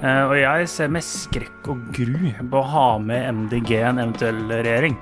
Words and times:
Eh, 0.00 0.22
Og 0.24 0.32
jeg 0.40 0.68
ser 0.72 0.88
med 0.92 1.04
skrekk 1.04 1.68
og 1.72 1.78
gru 1.92 2.30
på 2.50 2.56
å 2.60 2.68
ha 2.74 2.86
med 3.02 3.20
MDG 3.36 3.70
i 3.76 3.78
en 3.84 3.98
eventuell 4.00 4.40
regjering. 4.50 4.94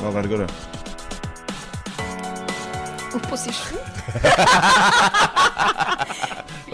Hva 0.00 0.08
velger 0.16 0.36
du? 0.42 0.46
Opposisjon? 3.14 3.82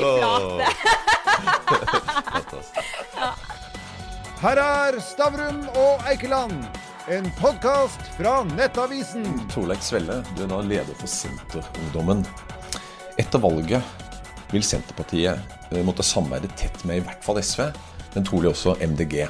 Her 4.41 4.57
er 4.63 4.97
Stavrum 5.05 5.59
og 5.77 6.01
Eikeland, 6.09 6.63
en 7.13 7.27
podkast 7.37 8.01
fra 8.17 8.39
Nettavisen. 8.55 9.27
Torleik 9.53 9.83
Svelle, 9.85 10.23
du 10.37 10.41
er 10.47 10.51
nå 10.53 10.59
leder 10.65 10.95
for 10.97 11.09
Senterungdommen. 11.13 12.21
Etter 13.21 13.39
valget 13.43 13.83
vil 14.53 14.65
Senterpartiet 14.67 15.57
eh, 15.71 15.83
måtte 15.87 16.07
samarbeide 16.07 16.51
tett 16.59 16.85
med 16.89 17.01
i 17.01 17.05
hvert 17.07 17.25
fall 17.25 17.41
SV, 17.43 17.69
men 18.15 18.27
trolig 18.27 18.51
også 18.53 18.77
MDG. 18.83 19.25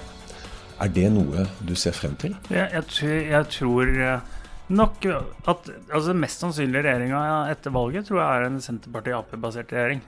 Er 0.80 0.92
det 0.96 1.08
noe 1.12 1.44
du 1.66 1.74
ser 1.76 1.92
frem 1.96 2.14
til? 2.20 2.36
Jeg, 2.48 2.70
jeg, 2.72 2.86
tror- 2.88 3.26
jeg 3.34 3.50
tror 3.56 3.90
eh, 4.06 4.38
nok 4.70 5.04
at 5.50 5.68
altså 5.92 6.14
mest 6.16 6.40
sannsynlig 6.44 6.84
regjeringa 6.86 7.20
etter 7.52 7.74
valget 7.74 8.08
tror 8.08 8.22
jeg 8.22 8.30
er 8.30 8.48
en 8.48 8.64
Senterparti-Ap-basert 8.64 9.74
regjering. 9.76 10.02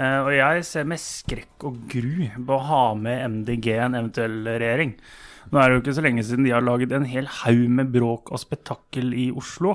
Uh, 0.00 0.22
og 0.24 0.30
jeg 0.32 0.62
ser 0.64 0.86
med 0.88 1.00
skrekk 1.02 1.64
og 1.68 1.80
gru 1.90 2.22
på 2.46 2.54
å 2.56 2.62
ha 2.64 2.84
med 2.96 3.20
MDG 3.34 3.66
en 3.74 3.98
eventuell 3.98 4.38
regjering. 4.48 4.94
Nå 5.50 5.58
er 5.60 5.66
det 5.68 5.76
jo 5.76 5.82
ikke 5.82 5.96
så 5.98 6.04
lenge 6.06 6.24
siden 6.24 6.46
de 6.46 6.54
har 6.54 6.64
laget 6.64 6.94
en 6.96 7.08
hel 7.10 7.28
haug 7.42 7.66
med 7.76 7.90
bråk 7.92 8.30
og 8.32 8.40
spetakkel 8.40 9.12
i 9.18 9.26
Oslo. 9.36 9.74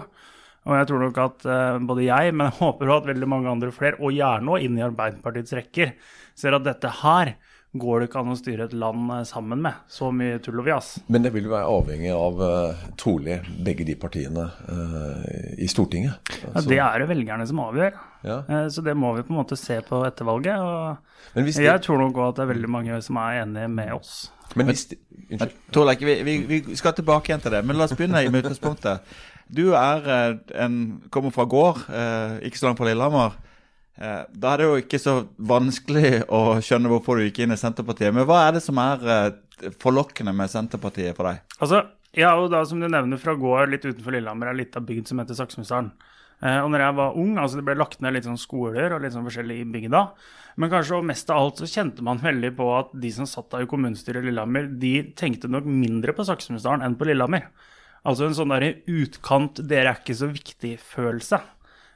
Og 0.66 0.78
jeg 0.80 0.88
tror 0.90 1.04
nok 1.06 1.18
at 1.22 1.44
uh, 1.46 1.82
både 1.86 2.08
jeg, 2.08 2.34
men 2.34 2.50
jeg 2.50 2.58
håper 2.60 2.90
også 2.90 3.04
at 3.04 3.10
veldig 3.14 3.28
mange 3.30 3.52
andre 3.52 3.74
flere, 3.76 4.00
og 4.02 4.16
gjerne 4.16 4.56
også 4.56 4.66
inn 4.66 4.80
i 4.80 4.86
Arbeiderpartiets 4.86 5.58
rekker, 5.60 5.94
ser 6.36 6.58
at 6.58 6.66
dette 6.66 6.94
her 7.04 7.36
går 7.76 8.02
det 8.02 8.08
ikke 8.10 8.22
an 8.22 8.32
å 8.32 8.38
styre 8.40 8.68
et 8.70 8.76
land 8.78 9.10
eh, 9.12 9.24
sammen 9.28 9.62
med. 9.66 9.80
Så 9.92 10.08
mye 10.16 10.40
tull 10.44 10.62
og 10.62 10.68
fjas. 10.68 10.92
Men 11.12 11.26
det 11.26 11.34
vil 11.36 11.50
være 11.52 11.68
avhengig 11.68 12.14
av 12.16 12.40
uh, 12.40 12.86
trolig 13.00 13.42
begge 13.66 13.88
de 13.88 13.98
partiene 14.00 14.46
uh, 14.48 15.26
i 15.60 15.68
Stortinget. 15.72 16.32
Ja, 16.46 16.64
det 16.64 16.80
er 16.86 17.04
det 17.04 17.10
velgerne 17.12 17.48
som 17.50 17.60
avgjør. 17.66 17.98
Ja. 18.24 18.40
Uh, 18.48 18.62
Så 18.72 18.84
det 18.86 18.96
må 18.98 19.12
vi 19.18 19.26
på 19.28 19.36
en 19.36 19.42
måte 19.42 19.60
se 19.60 19.82
på 19.86 20.02
etter 20.08 20.28
valget. 20.28 20.56
Og 20.56 21.36
Men 21.36 21.50
hvis 21.50 21.60
det, 21.60 21.68
jeg 21.68 21.84
tror 21.84 22.00
nok 22.06 22.16
også 22.16 22.32
at 22.32 22.40
det 22.40 22.46
er 22.46 22.54
veldig 22.54 22.72
mange 22.78 23.02
som 23.04 23.20
er 23.26 23.44
enige 23.44 23.68
med 23.76 23.94
oss. 23.98 24.16
men 24.56 24.72
hvis 24.72 24.86
det, 24.94 25.00
unnskyld. 25.36 26.06
Vi, 26.06 26.16
vi, 26.24 26.62
vi 26.64 26.76
skal 26.80 26.94
tilbake 26.96 27.32
igjen 27.32 27.44
til 27.44 27.52
det, 27.52 27.66
men 27.66 27.76
la 27.76 27.90
oss 27.90 27.98
begynne 27.98 28.24
med 28.30 28.46
utgangspunktet. 28.46 29.16
Du 29.52 29.76
er 29.78 30.08
eh, 30.10 30.38
en, 30.64 30.78
kommer 31.14 31.34
fra 31.36 31.46
gård, 31.50 31.84
eh, 31.90 32.40
ikke 32.48 32.62
så 32.62 32.70
langt 32.70 32.80
fra 32.82 32.88
Lillehammer. 32.90 33.36
Eh, 33.98 34.24
Da 34.34 34.54
er 34.54 34.58
det 34.64 34.70
jo 34.70 34.80
ikke 34.82 35.00
så 35.02 35.18
vanskelig 35.38 36.24
å 36.34 36.58
skjønne 36.66 36.92
hvorfor 36.92 37.20
du 37.20 37.28
gikk 37.28 37.44
inn 37.46 37.56
i 37.56 37.60
Senterpartiet. 37.60 38.14
Men 38.16 38.26
hva 38.30 38.48
er 38.48 38.58
det 38.58 38.64
som 38.66 38.80
er 38.82 39.06
forlokkende 39.82 40.34
med 40.36 40.52
Senterpartiet 40.52 41.16
for 41.16 41.30
deg? 41.30 41.44
Altså, 41.60 41.84
er 42.16 42.32
jo 42.32 42.50
da, 42.52 42.64
som 42.68 42.82
du 42.82 42.88
nevner, 42.88 43.20
fra 43.22 43.36
gård 43.40 43.72
litt 43.72 43.86
utenfor 43.86 44.16
Lillehammer, 44.16 44.52
ei 44.52 44.62
lita 44.64 44.82
bygd 44.84 45.12
som 45.12 45.22
heter 45.22 45.38
Saksumsdalen. 45.38 45.92
Eh, 46.44 46.60
og 46.60 46.72
når 46.72 46.84
jeg 46.84 46.96
var 46.98 47.20
ung, 47.22 47.38
altså 47.40 47.60
det 47.60 47.66
ble 47.68 47.78
lagt 47.80 48.02
ned 48.04 48.16
litt 48.16 48.28
sånn 48.28 48.40
skoler 48.40 48.92
og 48.96 49.04
litt 49.04 49.14
sånn 49.16 49.28
forskjellig 49.28 49.62
i 49.62 49.68
bygda. 49.72 50.02
Men 50.60 50.72
kanskje 50.72 50.98
og 50.98 51.08
mest 51.08 51.32
av 51.32 51.42
alt 51.42 51.62
så 51.62 51.68
kjente 51.70 52.04
man 52.06 52.20
veldig 52.24 52.52
på 52.58 52.68
at 52.78 52.92
de 53.04 53.12
som 53.16 53.28
satt 53.28 53.50
der 53.52 53.66
i 53.66 53.70
kommunestyret 53.72 54.24
i 54.24 54.30
Lillehammer, 54.30 54.68
de 54.80 54.94
tenkte 55.16 55.52
nok 55.52 55.68
mindre 55.68 56.16
på 56.16 56.26
Saksmusdalen 56.28 56.84
enn 56.86 56.98
på 57.00 57.08
Lillehammer. 57.08 57.48
Altså 58.06 58.28
en 58.28 58.38
sånn 58.38 58.54
derre 58.54 58.76
utkant, 58.86 59.60
dere 59.66 59.92
er 59.92 60.00
ikke 60.00 60.18
så 60.18 60.30
viktig-følelse. 60.30 61.42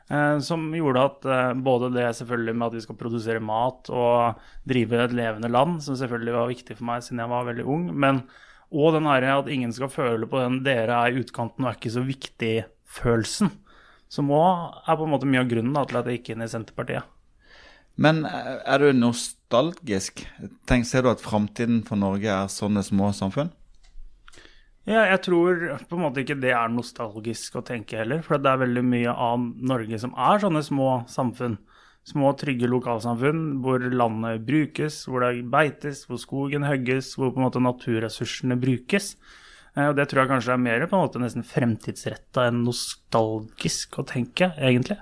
Eh, 0.10 0.40
som 0.42 0.64
gjorde 0.74 1.06
at 1.06 1.26
eh, 1.30 1.52
både 1.62 1.92
det 1.94 2.08
selvfølgelig 2.18 2.56
med 2.58 2.68
at 2.68 2.78
vi 2.80 2.82
skal 2.82 2.98
produsere 2.98 3.44
mat 3.46 3.92
og 3.94 4.40
drive 4.70 5.04
et 5.04 5.14
levende 5.14 5.52
land, 5.54 5.84
som 5.86 5.98
selvfølgelig 6.00 6.34
var 6.34 6.50
viktig 6.50 6.78
for 6.80 6.90
meg 6.90 7.06
siden 7.06 7.22
jeg 7.22 7.30
var 7.30 7.46
veldig 7.52 7.66
ung, 7.70 7.90
men 7.94 8.24
og 8.70 8.94
den 8.94 9.08
her 9.10 9.26
at 9.34 9.48
ingen 9.50 9.72
skal 9.74 9.90
føle 9.90 10.28
på 10.30 10.42
den 10.42 10.60
'dere 10.66 10.94
er 10.94 11.18
utkanten 11.18 11.66
og 11.66 11.72
er 11.72 11.78
ikke 11.78 11.94
så 11.94 12.04
viktig'-følelsen. 12.06 13.50
Som 14.10 14.30
òg 14.34 14.82
er 14.90 14.98
på 14.98 15.06
en 15.06 15.14
måte 15.14 15.30
mye 15.30 15.42
av 15.42 15.50
grunnen 15.50 15.74
da, 15.74 15.86
til 15.86 15.98
at 15.98 16.10
jeg 16.10 16.20
gikk 16.20 16.30
inn 16.34 16.42
i 16.46 16.50
Senterpartiet. 16.50 17.06
Men 17.98 18.26
eh, 18.26 18.58
er 18.66 18.82
du 18.82 18.94
nostalgisk? 18.94 20.26
Tenk, 20.66 20.86
ser 20.86 21.06
du 21.06 21.12
at 21.14 21.22
framtiden 21.22 21.84
for 21.86 21.98
Norge 21.98 22.30
er 22.30 22.50
sånne 22.50 22.82
små 22.86 23.12
samfunn? 23.14 23.54
Ja, 24.90 25.04
jeg 25.06 25.22
tror 25.28 25.60
på 25.86 25.98
en 25.98 26.02
måte 26.02 26.24
ikke 26.24 26.40
det 26.42 26.50
er 26.58 26.72
nostalgisk 26.74 27.60
å 27.60 27.66
tenke 27.66 28.00
heller, 28.00 28.24
for 28.26 28.42
det 28.42 28.50
er 28.50 28.62
veldig 28.64 28.82
mye 28.90 29.12
av 29.14 29.44
Norge 29.70 30.00
som 30.02 30.16
er 30.18 30.42
sånne 30.42 30.64
små 30.66 30.88
samfunn. 31.12 31.60
Små, 32.10 32.32
trygge 32.40 32.66
lokalsamfunn 32.72 33.60
hvor 33.62 33.84
landet 33.94 34.42
brukes, 34.48 35.04
hvor 35.06 35.22
det 35.22 35.44
beites, 35.52 36.08
hvor 36.10 36.18
skogen 36.18 36.66
hogges, 36.66 37.12
hvor 37.20 37.30
på 37.36 37.38
en 37.38 37.46
måte 37.46 37.62
naturressursene 37.62 38.58
brukes. 38.58 39.12
Eh, 39.76 39.92
Og 39.92 39.94
det 40.00 40.08
tror 40.10 40.24
jeg 40.24 40.32
kanskje 40.32 40.56
er 40.56 40.64
mer 40.64 40.88
på 40.88 40.98
en 40.98 41.06
måte 41.06 41.22
nesten 41.22 41.46
fremtidsretta 41.46 42.48
enn 42.50 42.64
nostalgisk 42.66 44.00
å 44.02 44.08
tenke, 44.10 44.50
egentlig. 44.58 44.98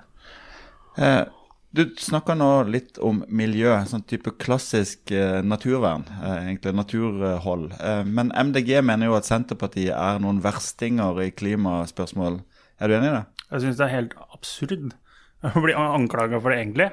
Du 1.70 1.82
snakker 2.00 2.32
nå 2.38 2.48
litt 2.72 2.96
om 3.04 3.18
miljø, 3.28 3.74
sånn 3.84 4.06
type 4.08 4.32
klassisk 4.40 5.10
eh, 5.12 5.42
naturvern, 5.44 6.06
eh, 6.16 6.46
egentlig 6.46 6.72
naturhold. 6.78 7.74
Eh, 7.76 8.04
men 8.08 8.30
MDG 8.32 8.78
mener 8.80 9.10
jo 9.10 9.16
at 9.18 9.28
Senterpartiet 9.28 9.92
er 9.92 10.22
noen 10.24 10.40
verstinger 10.40 11.20
i 11.26 11.28
klimaspørsmål. 11.36 12.38
Er 12.80 12.88
du 12.88 12.94
enig 12.96 13.10
i 13.10 13.16
det? 13.18 13.42
Jeg 13.50 13.64
syns 13.64 13.80
det 13.80 13.84
er 13.84 13.92
helt 13.92 14.16
absurd 14.30 14.94
å 15.50 15.64
bli 15.66 15.76
anklaga 15.76 16.40
for 16.40 16.54
det, 16.54 16.62
egentlig. 16.62 16.88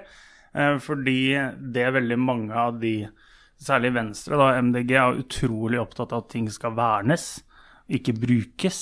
Fordi 0.56 1.20
det 1.76 1.82
er 1.84 1.96
veldig 1.98 2.16
mange 2.16 2.56
av 2.56 2.78
de, 2.80 3.10
særlig 3.60 3.90
Venstre, 3.98 4.38
da, 4.40 4.54
MDG, 4.64 4.94
er 4.96 5.18
utrolig 5.20 5.82
opptatt 5.82 6.14
av 6.16 6.24
at 6.24 6.30
ting 6.32 6.46
skal 6.52 6.72
vernes, 6.78 7.26
ikke 7.92 8.16
brukes. 8.16 8.78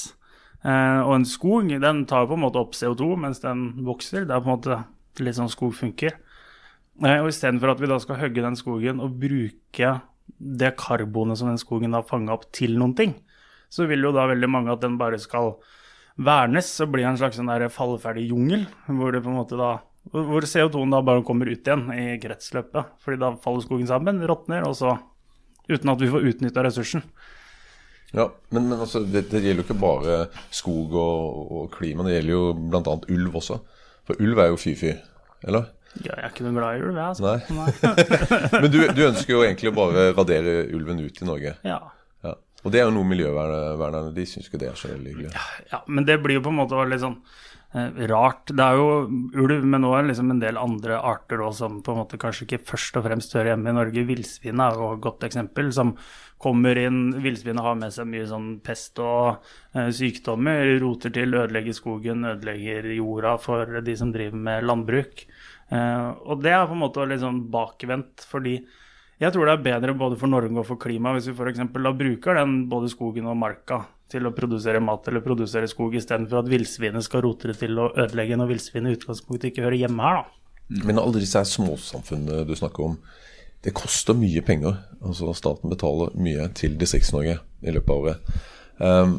Og 0.61 1.15
en 1.15 1.25
skog 1.25 1.73
den 1.81 2.03
tar 2.05 2.27
på 2.29 2.37
en 2.37 2.43
måte 2.43 2.61
opp 2.61 2.77
CO2 2.77 3.09
mens 3.25 3.41
den 3.41 3.71
vokser. 3.89 4.27
Det 4.29 4.37
er 4.37 4.45
på 4.45 4.51
en 4.51 4.53
måte 4.53 4.77
litt 5.21 5.37
sånn 5.37 5.51
skog 5.51 5.75
funker. 5.77 6.17
Eh, 7.03 7.19
Og 7.21 7.29
istedenfor 7.29 7.73
at 7.73 7.83
vi 7.83 7.91
da 7.91 7.99
skal 8.01 8.19
hogge 8.21 8.41
den 8.45 8.57
skogen 8.59 9.01
og 9.03 9.19
bruke 9.21 9.93
det 10.39 10.75
karbonet 10.79 11.37
som 11.37 11.51
den 11.51 11.61
skogen 11.61 11.93
har 11.93 12.07
fanga 12.07 12.33
opp, 12.33 12.49
til 12.51 12.77
noen 12.79 12.95
ting, 12.95 13.15
så 13.69 13.87
vil 13.89 14.05
jo 14.05 14.13
da 14.15 14.27
veldig 14.29 14.49
mange 14.49 14.71
at 14.73 14.81
den 14.81 14.97
bare 14.97 15.19
skal 15.19 15.55
vernes, 16.17 16.69
blir 16.85 17.03
det 17.03 17.11
en 17.13 17.17
slags 17.17 17.39
sånn 17.39 17.49
falleferdig 17.73 18.27
jungel, 18.29 18.67
hvor 18.87 19.11
det 19.11 19.23
på 19.23 19.31
en 19.31 19.39
måte 19.41 19.57
da 19.57 19.79
hvor 20.11 20.43
CO2-en 20.43 20.91
da 20.91 20.99
bare 21.01 21.23
kommer 21.23 21.47
ut 21.47 21.63
igjen 21.63 21.87
i 21.95 22.19
kretsløpet. 22.19 22.97
Fordi 22.99 23.19
da 23.21 23.29
faller 23.39 23.63
skogen 23.63 23.87
sammen, 23.87 24.19
råtner, 24.27 24.67
og 24.67 24.75
så 24.75 24.97
Uten 25.63 25.93
at 25.93 26.01
vi 26.01 26.09
får 26.11 26.25
utnytta 26.27 26.63
ressursen. 26.65 27.05
Ja, 28.11 28.25
men, 28.51 28.65
men 28.67 28.81
altså, 28.83 28.99
det, 29.07 29.29
det 29.31 29.39
gjelder 29.39 29.63
jo 29.63 29.67
ikke 29.69 29.79
bare 29.79 30.17
skog 30.51 30.91
og, 30.91 31.53
og 31.55 31.69
klima, 31.71 32.03
det 32.03 32.17
gjelder 32.17 32.33
jo 32.33 32.41
bl.a. 32.67 32.97
ulv 33.15 33.37
også. 33.39 33.61
For 34.07 34.19
ulv 34.19 34.41
er 34.43 34.51
jo 34.51 34.59
fy-fy, 34.59 34.93
eller? 35.47 35.71
Ja, 36.01 36.15
jeg 36.17 36.25
er 36.25 36.31
ikke 36.31 36.45
noe 36.47 36.55
glad 36.57 36.79
i 36.79 36.85
ulv, 36.87 36.97
jeg. 36.97 37.09
Altså. 37.13 37.35
Nei. 37.53 38.51
Men 38.63 38.71
du, 38.73 38.79
du 38.97 39.03
ønsker 39.05 39.35
jo 39.35 39.43
egentlig 39.45 39.69
å 39.69 39.75
bare 39.77 40.07
radere 40.17 40.55
ulven 40.73 41.03
ut 41.03 41.21
i 41.21 41.27
Norge. 41.27 41.53
Ja. 41.67 41.79
Ja. 42.25 42.33
Og 42.63 42.73
det 42.73 42.81
er 42.81 42.87
jo 42.87 42.95
noe 42.95 43.07
miljøvernerne 43.11 44.13
de 44.15 44.25
syns 44.27 44.49
ikke 44.49 44.61
det 44.63 44.71
er 44.71 44.79
så 44.79 44.89
veldig 44.89 45.13
hyggelig. 45.13 45.33
ja, 45.71 45.83
men 45.85 46.07
det 46.07 46.17
blir 46.23 46.39
jo 46.39 46.45
på 46.45 46.53
en 46.53 46.59
måte 46.61 46.85
litt 46.89 47.03
sånn 47.03 47.19
eh, 47.75 48.01
rart. 48.09 48.49
Det 48.49 48.65
er 48.65 48.79
jo 48.79 48.87
ulv, 49.43 49.57
men 49.61 49.83
nå 49.85 49.93
er 49.93 50.05
det 50.05 50.13
liksom 50.13 50.33
en 50.33 50.41
del 50.41 50.59
andre 50.61 50.97
arter 50.97 51.43
òg 51.45 51.53
som 51.59 51.81
på 51.85 51.93
en 51.93 52.01
måte 52.01 52.19
kanskje 52.21 52.47
ikke 52.47 52.63
først 52.73 52.97
og 52.97 53.05
fremst 53.05 53.37
hører 53.37 53.53
hjemme 53.53 53.69
i 53.69 53.77
Norge. 53.77 54.07
Villsvinet 54.09 54.65
er 54.65 54.79
jo 54.81 54.93
et 54.95 55.03
godt 55.05 55.27
eksempel, 55.29 55.69
som 55.75 55.93
kommer 56.43 56.77
inn 56.79 57.15
Villsvinet 57.23 57.63
har 57.63 57.79
med 57.79 57.93
seg 57.95 58.09
mye 58.11 58.27
sånn 58.27 58.49
pest 58.65 58.99
og 59.03 59.45
eh, 59.73 59.89
sykdommer, 59.95 60.75
roter 60.83 61.13
til, 61.15 61.35
ødelegger 61.39 61.77
skogen, 61.77 62.27
ødelegger 62.33 62.91
jorda 62.97 63.37
for 63.41 63.79
de 63.85 63.97
som 63.99 64.11
driver 64.13 64.45
med 64.49 64.67
landbruk. 64.67 65.25
Eh, 65.71 66.09
og 66.27 66.43
det 66.43 66.53
er 66.53 66.67
på 66.67 66.75
en 66.75 66.83
måte 66.83 67.07
litt 67.09 67.23
sånn 67.23 67.45
bakvendt, 67.53 68.27
fordi 68.29 68.57
jeg 69.21 69.31
tror 69.31 69.47
det 69.47 69.55
er 69.55 69.65
bedre 69.69 69.95
både 69.95 70.19
for 70.19 70.31
Norge 70.31 70.57
og 70.59 70.67
for 70.67 70.81
klimaet 70.81 71.19
hvis 71.21 71.31
vi 71.31 71.35
f.eks. 71.37 71.63
da 71.71 71.95
bruker 71.95 72.39
den 72.39 72.63
både 72.71 72.91
skogen 72.91 73.29
og 73.29 73.39
marka 73.39 73.83
til 74.11 74.27
å 74.27 74.33
produsere 74.35 74.81
mat 74.83 75.07
eller 75.09 75.23
produsere 75.25 75.69
skog, 75.69 75.95
istedenfor 75.97 76.43
at 76.43 76.49
villsvinet 76.51 77.05
skal 77.05 77.23
rote 77.25 77.49
det 77.49 77.57
til 77.61 77.79
å 77.79 77.89
ødelegge 77.95 78.37
når 78.37 78.51
villsvinet 78.51 78.91
i 78.91 78.99
utgangspunktet 78.99 79.51
ikke 79.51 79.65
hører 79.65 79.85
hjemme 79.85 80.05
her. 80.05 80.21
da. 80.21 80.39
Men 80.83 80.99
alle 81.01 81.21
disse 81.21 81.41
småsamfunnene 81.53 82.45
du 82.47 82.53
snakker 82.57 82.91
om, 82.91 82.97
det 83.63 83.75
koster 83.77 84.17
mye 84.17 84.41
penger. 84.45 84.81
Altså 85.03 85.31
Staten 85.37 85.71
betaler 85.71 86.11
mye 86.19 86.49
til 86.57 86.75
Distrikts-Norge 86.79 87.37
i 87.63 87.75
løpet 87.75 87.93
av 87.93 88.01
året. 88.03 88.33
Um, 88.79 89.15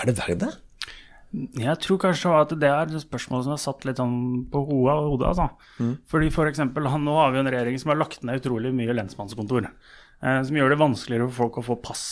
er 0.00 0.08
det 0.08 0.18
verdt 0.18 0.42
det? 0.42 0.52
Jeg 1.56 1.78
tror 1.80 2.00
kanskje 2.02 2.32
at 2.36 2.50
det 2.60 2.68
er 2.68 2.90
et 2.90 3.04
spørsmål 3.06 3.46
som 3.46 3.54
er 3.54 3.60
satt 3.62 3.86
litt 3.88 4.00
sånn 4.00 4.44
på 4.52 4.60
hodet. 4.68 4.96
hodet 5.08 5.30
altså. 5.30 5.46
Fordi 6.12 6.28
for 6.34 6.50
eksempel, 6.50 6.84
Nå 6.84 7.14
har 7.16 7.32
vi 7.32 7.40
en 7.40 7.48
regjering 7.48 7.78
som 7.80 7.94
har 7.94 8.02
lagt 8.02 8.22
ned 8.22 8.42
utrolig 8.42 8.74
mye 8.76 8.92
lensmannskontor. 8.98 9.70
Eh, 10.22 10.42
som 10.44 10.58
gjør 10.58 10.74
det 10.74 10.82
vanskeligere 10.82 11.30
for 11.30 11.46
folk 11.46 11.62
å 11.62 11.66
få 11.70 11.78
pass. 11.82 12.04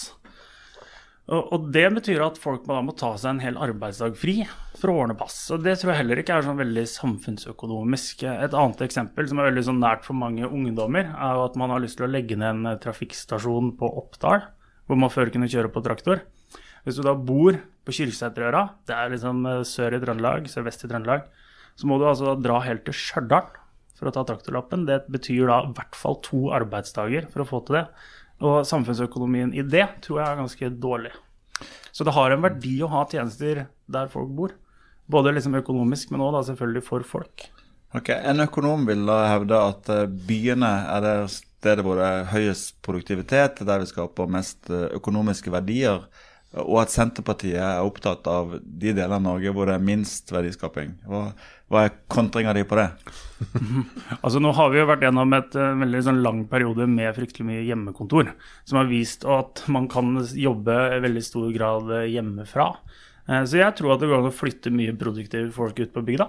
Og, 1.30 1.68
det 1.70 1.84
betyr 1.94 2.24
at 2.24 2.38
folk 2.42 2.64
må, 2.66 2.74
da 2.74 2.82
må 2.82 2.92
ta 2.98 3.12
seg 3.14 3.36
en 3.36 3.42
hel 3.44 3.58
arbeidsdag 3.62 4.16
fri 4.18 4.40
for 4.80 4.90
å 4.90 4.96
ordne 5.04 5.14
pass. 5.18 5.36
Og 5.54 5.62
det 5.62 5.76
tror 5.78 5.92
jeg 5.92 6.00
heller 6.00 6.18
ikke 6.22 6.34
er 6.34 6.46
sånn 6.46 6.58
veldig 6.58 6.82
samfunnsøkonomisk. 6.90 8.24
Et 8.26 8.56
annet 8.62 8.82
eksempel 8.82 9.28
som 9.30 9.38
er 9.38 9.50
veldig 9.52 9.64
sånn 9.68 9.78
nært 9.82 10.02
for 10.08 10.18
mange 10.18 10.48
ungdommer, 10.48 11.12
er 11.12 11.38
jo 11.38 11.44
at 11.44 11.58
man 11.60 11.70
har 11.70 11.84
lyst 11.84 12.00
til 12.00 12.08
å 12.08 12.10
legge 12.10 12.38
ned 12.40 12.64
en 12.64 12.82
trafikkstasjon 12.82 13.76
på 13.78 13.92
Oppdal, 14.02 14.42
hvor 14.90 14.98
man 14.98 15.14
før 15.14 15.30
kunne 15.30 15.50
kjøre 15.52 15.70
på 15.70 15.84
traktor. 15.86 16.24
Hvis 16.82 16.98
du 16.98 17.04
da 17.06 17.14
bor 17.14 17.60
på 17.86 17.94
Kyrksæterøra, 17.94 18.64
det 18.90 18.96
er 18.96 19.14
liksom 19.14 19.46
sør 19.68 20.00
i 20.00 20.02
Trøndelag, 20.02 20.50
sør-vest 20.50 20.82
i 20.82 20.90
Trøndelag, 20.90 21.28
så 21.78 21.86
må 21.86 22.00
du 22.00 22.08
altså 22.10 22.34
dra 22.42 22.58
helt 22.66 22.82
til 22.88 22.96
Stjørdal 22.96 23.52
for 24.00 24.08
å 24.08 24.14
ta 24.16 24.24
traktorlappen. 24.26 24.86
Det 24.88 25.04
betyr 25.12 25.46
da 25.46 25.60
i 25.62 25.74
hvert 25.76 25.94
fall 25.94 26.18
to 26.26 26.48
arbeidsdager 26.56 27.28
for 27.30 27.44
å 27.44 27.48
få 27.52 27.62
til 27.68 27.78
det. 27.78 27.86
Og 28.40 28.64
samfunnsøkonomien 28.68 29.52
i 29.52 29.62
det 29.62 29.86
tror 30.04 30.20
jeg 30.20 30.28
er 30.28 30.40
ganske 30.40 30.70
dårlig. 30.80 31.12
Så 31.92 32.06
det 32.06 32.14
har 32.16 32.32
en 32.32 32.44
verdi 32.44 32.78
å 32.82 32.90
ha 32.92 33.04
tjenester 33.10 33.66
der 33.90 34.12
folk 34.12 34.30
bor. 34.36 34.54
Både 35.10 35.34
liksom 35.34 35.58
økonomisk, 35.58 36.12
men 36.12 36.22
òg 36.24 36.38
selvfølgelig 36.46 36.84
for 36.86 37.04
folk. 37.04 37.48
Ok, 37.98 38.12
En 38.14 38.40
økonom 38.44 38.84
vil 38.86 39.02
da 39.08 39.24
hevde 39.32 39.58
at 39.58 39.88
eh, 39.90 40.06
byene 40.06 40.68
er 40.94 41.00
det 41.02 41.14
stedet 41.32 41.82
hvor 41.82 41.98
det 41.98 42.06
er 42.06 42.28
høyest 42.30 42.76
produktivitet, 42.86 43.64
der 43.66 43.82
vi 43.82 43.88
skaper 43.90 44.30
mest 44.30 44.70
eh, 44.70 44.86
økonomiske 44.94 45.50
verdier, 45.50 46.04
og 46.58 46.80
at 46.82 46.90
Senterpartiet 46.90 47.60
er 47.62 47.84
opptatt 47.86 48.26
av 48.26 48.56
de 48.58 48.90
delene 48.90 49.20
av 49.20 49.22
Norge 49.22 49.52
hvor 49.54 49.70
det 49.70 49.76
er 49.76 49.84
minst 49.86 50.32
verdiskaping. 50.34 50.96
Hva, 51.06 51.28
hva 51.70 51.84
er 51.86 51.92
kontringa 52.10 52.54
di 52.56 52.64
på 52.66 52.78
det? 52.78 52.88
altså 54.24 54.42
Nå 54.42 54.50
har 54.58 54.72
vi 54.72 54.80
jo 54.80 54.88
vært 54.90 55.04
gjennom 55.06 55.36
et 55.38 55.54
uh, 55.54 55.68
veldig 55.78 56.00
sånn 56.08 56.22
lang 56.24 56.40
periode 56.50 56.88
med 56.90 57.14
fryktelig 57.14 57.46
mye 57.46 57.62
hjemmekontor, 57.68 58.32
som 58.66 58.80
har 58.80 58.90
vist 58.90 59.26
at 59.30 59.62
man 59.70 59.86
kan 59.92 60.16
jobbe 60.18 60.78
i 60.96 61.02
veldig 61.04 61.22
stor 61.22 61.52
grad 61.54 61.92
hjemmefra. 62.10 62.72
Uh, 63.30 63.44
så 63.46 63.60
jeg 63.60 63.76
tror 63.78 63.94
at 63.94 64.02
det 64.02 64.10
går 64.10 64.18
an 64.18 64.32
å 64.32 64.34
flytte 64.34 64.74
mye 64.74 64.96
produktive 64.98 65.52
folk 65.54 65.78
ut 65.78 65.94
på 65.94 66.02
bygda. 66.08 66.26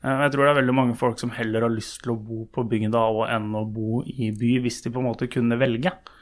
Uh, 0.00 0.22
jeg 0.24 0.32
tror 0.32 0.46
det 0.46 0.54
er 0.54 0.60
veldig 0.62 0.78
mange 0.78 0.96
folk 0.96 1.20
som 1.20 1.36
heller 1.36 1.68
har 1.68 1.74
lyst 1.74 2.00
til 2.06 2.14
å 2.14 2.16
bo 2.16 2.46
på 2.48 2.64
bygda 2.70 3.04
enn 3.36 3.52
å 3.60 3.66
bo 3.68 4.00
i 4.08 4.32
by, 4.32 4.56
hvis 4.64 4.80
de 4.86 4.94
på 4.94 5.04
en 5.04 5.10
måte 5.10 5.28
kunne 5.28 5.60
velge. 5.60 5.92
Eh, 5.92 6.16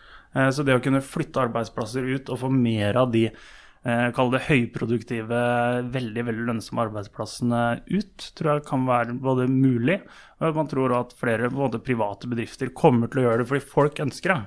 så 0.52 0.64
det 0.66 0.76
å 0.76 0.82
kunne 0.84 1.04
flytte 1.04 1.46
arbeidsplasser 1.46 2.04
ut 2.04 2.28
og 2.32 2.42
få 2.42 2.50
mer 2.52 2.98
av 3.00 3.12
de 3.14 3.24
eh, 3.28 4.08
kall 4.16 4.32
det 4.34 4.44
høyproduktive, 4.48 5.40
veldig 5.94 6.26
veldig 6.28 6.46
lønnsomme 6.50 6.84
arbeidsplassene 6.88 7.62
ut, 7.88 8.28
tror 8.38 8.52
jeg 8.52 8.66
kan 8.68 8.84
være 8.88 9.16
både 9.24 9.48
mulig, 9.50 10.00
og 10.42 10.60
man 10.60 10.70
tror 10.70 10.94
at 10.98 11.16
flere 11.18 11.50
både 11.54 11.82
private 11.84 12.30
bedrifter 12.30 12.74
kommer 12.76 13.10
til 13.10 13.22
å 13.22 13.28
gjøre 13.28 13.42
det 13.42 13.50
fordi 13.52 13.72
folk 13.72 14.04
ønsker 14.04 14.34
det. 14.34 14.40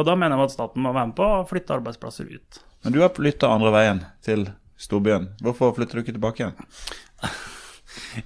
Og 0.00 0.06
Da 0.06 0.16
mener 0.18 0.38
jeg 0.38 0.50
at 0.50 0.56
staten 0.56 0.82
må 0.82 0.94
være 0.94 1.10
med 1.10 1.18
på 1.18 1.26
å 1.26 1.46
flytte 1.50 1.76
arbeidsplasser 1.76 2.30
ut. 2.30 2.60
Men 2.84 2.94
du 2.94 3.00
har 3.02 3.12
flytta 3.14 3.50
andre 3.50 3.72
veien, 3.74 4.04
til 4.24 4.48
storbyen. 4.80 5.34
Hvorfor 5.44 5.74
flytter 5.76 5.98
du 5.98 6.04
ikke 6.04 6.16
tilbake 6.16 6.46
igjen? 6.46 6.70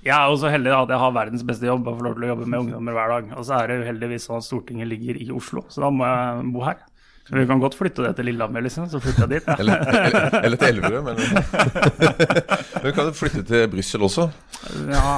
Jeg 0.05 0.14
er 0.14 0.31
jo 0.31 0.40
så 0.40 0.50
heldig 0.52 0.72
at 0.76 0.93
jeg 0.93 1.00
har 1.00 1.14
verdens 1.16 1.44
beste 1.46 1.69
jobb 1.69 1.87
og 1.88 1.99
får 1.99 2.08
lov 2.08 2.16
til 2.16 2.26
å 2.26 2.32
jobbe 2.32 2.49
med 2.49 2.64
ungdommer 2.64 2.96
hver 2.96 3.14
dag. 3.14 3.31
Og 3.38 3.46
så 3.49 3.58
er 3.58 3.70
det 3.70 3.78
uheldigvis 3.84 4.28
sånn 4.28 4.40
at 4.40 4.46
Stortinget 4.46 4.90
ligger 4.90 5.20
i 5.20 5.31
Oslo, 5.34 5.64
så 5.72 5.87
da 5.87 5.93
må 5.94 6.08
jeg 6.08 6.50
bo 6.55 6.66
her. 6.66 6.82
Så 7.25 7.38
vi 7.38 7.46
kan 7.49 7.61
godt 7.61 7.76
flytte 7.78 8.02
det 8.05 8.11
til 8.19 8.26
Lillehammer, 8.28 8.61
liksom. 8.66 8.84
Så 8.93 8.99
flytter 9.00 9.25
jeg 9.25 9.31
dit. 9.31 9.46
Ja. 9.49 9.55
eller, 9.58 9.87
eller, 9.88 10.34
eller, 10.44 10.58
til 10.61 10.69
Elverum. 10.69 11.06
Men 11.08 12.84
vi 12.84 12.93
kan 12.93 13.14
flytte 13.16 13.44
til 13.49 13.64
Brussel 13.72 14.05
også. 14.05 14.26
Ja. 14.93 15.14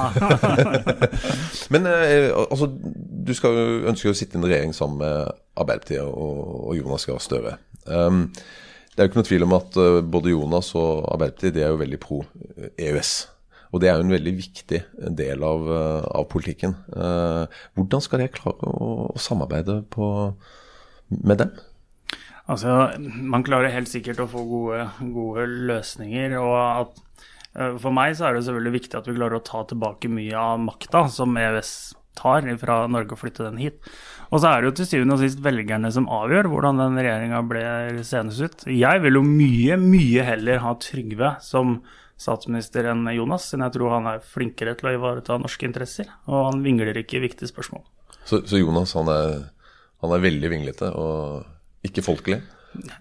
men 1.73 1.87
eh, 1.87 2.31
altså, 2.31 2.69
du 3.27 3.33
skal 3.35 3.59
jo 3.59 3.65
ønske 3.91 4.11
å 4.11 4.15
sitte 4.15 4.37
i 4.37 4.39
en 4.39 4.47
regjering 4.47 4.75
sammen 4.75 5.01
med 5.03 5.35
Arbeiderpartiet 5.59 6.07
og, 6.07 6.41
og 6.69 6.79
Jonas 6.79 7.07
Gahr 7.07 7.19
Støre. 7.23 7.57
Um, 7.87 8.29
det 8.95 9.03
er 9.03 9.07
jo 9.07 9.11
ikke 9.11 9.21
noe 9.21 9.29
tvil 9.29 9.47
om 9.47 9.55
at 9.59 9.79
uh, 9.79 9.99
både 10.15 10.31
Jonas 10.31 10.71
og 10.79 11.09
Arbeiderpartiet 11.11 11.57
de 11.59 11.65
er 11.65 11.75
jo 11.75 11.81
veldig 11.83 11.99
pro 12.03 12.21
EØS. 12.77 13.13
Og 13.71 13.81
det 13.83 13.89
er 13.89 13.97
jo 13.97 14.05
en 14.05 14.15
veldig 14.15 14.35
viktig 14.37 14.81
del 15.19 15.43
av, 15.43 15.65
av 16.15 16.27
politikken. 16.31 16.77
Uh, 16.93 17.49
hvordan 17.75 18.03
skal 18.03 18.23
dere 18.23 18.33
klare 18.35 18.69
å, 18.69 19.09
å 19.11 19.21
samarbeide 19.21 19.81
på, 19.91 20.07
med 21.11 21.43
dem? 21.43 21.51
Altså, 22.47 22.73
man 23.03 23.43
klarer 23.43 23.73
helt 23.73 23.91
sikkert 23.91 24.21
å 24.23 24.29
få 24.31 24.45
gode, 24.47 24.87
gode 25.11 25.45
løsninger. 25.67 26.37
og 26.39 26.55
at 26.57 27.01
eh, 27.59 27.75
For 27.83 27.91
meg 27.91 28.15
så 28.15 28.29
er 28.29 28.37
det 28.37 28.45
selvfølgelig 28.47 28.77
viktig 28.77 28.99
at 28.99 29.09
vi 29.09 29.15
klarer 29.17 29.39
å 29.39 29.47
ta 29.47 29.65
tilbake 29.67 30.11
mye 30.11 30.39
av 30.39 30.61
makta 30.63 31.07
som 31.11 31.35
EØS 31.35 31.73
tar 32.17 32.47
fra 32.57 32.79
Norge 32.89 33.13
og 33.13 33.21
flytte 33.21 33.45
den 33.45 33.59
hit. 33.61 33.83
Og 34.31 34.41
så 34.41 34.49
er 34.49 34.61
det 34.61 34.71
jo 34.71 34.77
til 34.79 34.89
syvende 34.89 35.17
og 35.17 35.21
sist 35.21 35.43
velgerne 35.43 35.91
som 35.93 36.07
avgjør 36.11 36.49
hvordan 36.51 36.81
den 36.81 36.97
regjeringa 36.99 37.43
ble 37.47 37.63
senest 38.07 38.41
ut. 38.41 38.65
Jeg 38.71 39.03
vil 39.03 39.19
jo 39.19 39.27
mye, 39.27 39.77
mye 39.83 40.25
heller 40.31 40.63
ha 40.63 40.73
Trygve 40.81 41.35
som 41.43 41.81
statsminister 42.17 42.89
enn 42.91 43.05
Jonas, 43.13 43.49
siden 43.51 43.65
jeg 43.67 43.77
tror 43.77 43.93
han 43.97 44.09
er 44.13 44.25
flinkere 44.25 44.73
til 44.77 44.89
å 44.89 44.95
ivareta 44.97 45.37
norske 45.41 45.67
interesser. 45.69 46.09
Og 46.25 46.51
han 46.51 46.65
vingler 46.65 46.97
ikke 46.97 47.19
i 47.19 47.25
viktige 47.27 47.51
spørsmål. 47.51 47.85
Så, 48.23 48.41
så 48.49 48.59
Jonas 48.59 48.95
han 48.97 49.09
er, 49.13 49.47
han 50.03 50.15
er 50.15 50.25
veldig 50.25 50.51
vinglete? 50.51 50.91
og 50.91 51.45
ikke 51.87 52.05
folkelig? 52.05 52.41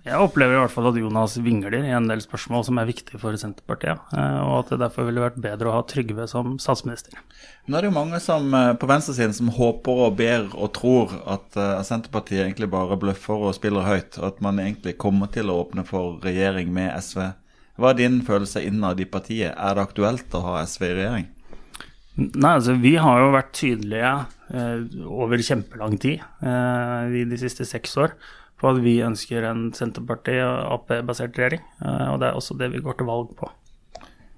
Jeg 0.07 0.17
opplever 0.23 0.55
i 0.55 0.61
hvert 0.63 0.73
fall 0.73 0.89
at 0.89 0.97
Jonas 0.97 1.35
vingler 1.43 1.75
i 1.77 1.93
en 1.93 2.07
del 2.09 2.23
spørsmål 2.23 2.63
som 2.65 2.79
er 2.81 2.89
viktige 2.89 3.19
for 3.21 3.37
Senterpartiet, 3.37 3.99
eh, 4.17 4.39
og 4.41 4.61
at 4.61 4.71
det 4.73 4.79
derfor 4.85 5.09
ville 5.09 5.25
vært 5.25 5.41
bedre 5.43 5.69
å 5.69 5.75
ha 5.75 5.83
Trygve 5.89 6.25
som 6.31 6.55
statsminister. 6.63 7.19
Nå 7.67 7.77
er 7.77 7.85
det 7.85 7.91
jo 7.91 7.97
mange 7.99 8.21
som, 8.23 8.47
eh, 8.55 8.73
på 8.79 8.89
venstresiden 8.89 9.35
som 9.37 9.51
håper 9.53 10.05
og 10.07 10.17
ber 10.17 10.47
og 10.55 10.73
tror 10.79 11.13
at 11.27 11.59
uh, 11.59 11.83
Senterpartiet 11.85 12.47
egentlig 12.47 12.71
bare 12.73 12.97
bløffer 13.01 13.49
og 13.49 13.57
spiller 13.59 13.85
høyt, 13.85 14.17
og 14.21 14.31
at 14.31 14.41
man 14.45 14.63
egentlig 14.63 14.97
kommer 15.03 15.29
til 15.35 15.51
å 15.51 15.59
åpne 15.65 15.85
for 15.85 16.23
regjering 16.25 16.73
med 16.73 16.95
SV. 16.97 17.27
Hva 17.77 17.93
er 17.93 17.99
din 17.99 18.21
følelse 18.25 18.63
innad 18.65 19.01
i 19.01 19.09
partiet? 19.09 19.53
Er 19.53 19.77
det 19.77 19.85
aktuelt 19.85 20.37
å 20.37 20.45
ha 20.47 20.63
SV 20.65 20.87
i 20.89 20.95
regjering? 20.97 21.27
Nei, 22.17 22.55
altså 22.55 22.79
Vi 22.81 22.95
har 22.97 23.21
jo 23.21 23.35
vært 23.35 23.53
tydelige 23.59 24.13
eh, 24.57 25.05
over 25.05 25.43
kjempelang 25.45 25.99
tid, 26.01 26.25
eh, 26.41 27.21
de 27.29 27.41
siste 27.41 27.67
seks 27.69 27.93
år, 28.01 28.17
på 28.57 28.71
at 28.71 28.81
vi 28.81 28.97
ønsker 29.05 29.45
en 29.45 29.69
Senterparti- 29.77 30.41
og 30.41 30.79
Ap-basert 30.79 31.37
regjering. 31.37 31.61
Eh, 31.85 32.07
og 32.15 32.23
det 32.23 32.31
er 32.31 32.41
også 32.41 32.57
det 32.57 32.73
vi 32.73 32.81
går 32.85 32.97
til 32.97 33.11
valg 33.11 33.37
på. 33.37 33.51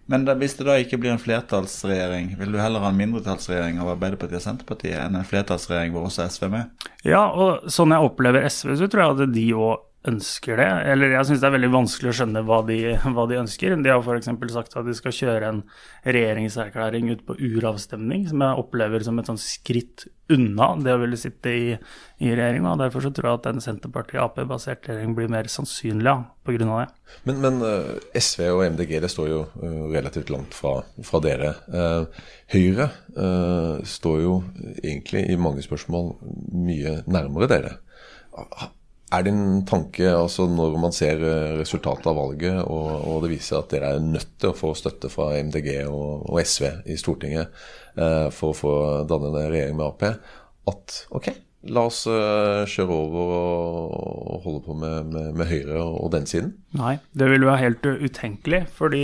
Men 0.09 0.25
da, 0.25 0.33
hvis 0.41 0.57
det 0.57 0.65
da 0.65 0.75
ikke 0.81 0.99
blir 0.99 1.13
en 1.13 1.21
flertallsregjering, 1.21 2.33
vil 2.41 2.55
du 2.55 2.59
heller 2.59 2.81
ha 2.81 2.91
en 2.91 2.99
mindretallsregjering 2.99 3.79
av 3.83 3.93
Arbeiderpartiet 3.93 4.41
og 4.41 4.47
Senterpartiet 4.47 4.97
enn 5.03 5.19
en 5.21 5.27
flertallsregjering 5.29 5.93
hvor 5.95 6.09
også 6.09 6.25
SV 6.33 6.47
er 6.49 6.55
med? 6.55 6.87
Ja, 7.07 7.27
og 7.29 7.69
sånn 7.71 7.93
jeg 7.93 8.09
opplever 8.09 8.49
SV, 8.49 8.73
så 8.81 8.89
tror 8.89 9.05
jeg 9.05 9.19
at 9.19 9.35
de 9.37 9.45
òg 9.53 9.85
ønsker 10.07 10.61
det. 10.61 10.69
Eller 10.93 11.17
jeg 11.17 11.27
syns 11.27 11.41
det 11.43 11.49
er 11.49 11.55
veldig 11.57 11.73
vanskelig 11.75 12.13
å 12.13 12.19
skjønne 12.21 12.45
hva 12.47 12.61
de, 12.69 12.79
hva 13.17 13.25
de 13.31 13.41
ønsker. 13.41 13.75
De 13.83 13.91
har 13.91 14.05
f.eks. 14.05 14.31
sagt 14.55 14.77
at 14.79 14.87
de 14.87 14.95
skal 14.97 15.15
kjøre 15.15 15.49
en 15.51 15.65
regjeringserklæring 16.07 17.11
ut 17.11 17.25
på 17.27 17.37
uravstemning, 17.39 18.29
som 18.31 18.45
jeg 18.45 18.63
opplever 18.63 19.03
som 19.05 19.19
et 19.19 19.31
sånn 19.31 19.41
skritt 19.43 20.07
unna 20.29 20.75
det 20.85 20.93
å 20.93 21.01
ville 21.01 21.19
sitte 21.19 21.51
i, 21.51 21.75
i 22.21 22.31
regjering. 22.31 22.67
og 22.69 22.79
Derfor 22.83 23.05
så 23.05 23.11
tror 23.17 23.31
jeg 23.31 23.41
at 23.41 23.51
en 23.51 23.63
Senterparti-Ap-basert 23.65 24.87
regjering 24.87 25.17
blir 25.19 25.33
mer 25.33 25.51
sannsynlig 25.51 26.13
ja, 26.13 26.17
pga. 26.47 26.69
det. 26.69 26.87
Men, 27.27 27.43
men 27.43 27.61
uh, 27.65 27.99
SV 28.15 28.45
og 28.53 28.65
MDG 28.77 28.99
det 29.03 29.11
står 29.13 29.31
jo 29.33 29.43
uh, 29.49 29.85
relativt 29.91 30.31
langt 30.33 30.55
fra, 30.57 30.79
fra 31.05 31.23
dere. 31.25 31.55
Uh, 31.73 32.27
Høyre 32.55 32.87
står 33.85 34.21
jo 34.23 34.35
egentlig 34.79 35.27
i 35.29 35.35
mange 35.37 35.61
spørsmål 35.61 36.15
mye 36.55 36.95
nærmere 37.11 37.49
dere. 37.51 37.73
Er 39.09 39.29
en 39.31 39.63
tanke, 39.65 40.05
altså 40.13 40.45
når 40.53 40.75
man 40.81 40.93
ser 40.93 41.23
eh, 41.25 41.55
resultatet 41.57 42.11
av 42.11 42.19
valget, 42.19 42.59
og, 42.61 42.89
og, 43.09 43.23
det 43.25 43.33
viser 43.33 43.63
at 43.63 43.71
dere 43.73 43.95
er 43.97 44.05
nødt 44.05 44.35
til 44.37 44.53
å 44.53 44.57
få 44.57 44.75
støtte 44.77 45.09
fra 45.13 45.31
MDG 45.41 45.71
og, 45.89 46.27
og 46.29 46.41
SV 46.43 46.67
i 46.93 46.97
Stortinget 47.01 47.49
eh, 47.97 48.29
for 48.35 48.53
å 48.53 48.59
få 48.59 48.73
danne 49.09 49.31
en 49.33 49.49
regjering 49.49 49.79
med 49.79 49.87
Ap, 49.87 50.05
at 50.69 50.99
ok, 51.17 51.31
la 51.73 51.87
oss 51.89 52.05
uh, 52.07 52.69
kjøre 52.69 52.95
over 52.95 53.33
og, 53.35 54.35
holde 54.45 54.61
på 54.67 54.77
med, 54.79 55.09
med, 55.11 55.31
med, 55.41 55.49
Høyre 55.49 55.81
og 55.83 56.13
den 56.15 56.29
siden? 56.29 56.53
Nei, 56.79 56.99
det 57.17 57.31
vil 57.33 57.47
være 57.49 57.65
helt 57.65 57.89
utenkelig. 57.89 58.67
fordi 58.77 59.03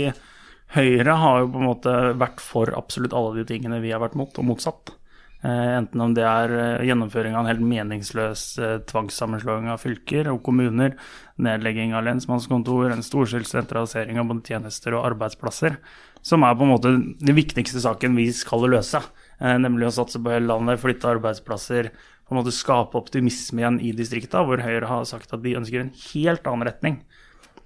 Høyre 0.75 1.17
har 1.21 1.41
jo 1.41 1.49
på 1.53 1.61
en 1.61 1.67
måte 1.69 1.95
vært 2.19 2.41
for 2.43 2.71
absolutt 2.77 3.15
alle 3.15 3.39
de 3.39 3.47
tingene 3.49 3.81
vi 3.83 3.91
har 3.93 4.01
vært 4.03 4.17
mot, 4.19 4.31
og 4.37 4.47
motsatt. 4.47 4.95
Eh, 5.43 5.77
enten 5.77 6.01
om 6.01 6.13
det 6.15 6.23
er 6.25 6.51
eh, 6.55 6.85
gjennomføring 6.87 7.35
av 7.35 7.43
en 7.43 7.49
helt 7.51 7.65
meningsløs 7.65 8.43
eh, 8.57 8.77
tvangssammenslåing 8.89 9.67
av 9.69 9.81
fylker 9.83 10.29
og 10.31 10.39
kommuner, 10.45 10.95
nedlegging 11.37 11.93
av 11.93 12.05
lensmannskontor, 12.07 12.89
en 12.89 13.05
storstilt 13.05 13.49
sentralisering 13.49 14.17
av 14.21 14.31
både 14.31 14.55
tjenester 14.55 14.95
og 14.95 15.05
arbeidsplasser, 15.11 15.77
som 16.25 16.45
er 16.47 16.55
på 16.57 16.65
en 16.65 16.71
måte 16.71 16.93
den 17.21 17.37
viktigste 17.37 17.83
saken 17.83 18.17
vi 18.17 18.31
skal 18.33 18.65
løse. 18.71 19.03
Nemlig 19.37 19.91
å 19.91 19.95
satse 19.99 20.17
på 20.17 20.31
hele 20.31 20.47
landet, 20.49 20.79
flytte 20.81 21.11
arbeidsplasser, 21.11 21.91
på 22.25 22.33
en 22.33 22.39
måte 22.39 22.55
skape 22.55 22.97
optimisme 22.97 23.61
igjen 23.61 23.77
i 23.83 23.91
distrikta, 23.93 24.41
hvor 24.47 24.63
Høyre 24.63 24.89
har 24.89 25.03
sagt 25.05 25.35
at 25.35 25.43
de 25.43 25.53
ønsker 25.59 25.83
en 25.83 25.91
helt 26.07 26.47
annen 26.49 26.65
retning. 26.65 26.97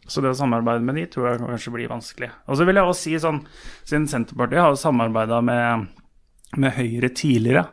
Så 0.10 0.20
det 0.26 0.34
å 0.34 0.36
samarbeide 0.36 0.84
med 0.84 0.98
de 1.00 1.06
tror 1.14 1.30
jeg 1.30 1.42
kanskje 1.46 1.74
blir 1.78 1.92
vanskelig. 1.94 2.32
Og 2.50 2.60
så 2.60 2.68
vil 2.68 2.82
jeg 2.82 2.90
også 2.90 3.06
si 3.06 3.16
sånn, 3.22 3.40
siden 3.88 4.10
Senterpartiet 4.12 4.66
har 4.66 4.76
samarbeida 4.82 5.40
med 5.46 5.88
med 6.58 6.75
Høyre 6.77 7.12
tidligere. 7.13 7.68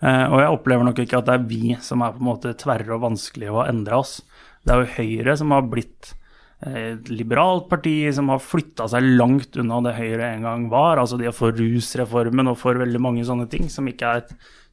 Eh, 0.00 0.26
og 0.28 0.38
jeg 0.42 0.54
opplever 0.54 0.86
nok 0.86 1.02
ikke 1.02 1.18
at 1.20 1.28
det 1.28 1.36
er 1.36 1.50
vi 1.50 1.74
som 1.82 2.04
er 2.04 2.14
på 2.14 2.22
en 2.22 2.30
måte 2.30 2.54
tverre 2.58 2.94
og 2.96 3.04
vanskelige 3.08 3.54
å 3.54 3.66
endre 3.66 4.00
oss. 4.00 4.20
Det 4.64 4.74
er 4.74 4.82
jo 4.82 4.94
Høyre 4.98 5.36
som 5.40 5.54
har 5.56 5.68
blitt 5.70 6.14
et 6.60 7.06
liberalt 7.08 7.70
parti 7.70 7.94
som 8.12 8.28
har 8.28 8.42
flytta 8.44 8.84
seg 8.92 9.06
langt 9.16 9.56
unna 9.56 9.78
det 9.86 9.94
Høyre 9.96 10.26
en 10.34 10.44
gang 10.44 10.66
var. 10.72 11.00
Altså 11.00 11.16
de 11.16 11.28
er 11.30 11.36
for 11.36 11.56
rusreformen 11.56 12.52
og 12.52 12.58
for 12.60 12.76
veldig 12.80 13.00
mange 13.00 13.24
sånne 13.24 13.48
ting, 13.48 13.70
som 13.72 13.88
ikke 13.88 14.10
er 14.18 14.26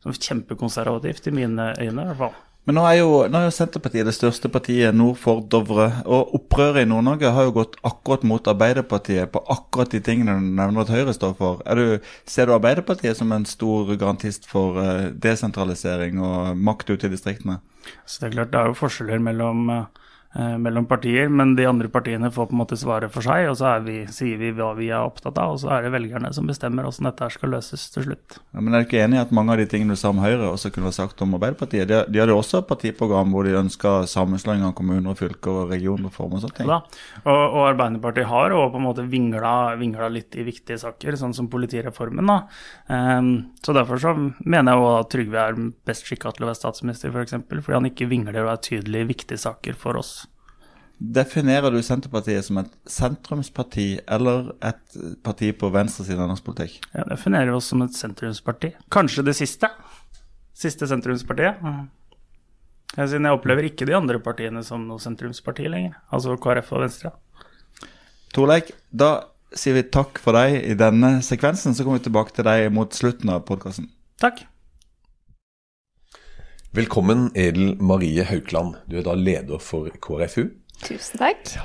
som 0.03 0.11
kjempekonservativt 0.11 1.29
i 1.31 1.35
mine 1.35 1.71
øyne, 1.79 2.03
i 2.03 2.09
hvert 2.11 2.19
fall. 2.19 2.35
Men 2.67 2.75
nå 2.75 2.81
er, 2.83 2.97
jo, 2.99 3.11
nå 3.31 3.39
er 3.39 3.45
jo 3.47 3.51
Senterpartiet 3.55 4.03
det 4.09 4.11
største 4.11 4.49
partiet 4.51 4.95
nord 4.95 5.15
for 5.21 5.39
Dovre. 5.39 5.85
Og 6.03 6.33
opprøret 6.35 6.83
i 6.83 6.89
Nord-Norge 6.89 7.31
har 7.31 7.47
jo 7.47 7.53
gått 7.61 7.77
akkurat 7.87 8.25
mot 8.27 8.49
Arbeiderpartiet 8.51 9.31
på 9.31 9.39
akkurat 9.53 9.93
de 9.95 10.01
tingene 10.03 10.35
du 10.35 10.49
nevner 10.57 10.83
at 10.83 10.91
Høyre 10.91 11.13
står 11.15 11.37
for. 11.39 11.61
Du, 11.63 12.03
ser 12.27 12.49
du 12.49 12.57
Arbeiderpartiet 12.57 13.15
som 13.15 13.31
en 13.31 13.47
stor 13.47 13.93
garantist 13.95 14.49
for 14.51 14.81
uh, 14.83 15.07
desentralisering 15.15 16.19
og 16.19 16.59
makt 16.59 16.91
ute 16.91 17.07
i 17.07 17.13
distriktene? 17.15 17.61
Så 18.03 18.19
det 18.19 18.33
er 18.33 18.35
klart 18.35 18.51
det 18.51 18.59
er 18.59 18.73
jo 18.73 18.81
forskjeller 18.81 19.23
mellom 19.23 19.71
uh, 19.71 19.79
Eh, 19.81 20.06
mellom 20.35 20.85
partier, 20.85 21.29
men 21.33 21.55
de 21.57 21.65
andre 21.65 21.89
partiene 21.89 22.29
får 22.33 22.49
på 22.49 22.53
en 22.53 22.59
måte 22.59 22.77
svare 22.77 23.07
for 23.09 23.25
seg, 23.25 23.47
og 23.49 23.55
så 23.57 23.71
vi, 23.81 24.01
sier 24.11 24.37
vi 24.37 24.51
hva 24.53 24.73
vi 24.77 24.89
er 24.91 25.01
opptatt 25.01 25.39
av, 25.41 25.55
og 25.55 25.61
så 25.63 25.71
er 25.73 25.85
det 25.85 25.93
velgerne 25.95 26.29
som 26.35 26.49
bestemmer 26.49 26.85
hvordan 26.85 27.09
dette 27.09 27.29
skal 27.33 27.53
løses 27.55 27.87
til 27.93 28.05
slutt. 28.05 28.37
Ja, 28.53 28.61
men 28.61 28.75
er 28.75 28.83
du 28.83 28.87
ikke 28.89 29.01
enig 29.01 29.17
i 29.17 29.23
at 29.23 29.33
mange 29.35 29.55
av 29.55 29.61
de 29.61 29.67
tingene 29.71 29.95
du 29.95 29.99
sa 29.99 30.11
om 30.13 30.21
Høyre, 30.21 30.51
også 30.51 30.71
kunne 30.73 30.89
vært 30.89 30.99
sagt 30.99 31.23
om 31.25 31.33
Arbeiderpartiet? 31.37 31.87
De, 31.89 32.03
de 32.11 32.21
hadde 32.21 32.35
også 32.35 32.61
et 32.61 32.69
partiprogram 32.69 33.33
hvor 33.33 33.47
de 33.47 33.55
ønska 33.57 33.95
sammenslåing 34.11 34.65
av 34.67 34.75
kommuner, 34.77 35.09
og 35.13 35.19
fylker 35.19 35.63
og 35.63 35.73
regionreform 35.73 36.37
og 36.37 36.43
sånne 36.43 36.59
ting. 36.59 36.71
Ja, 36.71 36.81
og, 37.23 37.41
og, 37.47 37.61
Arbeiderpartiet 37.71 38.29
har 38.29 38.55
òg 38.55 38.71
på 38.75 38.81
en 38.81 38.87
måte 38.87 39.07
vingla, 39.09 39.55
vingla, 39.79 40.11
litt 40.13 40.37
i 40.37 40.45
viktige 40.47 40.79
saker, 40.81 41.17
sånn 41.19 41.35
som 41.37 41.49
politireformen. 41.51 42.29
da. 42.29 42.39
Um, 42.91 43.33
så 43.65 43.75
derfor 43.75 44.01
så 44.01 44.13
mener 44.17 44.73
jeg 44.73 44.83
òg 44.83 44.93
at 44.99 45.11
Trygve 45.13 45.43
er 45.43 45.61
best 45.87 46.07
skikka 46.07 46.35
til 46.35 46.45
å 46.45 46.51
være 46.51 46.61
statsminister, 46.61 47.13
f.eks., 47.13 47.37
for 47.47 47.63
fordi 47.63 47.79
han 47.79 47.91
ikke 47.91 48.09
vingler 48.11 48.43
og 48.43 48.53
er 48.53 48.65
tydelig 48.69 49.03
i 49.03 49.11
viktige 49.15 49.41
saker 49.41 49.77
for 49.79 49.99
oss. 49.99 50.26
Definerer 50.97 51.69
du 51.69 51.77
Senterpartiet 51.85 52.45
som 52.47 52.57
et 52.57 52.71
sentrumsparti 52.89 53.99
eller 54.09 54.47
et 54.65 54.95
parti 55.21 55.51
på 55.53 55.69
venstresiden 55.69 56.23
av 56.23 56.31
norsk 56.31 56.47
politikk? 56.47 56.79
Jeg 56.89 57.05
definerer 57.11 57.53
oss 57.53 57.69
som 57.69 57.83
et 57.85 57.93
sentrumsparti. 57.93 58.71
Kanskje 58.89 59.27
det 59.27 59.35
siste. 59.37 59.69
Siste 60.57 60.89
sentrumspartiet. 60.89 61.61
Siden 62.97 63.29
jeg 63.29 63.37
opplever 63.37 63.69
ikke 63.69 63.85
de 63.85 63.93
andre 63.93 64.17
partiene 64.25 64.65
som 64.65 64.87
noe 64.89 64.97
sentrumsparti 65.03 65.69
lenger. 65.69 65.99
Altså 66.09 66.33
KrF 66.41 66.73
og 66.73 66.85
Venstre. 66.87 67.13
Torleik, 68.33 68.73
da 68.89 69.29
sier 69.53 69.77
vi 69.77 69.85
takk 69.93 70.17
for 70.23 70.33
deg 70.33 70.63
i 70.65 70.73
denne 70.77 71.19
sekvensen. 71.21 71.77
Så 71.77 71.85
kommer 71.85 72.01
vi 72.01 72.09
tilbake 72.09 72.33
til 72.33 72.49
deg 72.49 72.71
mot 72.73 72.89
slutten 72.89 73.37
av 73.37 73.45
podkasten. 73.45 73.91
Takk. 74.17 74.47
Velkommen, 76.73 77.29
Edel 77.37 77.75
Marie 77.77 78.25
Haukland. 78.25 78.81
Du 78.89 78.97
er 78.97 79.05
da 79.05 79.13
leder 79.13 79.61
for 79.61 79.93
KrFU. 80.01 80.49
Tusen 80.85 81.21
takk. 81.21 81.55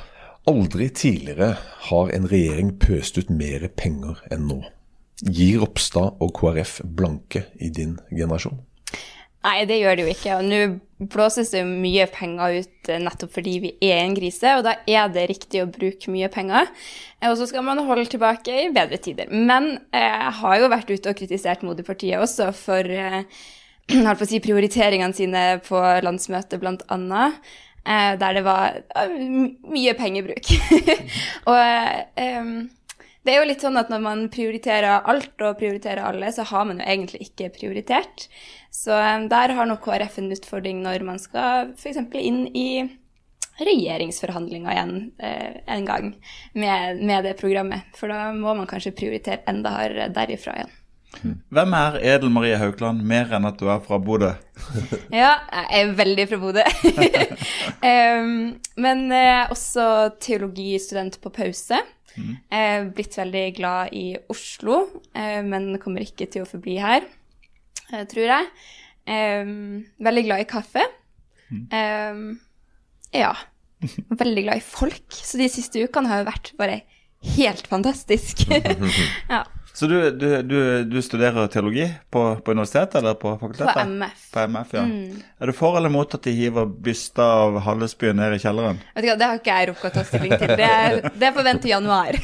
Aldri 0.48 0.88
tidligere 0.90 1.54
har 1.88 2.12
en 2.16 2.28
regjering 2.30 2.72
pøst 2.82 3.18
ut 3.20 3.30
mer 3.30 3.68
penger 3.78 4.22
enn 4.32 4.48
nå. 4.48 4.62
Gir 5.22 5.60
Ropstad 5.62 6.18
og 6.18 6.32
KrF 6.34 6.80
blanke 6.98 7.44
i 7.62 7.70
din 7.70 7.98
generasjon? 8.10 8.58
Nei, 9.42 9.62
det 9.66 9.80
gjør 9.80 9.98
det 9.98 10.04
jo 10.04 10.12
ikke. 10.12 10.34
Og 10.38 10.48
nå 10.48 10.58
blåses 11.12 11.50
det 11.54 11.62
mye 11.66 12.06
penger 12.10 12.60
ut 12.62 12.90
eh, 12.90 13.00
nettopp 13.02 13.32
fordi 13.34 13.54
vi 13.62 13.72
er 13.82 13.96
i 13.96 14.04
en 14.04 14.14
krise, 14.14 14.52
og 14.58 14.66
da 14.66 14.76
er 14.86 15.08
det 15.14 15.24
riktig 15.30 15.64
å 15.64 15.70
bruke 15.70 16.12
mye 16.14 16.30
penger. 16.30 16.70
Eh, 17.18 17.30
og 17.30 17.34
så 17.38 17.48
skal 17.50 17.66
man 17.66 17.82
holde 17.86 18.06
tilbake 18.10 18.54
i 18.64 18.70
bedre 18.74 19.00
tider. 19.02 19.30
Men 19.30 19.76
eh, 19.90 20.06
jeg 20.06 20.36
har 20.42 20.60
jo 20.60 20.70
vært 20.74 20.94
ute 20.94 21.10
og 21.10 21.18
kritisert 21.18 21.66
Moderpartiet 21.66 22.22
også 22.22 22.52
for 22.54 22.86
holdt 24.06 24.22
på 24.22 24.28
å 24.28 24.30
si, 24.30 24.42
prioriteringene 24.42 25.18
sine 25.18 25.44
på 25.66 25.82
landsmøtet, 26.06 26.60
blant 26.62 26.86
annet. 26.94 27.42
Eh, 27.82 28.12
der 28.18 28.38
det 28.38 28.44
var 28.46 28.78
uh, 28.94 29.18
mye 29.74 29.94
pengebruk. 29.98 30.52
og 31.50 31.58
um, 32.38 32.54
det 33.22 33.34
er 33.34 33.38
jo 33.40 33.48
litt 33.48 33.62
sånn 33.62 33.78
at 33.78 33.90
når 33.90 34.02
man 34.02 34.24
prioriterer 34.34 35.06
alt 35.10 35.42
og 35.42 35.58
prioriterer 35.58 36.04
alle, 36.06 36.30
så 36.34 36.46
har 36.46 36.66
man 36.68 36.78
jo 36.78 36.86
egentlig 36.86 37.26
ikke 37.26 37.52
prioritert. 37.58 38.28
Så 38.70 38.94
um, 38.94 39.28
der 39.30 39.54
har 39.58 39.68
nok 39.68 39.82
KrF 39.84 40.20
en 40.22 40.34
utfordring 40.34 40.82
når 40.84 41.06
man 41.06 41.22
skal 41.22 41.72
f.eks. 41.74 42.02
inn 42.22 42.44
i 42.54 42.68
regjeringsforhandlinger 43.62 44.72
igjen 44.72 44.94
eh, 45.20 45.58
en 45.74 45.84
gang 45.86 46.06
med, 46.54 47.02
med, 47.02 47.24
det 47.26 47.34
programmet. 47.40 47.90
For 47.98 48.10
da 48.10 48.30
må 48.34 48.54
man 48.56 48.68
kanskje 48.70 48.94
prioritere 48.96 49.42
enda 49.50 49.74
hardere 49.76 50.08
derifra 50.14 50.56
igjen. 50.56 50.72
Hvem 51.20 51.74
er 51.76 51.98
Edel 52.00 52.32
Marie 52.32 52.56
Haukland, 52.58 53.02
mer 53.06 53.32
enn 53.36 53.46
at 53.46 53.58
du 53.60 53.68
er 53.70 53.82
fra 53.84 53.98
Bodø? 54.02 54.32
ja, 55.20 55.34
jeg 55.52 55.82
er 55.82 55.94
veldig 55.98 56.26
fra 56.30 56.38
Bodø. 56.40 56.64
um, 57.92 58.30
men 58.80 59.04
uh, 59.12 59.52
også 59.52 59.86
teologistudent 60.22 61.20
på 61.22 61.32
pause. 61.34 61.80
Mm. 62.16 62.32
Uh, 62.52 62.78
blitt 62.96 63.16
veldig 63.20 63.44
glad 63.58 63.92
i 63.96 64.06
Oslo, 64.32 64.86
uh, 65.16 65.40
men 65.46 65.74
kommer 65.82 66.04
ikke 66.04 66.30
til 66.32 66.46
å 66.46 66.48
forbli 66.48 66.78
her, 66.82 67.06
tror 67.92 68.24
jeg. 68.24 68.50
Um, 69.06 69.82
veldig 70.02 70.26
glad 70.28 70.44
i 70.44 70.48
kaffe. 70.48 70.88
Mm. 71.52 71.64
Um, 71.68 72.28
ja. 73.12 73.34
Veldig 74.22 74.44
glad 74.46 74.60
i 74.60 74.64
folk. 74.64 75.04
Så 75.10 75.40
de 75.40 75.48
siste 75.50 75.82
ukene 75.82 76.08
har 76.08 76.22
jo 76.22 76.28
vært 76.30 76.52
bare 76.58 76.82
helt 77.36 77.66
fantastisk. 77.70 78.46
ja. 79.28 79.42
Så 79.74 79.86
du, 79.86 80.10
du, 80.10 80.42
du, 80.42 80.84
du 80.84 81.02
studerer 81.02 81.46
teologi 81.46 81.86
på, 82.10 82.36
på, 82.36 82.50
universitetet 82.50 82.98
eller 83.00 83.14
på 83.14 83.30
fakultetet? 83.40 83.74
På 83.74 83.80
MF. 83.80 84.26
På 84.32 84.40
MF, 84.40 84.74
ja. 84.74 84.82
Mm. 84.82 85.22
Er 85.38 85.46
du 85.46 85.52
for 85.56 85.76
eller 85.76 85.88
mot 85.88 86.14
at 86.14 86.22
de 86.22 86.34
hiver 86.36 86.66
byster 86.66 87.22
av 87.24 87.56
Hallesbyen 87.64 88.20
ned 88.20 88.36
i 88.36 88.40
kjelleren? 88.42 88.82
Vet 88.92 89.06
du 89.06 89.08
hva, 89.08 89.16
Det 89.16 89.30
har 89.30 89.40
ikke 89.40 89.56
jeg 89.56 89.70
rukket 89.70 89.88
å 89.88 89.94
ta 89.96 90.04
stilling 90.10 90.34
til. 90.36 90.52
Det, 90.60 91.12
det 91.22 91.30
får 91.32 91.46
vente 91.48 91.72
januar. 91.72 92.18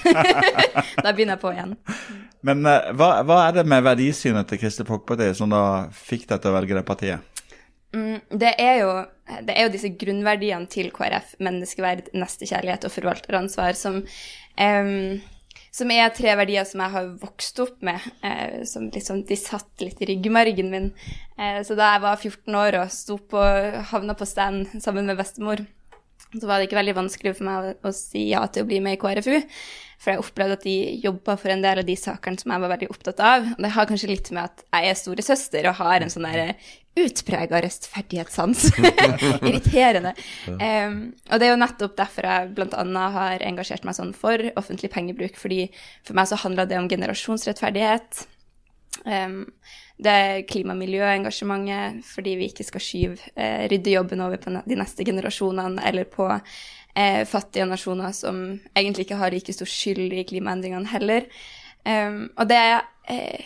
da 1.05 1.15
begynner 1.15 1.39
jeg 1.39 1.43
på 1.47 1.55
igjen. 1.57 1.73
Men 2.45 2.69
uh, 2.69 2.93
hva, 2.99 3.09
hva, 3.25 3.41
er 3.47 3.57
det 3.57 3.65
med 3.73 3.87
verdisynet 3.87 4.51
til 4.51 4.61
Kristelig 4.61 4.91
Folkeparti 4.93 5.31
som 5.41 5.51
da 5.53 5.63
fikk 5.95 6.29
deg 6.29 6.45
til 6.45 6.53
å 6.53 6.57
velge 6.59 6.77
det 6.77 6.85
partiet? 6.87 7.41
Mm, 7.97 8.21
det, 8.29 8.53
er 8.61 8.83
jo, 8.83 8.93
det 9.49 9.57
er 9.57 9.65
jo 9.65 9.73
disse 9.73 9.95
grunnverdiene 9.97 10.69
til 10.69 10.93
KrF, 10.93 11.33
menneskeverd, 11.41 12.13
nestekjærlighet 12.13 12.85
og 12.85 12.93
forvalteransvar, 12.93 13.73
som 13.81 14.03
um, 14.05 15.21
som 15.79 15.93
er 15.95 16.11
tre 16.15 16.35
verdier 16.39 16.67
som 16.67 16.83
jeg 16.83 16.95
har 16.95 17.09
vokst 17.23 17.61
opp 17.63 17.81
med. 17.87 18.03
Eh, 18.27 18.65
som 18.69 18.89
liksom, 18.95 19.23
de 19.29 19.39
satt 19.39 19.85
litt 19.85 20.01
i 20.03 20.11
ryggmargen 20.11 20.71
min. 20.73 20.91
Eh, 21.39 21.61
så 21.67 21.77
da 21.79 21.93
jeg 21.95 22.05
var 22.05 22.19
14 22.19 22.59
år 22.59 22.81
og 22.83 23.27
på, 23.31 23.45
havna 23.93 24.19
på 24.19 24.29
stand 24.29 24.81
sammen 24.83 25.09
med 25.09 25.19
bestemor, 25.21 25.63
så 26.35 26.45
var 26.45 26.59
det 26.59 26.69
ikke 26.69 26.81
veldig 26.81 26.97
vanskelig 26.99 27.35
for 27.39 27.49
meg 27.49 27.69
å, 27.69 27.77
å 27.89 27.93
si 27.97 28.29
ja 28.33 28.43
til 28.53 28.65
å 28.65 28.69
bli 28.69 28.81
med 28.85 28.99
i 28.99 29.01
KrFU. 29.01 29.39
For 29.99 30.13
jeg 30.13 30.23
opplevde 30.23 30.59
at 30.59 30.67
de 30.67 30.77
jobba 31.03 31.35
for 31.41 31.51
en 31.51 31.63
del 31.65 31.81
av 31.81 31.87
de 31.89 31.97
sakene 31.99 32.39
som 32.39 32.53
jeg 32.55 32.63
var 32.63 32.71
veldig 32.71 32.91
opptatt 32.93 33.23
av. 33.25 33.49
Og 33.57 33.65
det 33.65 33.73
har 33.75 33.89
kanskje 33.91 34.13
litt 34.13 34.31
med 34.31 34.45
at 34.47 34.63
jeg 34.69 34.93
er 34.93 35.01
storesøster 35.01 35.67
og 35.71 35.81
har 35.81 36.05
en 36.05 36.13
sånn 36.13 36.29
der 36.29 36.53
utprega 36.99 37.61
rettferdighetssans. 37.65 38.69
Irriterende. 39.49 40.15
Um, 40.47 40.97
og 41.31 41.41
det 41.41 41.49
er 41.49 41.53
jo 41.53 41.61
nettopp 41.65 41.99
derfor 41.99 42.29
jeg 42.31 42.55
bl.a. 42.57 43.05
har 43.19 43.45
engasjert 43.47 43.87
meg 43.87 43.99
sånn 43.99 44.15
for 44.17 44.51
offentlig 44.59 44.93
pengebruk. 44.95 45.39
fordi 45.39 45.67
for 46.07 46.19
meg 46.19 46.31
så 46.31 46.39
handler 46.45 46.71
det 46.71 46.79
om 46.79 46.91
generasjonsrettferdighet. 46.91 48.27
Um, 49.05 49.47
det 49.99 50.13
er 50.13 50.43
klima- 50.47 50.75
fordi 52.05 52.37
vi 52.37 52.45
ikke 52.45 52.65
skal 52.65 52.81
skyve 52.81 53.19
eh, 53.37 53.69
ryddejobben 53.71 54.21
over 54.21 54.37
på 54.37 54.51
de 54.51 54.77
neste 54.77 55.05
generasjonene 55.05 55.83
eller 55.87 56.05
på 56.05 56.41
eh, 56.97 57.25
fattige 57.27 57.67
nasjoner 57.67 58.13
som 58.13 58.61
egentlig 58.77 59.07
ikke 59.07 59.17
har 59.17 59.31
like 59.31 59.53
stor 59.53 59.67
skyld 59.67 60.13
i 60.13 60.23
klimaendringene 60.23 60.87
heller. 60.87 61.27
Um, 61.87 62.31
og 62.37 62.49
det 62.49 62.83
eh, 63.09 63.45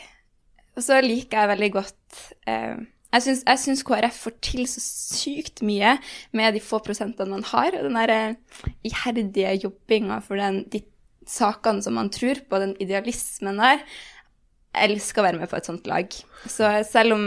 Og 0.74 0.82
så 0.82 1.00
liker 1.00 1.38
jeg 1.38 1.48
veldig 1.48 1.72
godt 1.72 2.22
eh, 2.48 2.80
Jeg 3.12 3.58
syns 3.60 3.82
KrF 3.84 4.22
får 4.24 4.32
til 4.40 4.66
så 4.66 4.80
sykt 4.80 5.60
mye 5.62 5.98
med 6.32 6.54
de 6.54 6.60
få 6.60 6.78
prosentene 6.78 7.30
man 7.30 7.44
har. 7.44 7.76
Og 7.76 7.84
den 7.84 7.94
derre 7.94 8.36
iherdige 8.82 9.52
jobbinga 9.62 10.20
for 10.24 10.36
den, 10.36 10.64
de 10.72 10.80
sakene 11.28 11.82
som 11.82 11.94
man 11.94 12.10
tror 12.10 12.40
på, 12.48 12.58
den 12.58 12.74
idealismen 12.80 13.60
der. 13.60 13.84
Elsker 14.72 15.22
å 15.22 15.26
være 15.26 15.42
med 15.42 15.50
på 15.50 15.58
et 15.58 15.68
sånt 15.68 15.88
lag. 15.90 16.14
Så 16.48 16.68
selv 16.88 17.16
om 17.16 17.26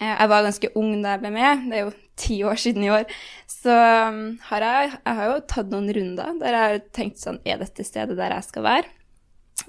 eh, 0.00 0.12
jeg 0.14 0.30
var 0.32 0.46
ganske 0.46 0.72
ung 0.80 0.94
da 1.02 1.16
jeg 1.16 1.24
ble 1.24 1.34
med, 1.34 1.66
det 1.70 1.80
er 1.80 1.84
jo 1.88 1.96
ti 2.20 2.38
år 2.44 2.60
siden 2.60 2.84
i 2.84 2.92
år, 2.92 3.04
så 3.48 3.74
um, 4.10 4.22
har 4.50 4.64
jeg, 4.66 4.94
jeg 4.98 5.18
har 5.18 5.28
jo 5.30 5.42
tatt 5.48 5.72
noen 5.72 5.90
runder 5.96 6.40
der 6.40 6.56
jeg 6.56 6.72
har 6.74 6.82
tenkt 6.96 7.20
sånn 7.22 7.38
Er 7.48 7.60
dette 7.62 7.84
stedet 7.86 8.16
der 8.18 8.34
jeg 8.36 8.46
skal 8.48 8.66
være? 8.66 8.90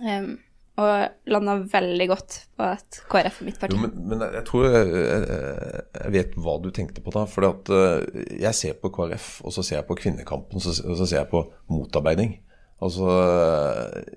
Um, 0.03 0.33
og 0.81 1.29
landa 1.29 1.57
veldig 1.69 2.07
godt 2.09 2.37
på 2.57 2.65
at 2.65 3.01
KrF 3.11 3.41
er 3.41 3.47
mitt 3.47 3.57
parti. 3.59 3.75
Jo, 3.75 3.83
men, 3.83 4.05
men, 4.07 4.23
jeg 4.37 4.45
tror 4.47 4.67
jeg, 4.71 4.93
jeg, 4.95 6.13
vet 6.15 6.37
hva 6.39 6.55
du 6.63 6.69
tenkte 6.73 7.03
på 7.03 7.11
da. 7.13 7.25
For 7.29 7.45
uh, 7.45 8.05
jeg 8.39 8.57
ser 8.57 8.79
på 8.79 8.89
KrF, 8.95 9.27
og 9.45 9.53
så 9.53 9.65
ser 9.67 9.81
jeg 9.81 9.87
på 9.89 9.99
kvinnekampen, 9.99 10.57
og 10.57 10.63
så, 10.63 10.73
og 10.87 10.95
så 10.97 11.09
ser 11.09 11.21
jeg 11.21 11.29
på 11.33 11.43
motarbeiding. 11.75 12.37
Altså, 12.81 13.07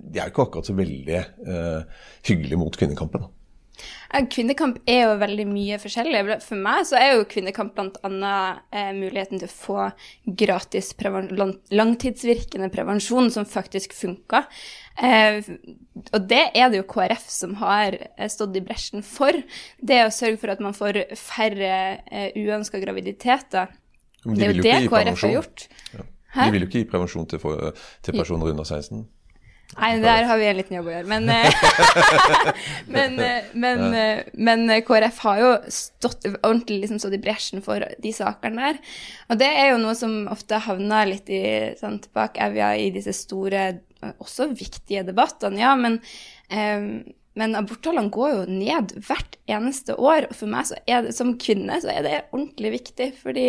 De 0.01 0.19
er 0.19 0.29
jo 0.29 0.33
ikke 0.33 0.47
akkurat 0.49 0.69
så 0.69 0.77
veldig 0.77 1.23
uh, 1.49 2.05
hyggelige 2.25 2.61
mot 2.61 2.77
kvinnekampen. 2.81 3.27
Ja, 4.13 4.23
Kvinnekamp 4.31 4.79
er 4.87 5.09
jo 5.09 5.15
veldig 5.19 5.45
mye 5.49 5.79
forskjellig. 5.83 6.23
For 6.45 6.61
meg 6.61 6.85
så 6.87 6.99
er 7.01 7.17
jo 7.17 7.27
kvinnekamp 7.31 7.75
bl.a. 7.75 8.33
Eh, 8.71 8.91
muligheten 8.95 9.41
til 9.43 9.49
å 9.49 9.55
få 9.55 9.89
gratis 10.39 10.93
preven 10.99 11.33
lang 11.35 11.57
langtidsvirkende 11.75 12.71
prevensjon 12.75 13.33
som 13.35 13.49
faktisk 13.49 13.97
funker. 13.97 14.47
Eh, 14.95 15.43
og 16.13 16.29
det 16.31 16.45
er 16.55 16.71
det 16.71 16.83
jo 16.85 16.89
KrF 16.95 17.27
som 17.33 17.57
har 17.63 17.99
eh, 17.99 18.31
stått 18.31 18.57
i 18.61 18.65
bresjen 18.65 19.03
for. 19.07 19.35
Det 19.83 20.05
å 20.05 20.15
sørge 20.15 20.39
for 20.43 20.55
at 20.55 20.63
man 20.63 20.77
får 20.77 21.03
færre 21.19 21.75
eh, 22.07 22.31
uønska 22.39 22.83
graviditeter. 22.85 23.75
Men 24.25 24.39
de 24.39 24.41
Det 24.41 24.47
er 24.47 24.55
jo 24.55 24.63
det 24.63 24.77
KrF 24.87 24.93
har 24.95 25.09
prevensjon. 25.11 26.13
Gjort. 26.35 26.47
De 26.47 26.57
vil 26.57 26.67
jo 26.67 26.71
ikke 26.71 26.83
gi 26.83 26.91
prevensjon 26.91 27.29
til, 27.31 27.43
for, 27.43 27.85
til 28.05 28.19
personer 28.19 28.53
under 28.53 28.67
16. 28.69 29.05
Nei, 29.75 29.97
der 29.99 30.27
har 30.29 30.39
vi 30.39 30.47
en 30.47 30.59
liten 30.59 30.77
jobb 30.77 30.89
å 30.91 30.93
gjøre. 30.93 31.09
Men, 31.11 31.27
eh, 31.33 31.65
men, 32.95 33.17
eh, 33.27 33.49
men, 33.59 33.83
eh, 33.99 34.21
men 34.37 34.69
KrF 34.87 35.19
har 35.25 35.41
jo 35.41 35.51
stått 35.73 36.29
ordentlig 36.29 36.83
liksom 36.85 37.01
stått 37.03 37.17
i 37.17 37.23
bresjen 37.23 37.65
for 37.65 37.83
de 37.83 38.15
sakene 38.15 38.69
der. 38.69 38.95
Og 39.33 39.41
det 39.41 39.51
er 39.51 39.73
jo 39.73 39.81
noe 39.83 39.97
som 39.99 40.25
ofte 40.33 40.61
havner 40.67 41.11
litt 41.11 41.33
i, 41.33 41.43
sant, 41.81 42.09
bak 42.17 42.39
evja 42.45 42.75
i 42.79 42.91
disse 42.95 43.17
store, 43.17 43.67
også 44.15 44.51
viktige 44.55 45.05
debattene. 45.09 45.63
Ja, 45.63 45.75
men, 45.81 45.99
um, 46.53 46.89
men 47.35 47.59
aborttallene 47.59 48.13
går 48.15 48.35
jo 48.35 48.43
ned 48.47 48.95
hvert 49.09 49.39
eneste 49.51 49.97
år. 49.97 50.29
Og 50.29 50.39
for 50.39 50.55
meg 50.55 50.69
så 50.71 50.79
det, 50.87 51.17
som 51.17 51.35
kvinne 51.41 51.81
så 51.83 51.91
er 51.97 52.07
det 52.07 52.17
ordentlig 52.31 52.77
viktig, 52.79 53.15
fordi 53.25 53.49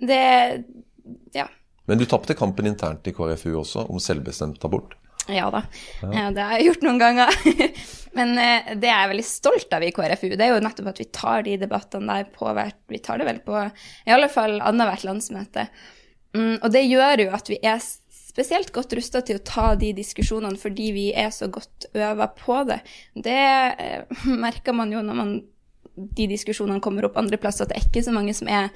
det 0.00 0.24
Ja. 1.36 1.48
Men 1.88 2.00
du 2.00 2.06
tapte 2.08 2.36
kampen 2.38 2.68
internt 2.68 3.06
i 3.08 3.14
KrFU 3.16 3.54
også, 3.62 3.86
om 3.88 4.00
selvbestemt 4.02 4.64
abort. 4.68 4.96
Ja 5.28 5.50
da, 5.52 5.60
ja. 6.00 6.30
det 6.32 6.40
har 6.40 6.56
jeg 6.56 6.70
gjort 6.70 6.84
noen 6.86 7.00
ganger. 7.02 7.34
Men 8.16 8.32
eh, 8.40 8.72
det 8.80 8.88
er 8.88 9.02
jeg 9.02 9.12
veldig 9.12 9.28
stolt 9.28 9.74
av 9.76 9.84
i 9.84 9.92
KrFU. 9.92 10.30
Det 10.32 10.44
er 10.46 10.54
jo 10.54 10.62
nettopp 10.64 10.92
at 10.94 11.00
vi 11.02 11.08
tar 11.12 11.44
de 11.44 11.58
debattene 11.60 12.08
der 12.20 12.30
på 12.32 12.48
hvert 12.56 12.78
Vi 12.88 13.00
tar 13.04 13.20
det 13.20 13.28
vel 13.28 13.40
på 13.44 13.60
i 13.60 14.14
alle 14.14 14.30
fall 14.32 14.58
annethvert 14.64 15.04
landsmøte. 15.08 15.68
Mm, 16.36 16.56
og 16.62 16.68
det 16.72 16.84
gjør 16.86 17.24
jo 17.24 17.32
at 17.36 17.50
vi 17.52 17.58
er 17.64 17.80
spesielt 18.38 18.70
godt 18.74 18.92
rusta 18.94 19.22
til 19.26 19.40
å 19.40 19.44
ta 19.44 19.72
de 19.78 19.90
diskusjonene 19.96 20.60
fordi 20.60 20.90
vi 20.94 21.06
er 21.16 21.32
så 21.34 21.48
godt 21.52 21.88
øva 21.96 22.28
på 22.38 22.62
det. 22.68 22.80
Det 23.14 23.36
eh, 23.36 24.24
merker 24.46 24.76
man 24.76 24.92
jo 24.94 25.04
når 25.04 25.20
man, 25.20 25.36
de 25.94 26.28
diskusjonene 26.30 26.82
kommer 26.84 27.08
opp 27.08 27.18
andre 27.20 27.40
plasser, 27.40 27.66
at 27.66 27.74
det 27.74 27.80
er 27.80 27.88
ikke 27.88 28.06
så 28.06 28.14
mange 28.14 28.36
som 28.38 28.50
er 28.50 28.70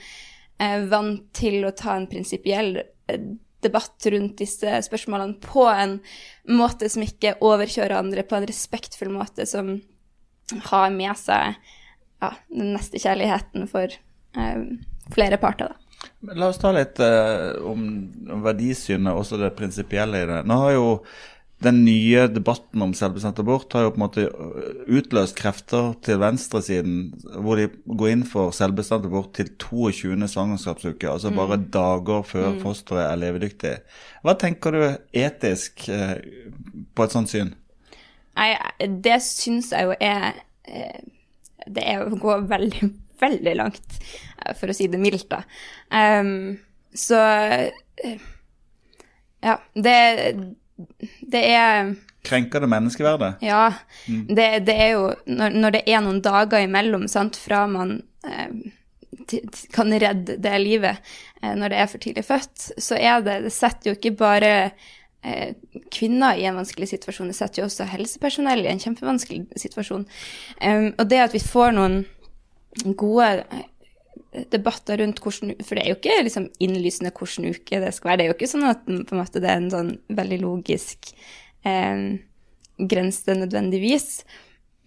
eh, 0.58 0.82
vant 0.90 1.28
til 1.36 1.62
å 1.64 1.74
ta 1.78 1.96
en 1.96 2.08
prinsipiell 2.10 2.74
eh, 2.80 2.86
debatt 3.62 4.06
rundt 4.10 4.40
disse 4.42 4.80
spørsmålene 4.86 5.38
på 5.42 5.66
en 5.70 5.98
måte 6.50 6.88
som 6.90 7.04
ikke 7.04 7.36
overkjører 7.44 7.94
andre, 7.98 8.24
på 8.26 8.38
en 8.38 8.48
respektfull 8.48 9.12
måte 9.14 9.46
som 9.46 9.76
har 10.70 10.90
med 10.94 11.14
seg 11.18 11.54
ja, 12.22 12.32
den 12.50 12.74
neste 12.76 13.00
kjærligheten 13.02 13.68
for 13.70 13.92
eh, 13.92 14.64
flere 15.14 15.38
parter. 15.42 15.72
Da. 15.72 16.34
La 16.34 16.48
oss 16.50 16.60
ta 16.62 16.72
litt 16.74 16.98
eh, 17.02 17.52
om, 17.66 17.86
verdisynet, 18.44 19.14
også 19.14 19.38
det 19.40 19.54
prinsipielle 19.58 20.22
i 20.22 20.28
det. 20.30 20.42
Nå 20.48 20.58
har 20.64 20.74
jo 20.76 20.88
den 21.62 21.82
nye 21.86 22.26
debatten 22.30 22.82
om 22.84 22.92
selvbestemt 22.96 23.38
abort 23.42 23.72
har 23.76 23.86
jo 23.86 23.92
på 23.94 24.00
en 24.00 24.04
måte 24.04 24.24
øh, 24.26 24.82
utløst 24.98 25.36
krefter 25.38 25.92
til 26.04 26.20
venstresiden, 26.22 26.96
hvor 27.44 27.60
de 27.60 27.68
går 27.86 28.12
inn 28.12 28.24
for 28.28 28.54
selvbestemt 28.56 29.06
abort 29.08 29.32
til 29.38 29.52
22. 29.62 30.16
svangerskapsuke, 30.28 31.10
altså 31.10 31.32
bare 31.34 31.60
dager 31.74 32.26
før 32.26 32.56
fosteret 32.62 33.06
er 33.06 33.20
levedyktig. 33.20 33.74
Hva 34.24 34.36
tenker 34.40 34.76
du 34.76 34.84
etisk 35.24 35.86
eh, 35.92 36.16
på 36.94 37.06
et 37.06 37.14
sånt 37.14 37.32
syn? 37.32 37.54
Nei, 38.38 38.50
det 39.04 39.18
syns 39.24 39.72
jeg 39.74 39.90
jo 39.90 39.96
er 40.00 40.38
eh, 40.64 41.02
Det 41.68 41.82
er 41.84 42.06
å 42.06 42.16
gå 42.18 42.38
veldig, 42.48 42.88
veldig 43.24 43.54
langt, 43.60 44.00
for 44.58 44.72
å 44.72 44.76
si 44.76 44.88
det 44.90 45.00
mildt, 45.02 45.28
da. 45.30 45.44
Um, 45.92 46.58
så 46.92 47.20
Ja, 49.42 49.56
det 49.74 49.94
Det 51.20 51.42
er 51.52 51.94
Krenker 52.22 52.62
det 52.62 52.68
menneskeverdet? 52.70 53.40
Ja, 53.42 53.72
det, 54.06 54.46
det 54.68 54.74
er 54.78 54.92
jo 54.94 55.08
når, 55.26 55.56
når 55.58 55.74
det 55.74 55.82
er 55.90 56.04
noen 56.04 56.20
dager 56.22 56.62
imellom, 56.62 57.08
sant, 57.10 57.34
fra 57.34 57.64
man 57.66 57.96
eh, 58.22 58.52
kan 59.74 59.90
redde 59.90 60.36
det 60.38 60.52
livet 60.62 61.00
eh, 61.42 61.56
når 61.58 61.74
det 61.74 61.80
er 61.82 61.90
for 61.90 62.04
tidlig 62.04 62.24
født, 62.28 62.68
så 62.78 62.98
er 62.98 63.24
det 63.26 63.40
Det 63.48 63.54
setter 63.54 63.90
jo 63.90 63.96
ikke 63.98 64.14
bare 64.22 64.52
eh, 65.26 65.58
kvinner 65.90 66.38
i 66.38 66.46
en 66.46 66.60
vanskelig 66.60 66.92
situasjon, 66.92 67.32
det 67.32 67.40
setter 67.40 67.64
jo 67.64 67.66
også 67.66 67.90
helsepersonell 67.90 68.62
i 68.62 68.70
en 68.70 68.82
kjempevanskelig 68.82 69.42
situasjon. 69.66 70.06
Og 70.70 71.04
det 71.10 71.20
at 71.24 71.34
vi 71.34 71.42
får 71.42 71.74
noen 71.74 72.04
gode 72.98 73.28
debatter 74.52 75.00
rundt 75.02 75.20
hvordan 75.20 75.54
For 75.60 75.76
det 75.76 75.84
er 75.84 75.92
jo 75.92 75.98
ikke 75.98 76.22
liksom 76.24 76.48
innlysende 76.64 77.12
hvilken 77.12 77.50
uke 77.52 77.80
det 77.82 77.92
skal 77.96 78.12
være. 78.12 78.18
Det 78.20 78.24
er 78.24 78.30
jo 78.30 78.36
ikke 78.38 78.52
sånn 78.52 78.68
at 78.70 78.86
mm, 78.88 79.02
på 79.08 79.16
en 79.16 79.22
måte, 79.22 79.42
det 79.42 79.50
er 79.50 79.60
en 79.60 79.72
sånn 79.72 79.92
veldig 80.20 80.40
logisk 80.44 81.12
eh, 81.68 82.06
grense 82.92 83.36
nødvendigvis. 83.36 84.08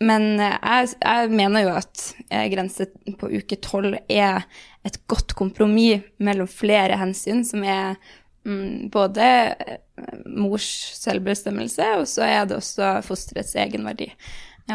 Men 0.03 0.39
eh, 0.43 0.57
jeg, 0.59 0.95
jeg 0.99 1.31
mener 1.31 1.65
jo 1.65 1.73
at 1.77 2.05
eh, 2.27 2.47
grense 2.51 2.89
på 3.19 3.31
uke 3.31 3.59
tolv 3.63 3.97
er 4.11 4.45
et 4.85 4.99
godt 5.09 5.35
kompromiss 5.37 6.03
mellom 6.23 6.49
flere 6.51 6.97
hensyn, 6.99 7.43
som 7.47 7.63
er 7.63 7.95
mm, 8.47 8.89
både 8.93 9.29
eh, 9.53 9.77
mors 10.25 10.67
selvbestemmelse, 10.99 11.93
og 12.01 12.09
så 12.11 12.27
er 12.27 12.49
det 12.49 12.59
også 12.59 12.97
fosterets 13.05 13.55
egenverdi. 13.61 14.11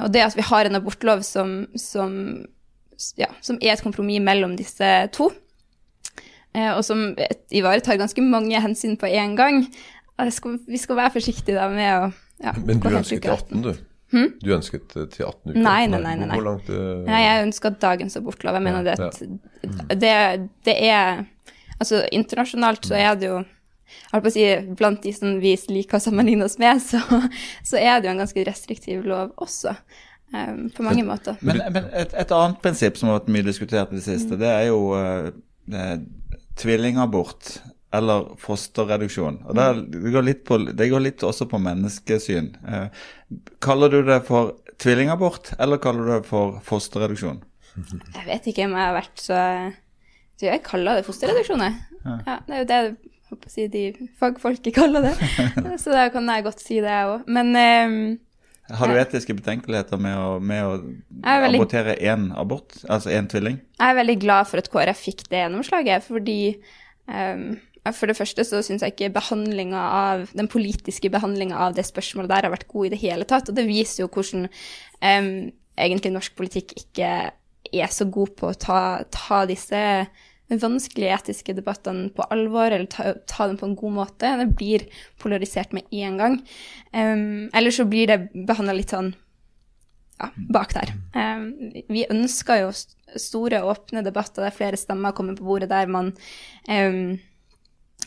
Og 0.00 0.08
det 0.14 0.22
at 0.22 0.38
vi 0.38 0.46
har 0.46 0.66
en 0.66 0.78
abortlov 0.78 1.24
som, 1.26 1.64
som, 1.74 2.14
ja, 3.20 3.30
som 3.44 3.58
er 3.60 3.74
et 3.74 3.84
kompromiss 3.84 4.22
mellom 4.24 4.56
disse 4.58 4.88
to, 5.16 5.30
eh, 6.54 6.72
og 6.72 6.82
som 6.86 7.10
ivaretar 7.50 8.00
ganske 8.00 8.24
mange 8.24 8.60
hensyn 8.60 8.98
på 9.00 9.10
én 9.10 9.36
gang. 9.38 9.64
Skal, 10.30 10.58
vi 10.68 10.76
skal 10.76 10.98
være 10.98 11.14
forsiktige 11.14 11.56
da 11.56 11.70
med 11.72 11.94
å 11.96 12.10
ja, 12.40 12.52
Men 12.64 12.80
du 12.80 12.90
ønsket 12.92 13.22
til 13.24 13.32
18, 13.32 13.62
du? 13.64 13.70
Du 14.42 14.50
ønsket 14.56 14.96
eh, 14.96 15.06
til 15.12 15.28
18 15.28 15.52
uker? 15.52 15.60
Nei, 15.60 15.84
nei, 15.90 16.00
nei, 16.02 16.14
nei. 16.18 16.34
Hvor 16.34 16.46
langt 16.48 16.68
uh... 16.72 17.04
Nei, 17.06 17.20
jeg 17.22 17.46
ønska 17.46 17.72
dagens 17.82 18.18
abortlov. 18.18 18.58
Jeg 18.58 18.66
mener 18.66 18.86
det, 18.86 18.96
Ja, 18.98 19.08
at 19.08 20.00
det, 20.00 20.14
det 20.66 20.76
er 20.88 21.24
Altså, 21.80 22.02
internasjonalt 22.12 22.84
så 22.84 22.98
er 22.98 23.14
det 23.16 23.30
jo 23.30 23.38
jeg 23.40 24.22
på 24.22 24.28
å 24.28 24.32
si, 24.34 24.44
Blant 24.78 25.02
de 25.02 25.12
som 25.16 25.38
vi 25.42 25.54
liker 25.72 25.98
å 25.98 26.02
sammenligne 26.04 26.46
oss 26.46 26.58
med, 26.62 26.82
så, 26.84 27.00
så 27.66 27.80
er 27.80 27.98
det 27.98 28.10
jo 28.10 28.14
en 28.14 28.22
ganske 28.22 28.44
restriktiv 28.46 29.06
lov 29.08 29.32
også. 29.42 29.74
Em, 30.34 30.68
på 30.74 30.84
mange 30.86 31.04
måter. 31.06 31.36
Men, 31.44 31.62
men 31.74 31.90
et, 31.96 32.14
et 32.14 32.32
annet 32.36 32.60
prinsipp 32.62 32.98
som 32.98 33.10
har 33.10 33.20
vært 33.20 33.32
mye 33.34 33.46
diskutert 33.46 33.92
i 33.92 33.98
det 33.98 34.06
siste, 34.06 34.38
det 34.40 34.48
er 34.50 34.68
jo 34.68 34.80
eh, 34.98 35.28
eh, 35.74 35.98
tvillingabort 36.60 37.58
eller 37.96 38.30
fosterreduksjon. 38.38 39.40
Og 39.50 39.58
det, 39.58 39.68
det, 39.96 40.14
går 40.14 40.26
litt 40.26 40.42
på, 40.46 40.60
det 40.62 40.90
går 40.92 41.02
litt 41.02 41.24
også 41.26 41.48
på 41.50 41.60
menneskesyn. 41.62 42.50
Eh, 42.62 43.04
kaller 43.62 43.92
du 43.92 44.00
det 44.06 44.20
for 44.28 44.54
tvillingabort, 44.80 45.54
eller 45.58 45.82
kaller 45.82 46.06
du 46.06 46.12
det 46.14 46.24
for 46.28 46.60
fosterreduksjon? 46.66 47.42
Jeg 47.76 48.26
vet 48.26 48.50
ikke 48.50 48.66
om 48.66 48.74
jeg 48.74 48.82
har 48.82 48.96
vært 48.96 49.22
så 49.22 49.38
Du, 50.40 50.46
Jeg 50.48 50.62
kaller 50.66 50.98
det 50.98 51.06
fosterreduksjon, 51.06 51.62
jeg. 51.62 51.74
Ja, 52.26 52.38
det 52.46 52.54
er 52.54 52.62
jo 52.62 52.68
det 52.70 52.80
håper 53.30 53.50
å 53.50 53.52
si, 53.52 53.66
de 53.70 54.08
fagfolket 54.20 54.74
kaller 54.74 55.10
det. 55.10 55.14
Så 55.82 55.94
da 55.94 56.08
kan 56.12 56.28
jeg 56.30 56.46
godt 56.46 56.62
si 56.62 56.80
det, 56.80 56.90
jeg 56.90 57.10
òg. 57.12 57.28
Men 57.30 57.52
em, 57.58 57.96
Har 58.78 58.90
du 58.90 58.98
etiske 59.00 59.34
betenkeligheter 59.36 60.00
med 60.00 60.18
å, 60.18 60.28
med 60.42 60.66
å 60.66 60.74
veldig- 61.22 61.60
abortere 61.60 61.96
én 61.98 62.28
abort, 62.38 62.76
altså 62.88 63.12
én 63.14 63.28
tvilling? 63.30 63.58
Jeg 63.78 63.94
er 63.94 63.98
veldig 63.98 64.18
glad 64.22 64.50
for 64.50 64.62
at 64.62 64.70
KrF 64.70 65.02
fikk 65.08 65.24
det 65.30 65.42
gjennomslaget, 65.44 66.06
fordi 66.06 66.38
um, 67.06 67.58
for 67.88 68.10
det 68.10 68.16
første 68.18 68.44
så 68.46 68.62
syns 68.64 68.84
jeg 68.84 68.94
ikke 68.94 69.12
behandlinga 69.16 69.80
av, 69.80 70.26
den 70.36 70.48
politiske 70.52 71.10
behandlinga 71.12 71.58
av 71.66 71.76
det 71.78 71.86
spørsmålet 71.88 72.30
der 72.32 72.48
har 72.48 72.54
vært 72.54 72.68
god 72.70 72.86
i 72.88 72.92
det 72.94 73.02
hele 73.02 73.28
tatt. 73.28 73.50
Og 73.50 73.56
det 73.56 73.66
viser 73.68 74.04
jo 74.04 74.10
hvordan 74.12 74.46
um, 74.46 75.30
egentlig 75.80 76.14
norsk 76.14 76.36
politikk 76.38 76.76
ikke 76.76 77.12
er 77.70 77.92
så 77.92 78.06
god 78.10 78.34
på 78.38 78.50
å 78.50 78.58
ta, 78.58 78.80
ta 79.10 79.44
disse 79.48 79.80
vanskelige 80.58 81.14
etiske 81.14 81.54
debattene 81.54 82.10
på 82.14 82.26
alvor, 82.34 82.72
eller 82.72 82.88
ta, 82.90 83.14
ta 83.30 83.46
dem 83.46 83.58
på 83.60 83.68
en 83.68 83.78
god 83.78 83.96
måte. 84.00 84.34
Det 84.42 84.48
blir 84.58 84.86
polarisert 85.22 85.72
med 85.76 85.86
en 85.94 86.18
gang. 86.18 86.38
Um, 86.90 87.50
eller 87.54 87.70
så 87.70 87.86
blir 87.86 88.10
det 88.10 88.18
behandla 88.34 88.74
litt 88.74 88.94
sånn 88.94 89.12
ja, 90.20 90.30
bak 90.50 90.74
der. 90.76 90.92
Um, 91.14 91.50
vi 91.88 92.04
ønsker 92.10 92.64
jo 92.64 92.72
store, 93.18 93.62
åpne 93.66 94.04
debatter 94.06 94.44
der 94.46 94.54
flere 94.54 94.78
stemmer 94.80 95.14
kommer 95.16 95.38
på 95.38 95.46
bordet, 95.46 95.70
der 95.70 95.90
man 95.90 96.12
um, 96.68 97.18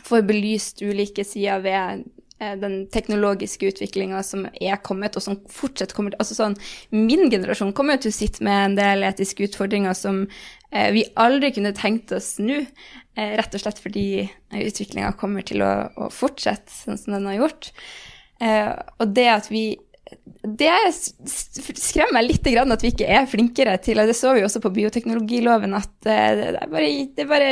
får 0.04 0.28
belyst 0.28 0.84
ulike 0.84 1.26
sider 1.28 1.62
ved 1.64 2.04
eh, 2.40 2.56
den 2.60 2.84
teknologiske 2.94 3.72
utviklinga 3.72 4.24
som 4.26 4.48
er 4.54 4.80
kommet, 4.84 5.16
og 5.16 5.26
som 5.26 5.40
fortsatt 5.50 5.96
kommer 5.96 6.14
til 6.14 6.24
Altså 6.24 6.38
sånn, 6.38 6.58
min 6.92 7.30
generasjon 7.32 7.74
kommer 7.78 8.02
til 8.02 8.14
å 8.14 8.18
sitte 8.18 8.44
med 8.46 8.66
en 8.66 8.78
del 8.80 9.08
etiske 9.08 9.48
utfordringer 9.48 9.96
som 9.98 10.26
vi 10.96 11.06
aldri 11.22 11.52
kunne 11.54 11.74
tenkt 11.78 12.12
oss 12.16 12.36
nå, 12.42 12.64
eh, 13.18 13.34
rett 13.38 13.54
og 13.54 13.62
slett 13.62 13.82
fordi 13.82 14.08
utviklinga 14.58 15.14
kommer 15.20 15.46
til 15.46 15.62
å, 15.66 15.74
å 15.94 16.10
fortsette 16.14 16.74
sånn 16.74 17.00
som 17.00 17.18
den 17.18 17.30
har 17.30 17.42
gjort. 17.44 17.72
Eh, 18.42 18.70
og 19.00 19.14
det 19.16 19.30
at 19.30 19.50
vi 19.54 19.68
det 20.44 20.70
skremmer 20.94 22.20
meg 22.20 22.28
litt 22.28 22.48
at 22.60 22.84
vi 22.84 22.92
ikke 22.92 23.08
er 23.10 23.30
flinkere 23.30 23.78
til 23.82 24.02
og 24.02 24.10
Det 24.10 24.16
så 24.18 24.34
vi 24.36 24.44
også 24.46 24.62
på 24.62 24.74
bioteknologiloven, 24.76 25.74
at 25.78 26.10
eh, 26.10 26.52
det 26.54 26.68
bare, 26.70 26.90
det 27.18 27.26
bare 27.30 27.52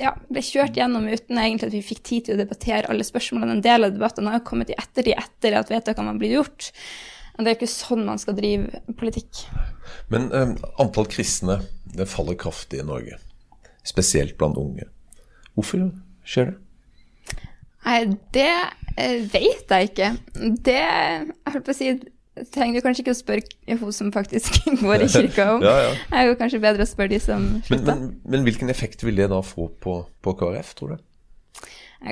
ja, 0.00 0.14
ble 0.30 0.42
kjørt 0.44 0.78
gjennom 0.78 1.08
uten 1.10 1.38
egentlig 1.38 1.68
at 1.68 1.76
vi 1.76 1.82
fikk 1.84 2.02
tid 2.06 2.26
til 2.26 2.36
å 2.36 2.40
debattere 2.40 2.88
alle 2.90 3.06
spørsmålene. 3.06 3.58
En 3.58 3.64
del 3.64 3.88
av 3.88 3.96
debattene 3.96 4.32
har 4.32 4.40
jo 4.40 4.48
kommet 4.48 4.72
i 4.72 4.78
ettertid 4.78 5.18
etter 5.18 5.58
at 5.58 5.72
vedtakene 5.72 6.14
var 6.14 6.22
blitt 6.22 6.36
gjort. 6.38 6.70
Det 7.38 7.48
er 7.48 7.56
ikke 7.56 7.70
sånn 7.70 8.04
man 8.06 8.20
skal 8.20 8.36
drive 8.36 8.82
politikk. 9.00 9.46
Men 10.12 10.28
eh, 10.36 10.52
antall 10.82 11.08
kristne 11.10 11.60
det 11.96 12.08
faller 12.10 12.36
kraftig 12.38 12.82
i 12.82 12.86
Norge. 12.86 13.18
Spesielt 13.88 14.36
blant 14.38 14.58
unge. 14.60 14.86
Hvorfor 15.56 15.88
skjer 16.28 16.52
det? 16.52 16.58
Nei, 17.82 18.00
det 18.36 18.50
eh, 18.96 19.22
vet 19.32 19.72
jeg 19.72 19.90
ikke. 19.90 20.10
Det 20.62 20.78
Jeg 20.78 21.54
holdt 21.54 21.66
på 21.66 21.74
å 21.74 21.78
si 21.78 21.92
trenger 22.54 22.78
du 22.78 22.84
kanskje 22.84 23.02
ikke 23.02 23.12
å 23.12 23.18
spørre 23.18 23.76
hun 23.80 23.92
som 23.92 24.12
faktisk 24.14 24.60
går 24.84 25.04
i 25.04 25.08
kirka 25.12 25.48
om. 25.56 25.64
Ja, 25.68 25.74
ja. 25.88 25.94
Det 26.08 26.20
er 26.20 26.28
jo 26.30 26.36
kanskje 26.40 26.62
bedre 26.62 26.86
å 26.86 26.88
spørre 26.88 27.12
de 27.12 27.20
som 27.22 27.42
Men, 27.42 27.64
slutta. 27.66 27.96
men, 27.96 28.12
men 28.24 28.46
hvilken 28.46 28.72
effekt 28.72 29.04
vil 29.04 29.18
det 29.18 29.28
da 29.32 29.42
få 29.44 29.68
på, 29.82 29.98
på 30.24 30.36
KrF, 30.40 30.74
tror 30.78 30.94
du? 30.94 31.08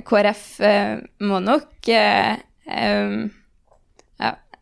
KrF 0.07 0.45
eh, 0.67 0.99
må 1.27 1.41
nok 1.43 1.89
eh, 1.91 2.35
ja. 2.37 3.31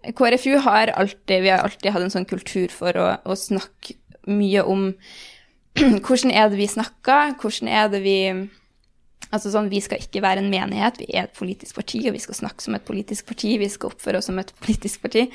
KrFU 0.02 0.58
har 0.62 0.92
alltid, 0.94 1.42
vi 1.42 1.50
har 1.50 1.64
alltid 1.64 1.90
hatt 1.92 2.04
en 2.04 2.14
sånn 2.14 2.28
kultur 2.28 2.70
for 2.72 2.96
å, 2.96 3.08
å 3.26 3.37
snakke 3.38 3.96
mye 4.28 4.62
om 4.62 4.92
hvordan 6.04 6.32
er 6.32 6.52
det 6.52 6.61
vi 6.61 6.70
snakker, 6.70 7.34
hvordan 7.40 7.72
er 7.72 7.92
det 7.92 8.04
vi 8.06 8.20
Altså 9.28 9.50
sånn, 9.52 9.66
Vi 9.68 9.80
skal 9.84 10.00
ikke 10.00 10.22
være 10.24 10.40
en 10.40 10.48
menighet, 10.48 11.02
vi 11.02 11.08
er 11.12 11.26
et 11.26 11.34
politisk 11.37 11.76
parti, 11.76 11.98
og 12.08 12.14
vi 12.14 12.22
skal 12.22 12.38
snakke 12.38 12.64
som 12.64 12.76
et 12.78 12.87
politisk 12.87 13.26
parti. 13.28 13.50
Vi 13.61 13.66
skal 13.68 13.90
oppføre 13.90 14.22
oss 14.22 14.28
som 14.30 14.38
et 14.40 14.54
politisk 14.62 15.02
parti. 15.04 15.26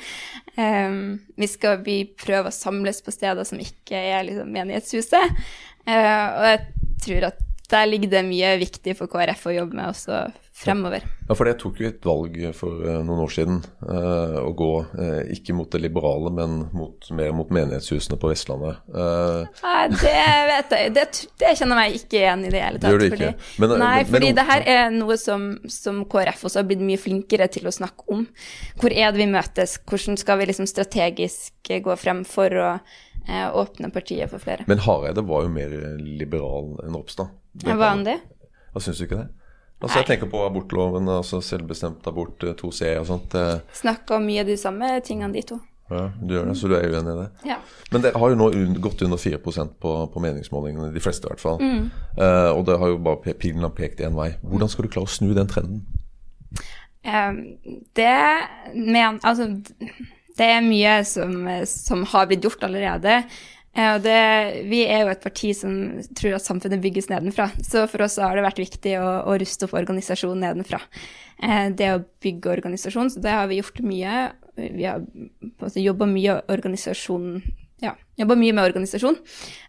Um, 0.56 1.20
vi 1.38 1.46
skal 1.46 1.78
vi 1.86 2.00
prøve 2.18 2.50
å 2.50 2.56
samles 2.56 2.98
på 3.04 3.14
steder 3.14 3.46
som 3.46 3.62
ikke 3.62 4.00
er 4.00 4.26
liksom, 4.26 4.50
menighetshuset. 4.50 5.38
Uh, 5.86 5.94
og 5.94 6.48
jeg 6.48 6.64
tror 7.04 7.28
at 7.30 7.43
der 7.70 7.86
ligger 7.88 8.10
det 8.12 8.24
mye 8.28 8.56
viktig 8.60 8.92
for 8.98 9.08
KrF 9.08 9.46
å 9.48 9.52
jobbe 9.54 9.76
med 9.78 9.88
også 9.88 10.18
fremover. 10.54 11.02
Ja, 11.26 11.34
for 11.34 11.48
jeg 11.48 11.56
tok 11.58 11.78
jo 11.82 11.88
et 11.88 12.04
valg 12.06 12.34
for 12.54 12.82
eh, 12.86 12.98
noen 13.02 13.22
år 13.24 13.30
siden 13.32 13.56
eh, 13.88 14.34
å 14.44 14.52
gå 14.54 14.68
eh, 15.00 15.32
ikke 15.34 15.56
mot 15.56 15.70
det 15.72 15.80
liberale, 15.82 16.30
men 16.36 16.58
mot, 16.76 17.08
mer 17.16 17.32
mot 17.34 17.50
menighetshusene 17.50 18.18
på 18.22 18.30
Vestlandet. 18.30 18.78
Eh, 18.92 19.62
Nei, 19.64 19.80
det 19.96 20.12
vet 20.52 20.74
jeg. 20.76 20.92
Det, 20.94 21.06
det 21.42 21.54
kjenner 21.58 21.74
jeg 21.74 21.80
meg 21.80 21.98
ikke 21.98 22.20
igjen 22.20 22.44
i 22.46 22.52
det 22.54 22.62
hele 22.66 22.78
tatt. 22.78 22.86
Det 22.86 22.92
gjør 22.94 23.02
du 23.02 23.06
ikke. 23.08 23.32
Fordi, 23.34 23.60
Men- 23.64 23.74
nei, 23.82 23.94
men- 23.96 24.12
fordi 24.12 24.28
men- 24.30 24.38
det 24.38 24.46
her 24.52 24.66
er 24.76 24.90
noe 24.94 25.16
som, 25.24 25.48
som 25.80 26.02
KrF 26.04 26.44
også 26.50 26.60
har 26.62 26.68
blitt 26.70 26.84
mye 26.86 27.00
flinkere 27.00 27.48
til 27.50 27.66
å 27.66 27.74
snakke 27.74 28.06
om. 28.14 28.26
Hvor 28.78 28.92
er 28.94 29.10
det 29.10 29.24
vi 29.24 29.30
møtes? 29.32 29.78
Hvordan 29.88 30.20
skal 30.20 30.38
vi 30.38 30.50
liksom 30.52 30.68
strategisk 30.70 31.72
gå 31.88 31.96
frem 31.98 32.22
for 32.28 32.50
å 32.60 32.70
åpne 33.56 33.88
partiet 33.90 34.28
for 34.30 34.38
flere? 34.38 34.66
men 34.68 34.78
Hareide 34.84 35.24
var 35.26 35.46
jo 35.46 35.48
mer 35.48 35.72
liberal 35.98 36.76
enn 36.84 36.92
Ropstad. 36.94 37.32
Det 37.54 37.74
Hva 37.78 37.92
om 37.94 38.04
det? 38.06 38.18
Hva 38.74 38.82
syns 38.82 38.98
du 38.98 39.06
ikke 39.06 39.22
det? 39.22 39.28
Altså, 39.84 40.00
jeg 40.00 40.08
tenker 40.08 40.30
på 40.32 40.40
abortloven, 40.46 41.10
altså 41.12 41.42
selvbestemt 41.44 42.06
abort, 42.08 42.42
eh, 42.42 42.54
2C 42.56 42.94
og 43.02 43.06
sånt. 43.10 43.34
Snakker 43.76 44.16
om 44.16 44.24
mye 44.24 44.40
av 44.40 44.48
de 44.48 44.56
samme 44.56 44.88
tingene, 45.04 45.34
de 45.34 45.42
to. 45.44 45.58
Ja, 45.92 46.06
du 46.16 46.32
gjør 46.32 46.46
det, 46.48 46.54
så 46.56 46.68
du 46.70 46.74
er 46.78 46.86
uenig 46.88 47.12
i 47.12 47.18
det? 47.18 47.26
Ja. 47.50 47.58
Men 47.92 48.04
det 48.06 48.14
har 48.16 48.32
jo 48.32 48.38
nå 48.40 48.46
gått 48.80 49.02
under 49.04 49.20
4 49.20 49.40
på, 49.44 49.52
på 49.82 50.22
meningsmålingene, 50.24 50.88
de 50.94 51.02
fleste 51.04 51.28
i 51.28 51.32
hvert 51.32 51.42
fall. 51.42 51.60
Mm. 51.60 51.90
Uh, 52.16 52.50
og 52.54 52.64
det 52.68 52.78
har 52.80 52.94
jo 52.94 53.02
bare 53.04 53.36
pilen 53.36 53.66
har 53.66 53.74
pekt 53.76 54.00
én 54.00 54.16
vei. 54.16 54.30
Hvordan 54.42 54.72
skal 54.72 54.86
du 54.86 54.94
klare 54.94 55.10
å 55.10 55.12
snu 55.12 55.34
den 55.36 55.50
trenden? 55.50 55.84
Eh, 57.04 57.32
det 58.00 58.16
men, 58.72 59.20
altså, 59.20 59.50
det 60.38 60.46
er 60.54 60.64
mye 60.64 60.96
som, 61.04 61.36
som 61.68 62.06
har 62.14 62.30
blitt 62.30 62.48
gjort 62.48 62.64
allerede. 62.64 63.20
Eh, 63.74 63.90
og 63.96 64.04
det, 64.04 64.18
vi 64.70 64.84
er 64.86 65.04
jo 65.04 65.12
et 65.12 65.24
parti 65.24 65.50
som 65.56 65.74
tror 66.14 66.36
at 66.36 66.46
samfunnet 66.46 66.82
bygges 66.84 67.10
nedenfra. 67.10 67.48
Så 67.58 67.86
for 67.90 68.06
oss 68.06 68.20
har 68.22 68.36
det 68.38 68.46
vært 68.46 68.62
viktig 68.62 68.96
å, 69.00 69.08
å 69.26 69.36
ruste 69.40 69.66
opp 69.66 69.76
organisasjonen 69.78 70.46
nedenfra. 70.46 70.80
Eh, 71.42 71.68
det 71.74 71.90
å 71.96 72.04
bygge 72.24 72.54
organisasjon, 72.54 73.10
så 73.14 73.24
det 73.24 73.34
har 73.34 73.50
vi 73.50 73.58
gjort 73.58 73.82
mye. 73.84 74.24
Vi 74.54 74.86
har 74.86 75.02
jobba 75.74 76.06
mye 76.06 76.38
organisasjon 76.54 77.40
ja, 77.84 77.92
jobba 78.18 78.36
mye 78.40 78.54
med 78.56 78.64
organisasjon. 78.64 79.18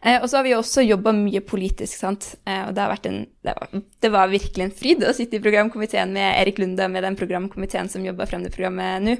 Eh, 0.02 0.18
og 0.22 0.30
så 0.30 0.40
har 0.40 0.46
vi 0.48 0.56
også 0.56 0.86
jobba 0.86 1.14
mye 1.16 1.42
politisk, 1.46 1.98
sant. 2.00 2.32
Eh, 2.48 2.64
og 2.68 2.74
det 2.76 2.84
har 2.84 2.94
vært 2.94 3.10
en 3.10 3.20
det 3.46 3.54
var, 3.54 3.84
det 4.02 4.10
var 4.14 4.32
virkelig 4.32 4.66
en 4.66 4.74
fryd 4.74 5.04
å 5.06 5.14
sitte 5.14 5.38
i 5.38 5.44
programkomiteen 5.44 6.16
med 6.16 6.40
Erik 6.40 6.62
Lunde, 6.62 6.88
med 6.90 7.06
den 7.06 7.18
programkomiteen 7.20 7.92
som 7.92 8.06
jobba 8.06 8.26
frem 8.30 8.46
det 8.46 8.54
programmet 8.56 9.06
nå. 9.06 9.20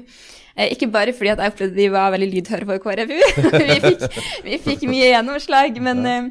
Eh, 0.56 0.72
ikke 0.72 0.88
bare 0.92 1.14
fordi 1.16 1.34
at 1.34 1.42
jeg 1.42 1.52
opplevde 1.52 1.78
de 1.78 1.90
var 1.92 2.14
veldig 2.14 2.30
lydhøre 2.32 2.66
for 2.68 2.82
KrFU, 2.82 3.20
vi, 3.60 3.78
fikk, 3.84 4.04
vi 4.46 4.58
fikk 4.64 4.86
mye 4.88 5.12
gjennomslag, 5.12 5.78
men, 5.84 6.02
eh, 6.08 6.30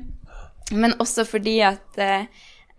men 0.73 0.97
også 1.03 1.27
fordi 1.29 1.59
at 1.67 2.01
eh, 2.01 2.25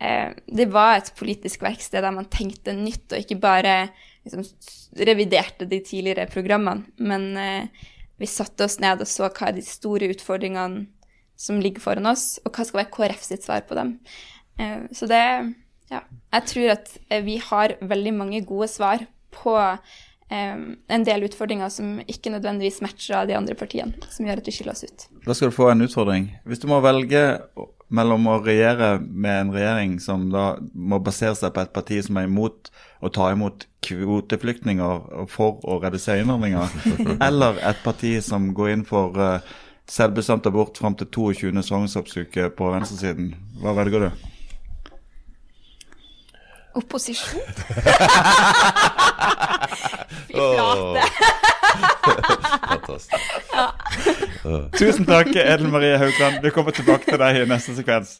eh, 0.03 0.35
det 0.59 0.68
var 0.75 0.99
et 0.99 1.12
politisk 1.18 1.62
verksted 1.64 2.03
der 2.03 2.16
man 2.16 2.29
tenkte 2.33 2.75
nytt, 2.77 3.07
og 3.12 3.22
ikke 3.22 3.38
bare 3.40 3.77
liksom, 4.27 4.42
reviderte 5.07 5.68
de 5.70 5.81
tidligere 5.87 6.27
programmene, 6.33 6.90
men 6.99 7.31
vi 8.20 8.29
satte 8.31 8.64
oss 8.66 8.79
ned 8.83 9.02
og 9.05 9.11
så 9.11 9.29
hva 9.29 9.50
er 9.50 9.59
de 9.59 9.64
store 9.66 10.11
utfordringene 10.14 10.87
som 11.37 11.61
ligger 11.61 11.85
foran 11.85 12.09
oss, 12.09 12.38
og 12.44 12.55
hva 12.57 12.64
skal 12.64 12.81
være 12.81 12.92
KrF 12.94 13.24
sitt 13.26 13.44
svar 13.44 13.66
på 13.68 13.76
dem. 13.76 13.98
Eh, 14.59 14.88
så 14.96 15.09
det 15.11 15.22
Ja. 15.87 16.00
Jeg 16.33 16.42
tror 16.50 16.70
at 16.72 16.88
eh, 17.11 17.22
vi 17.22 17.37
har 17.38 17.76
veldig 17.81 18.12
mange 18.14 18.40
gode 18.42 18.66
svar 18.66 19.05
på 19.31 19.55
eh, 19.57 20.57
en 20.88 21.05
del 21.07 21.22
utfordringer 21.29 21.68
som 21.70 22.00
ikke 22.00 22.33
nødvendigvis 22.35 22.81
matcher 22.83 23.20
av 23.20 23.29
de 23.29 23.37
andre 23.38 23.55
partiene, 23.55 23.94
som 24.11 24.26
gjør 24.26 24.42
at 24.42 24.46
vi 24.46 24.57
skiller 24.57 24.72
oss 24.72 24.83
ut. 24.83 25.07
Da 25.26 25.37
skal 25.37 25.52
du 25.52 25.55
få 25.55 25.70
en 25.70 25.87
utfordring. 25.87 26.33
Hvis 26.42 26.59
du 26.59 26.66
må 26.66 26.81
velge 26.83 27.38
mellom 27.87 28.26
å 28.26 28.40
regjere 28.42 28.96
med 28.98 29.40
en 29.44 29.55
regjering 29.55 30.00
som 30.02 30.26
da 30.33 30.57
må 30.74 30.98
basere 30.98 31.37
seg 31.38 31.55
på 31.55 31.62
et 31.62 31.74
parti 31.76 32.00
som 32.02 32.18
er 32.18 32.26
imot 32.26 32.72
å 33.00 33.11
ta 33.12 33.30
imot 33.35 33.66
kvoteflyktninger 33.87 35.26
for 35.32 35.61
å 35.64 35.78
redusere 35.82 36.22
innvandringa, 36.24 36.68
eller 37.28 37.61
et 37.66 37.82
parti 37.85 38.16
som 38.24 38.52
går 38.56 38.72
inn 38.74 38.87
for 38.88 39.16
uh, 39.20 39.40
selvbestemt 39.90 40.46
abort 40.50 40.78
fram 40.80 40.96
til 40.98 41.11
22. 41.12 41.62
svangerskapsuke 41.62 42.50
på 42.56 42.72
venstresiden, 42.74 43.35
hva 43.62 43.76
velger 43.78 44.09
du? 44.09 44.11
Opposisjon? 46.76 47.40
Fy 50.26 50.35
flate. 50.35 51.02
Fantastisk. 52.68 53.14
Tusen 54.78 55.06
takk, 55.09 55.32
Edel 55.37 55.68
Marie 55.68 55.98
Haugland. 55.98 56.42
Vi 56.42 56.50
kommer 56.54 56.70
tilbake 56.76 57.04
til 57.09 57.18
deg 57.20 57.42
i 57.42 57.46
neste 57.48 57.74
sekvens. 57.76 58.18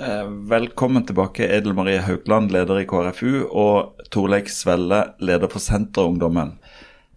Eh, 0.00 0.24
Velkommen 0.28 1.06
tilbake, 1.06 1.46
Edel 1.56 1.72
Marie 1.74 1.98
Haugland, 2.00 2.52
leder 2.52 2.78
i 2.80 2.86
KrFU, 2.86 3.48
og 3.50 3.96
Torleik 4.14 4.48
Svelle, 4.52 5.00
leder 5.18 5.50
for 5.50 5.62
Senterungdommen. 5.62 6.52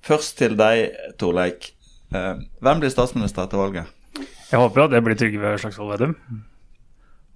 Først 0.01 0.37
til 0.39 0.55
deg, 0.57 0.95
Torleik. 1.21 1.71
Eh, 2.13 2.41
Hvem 2.61 2.81
blir 2.81 2.89
statsminister 2.93 3.45
etter 3.45 3.61
valget? 3.61 3.91
Jeg 4.51 4.59
håper 4.59 4.83
at 4.87 4.91
det 4.95 5.03
blir 5.05 5.15
Trygve 5.19 5.53
Slagsvold 5.61 5.93
Vedum. 5.93 6.15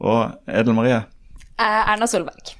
Og 0.01 0.33
Edel 0.49 0.73
Marie? 0.75 0.97
Eh, 1.61 1.81
Erna 1.93 2.07
Solberg. 2.09 2.55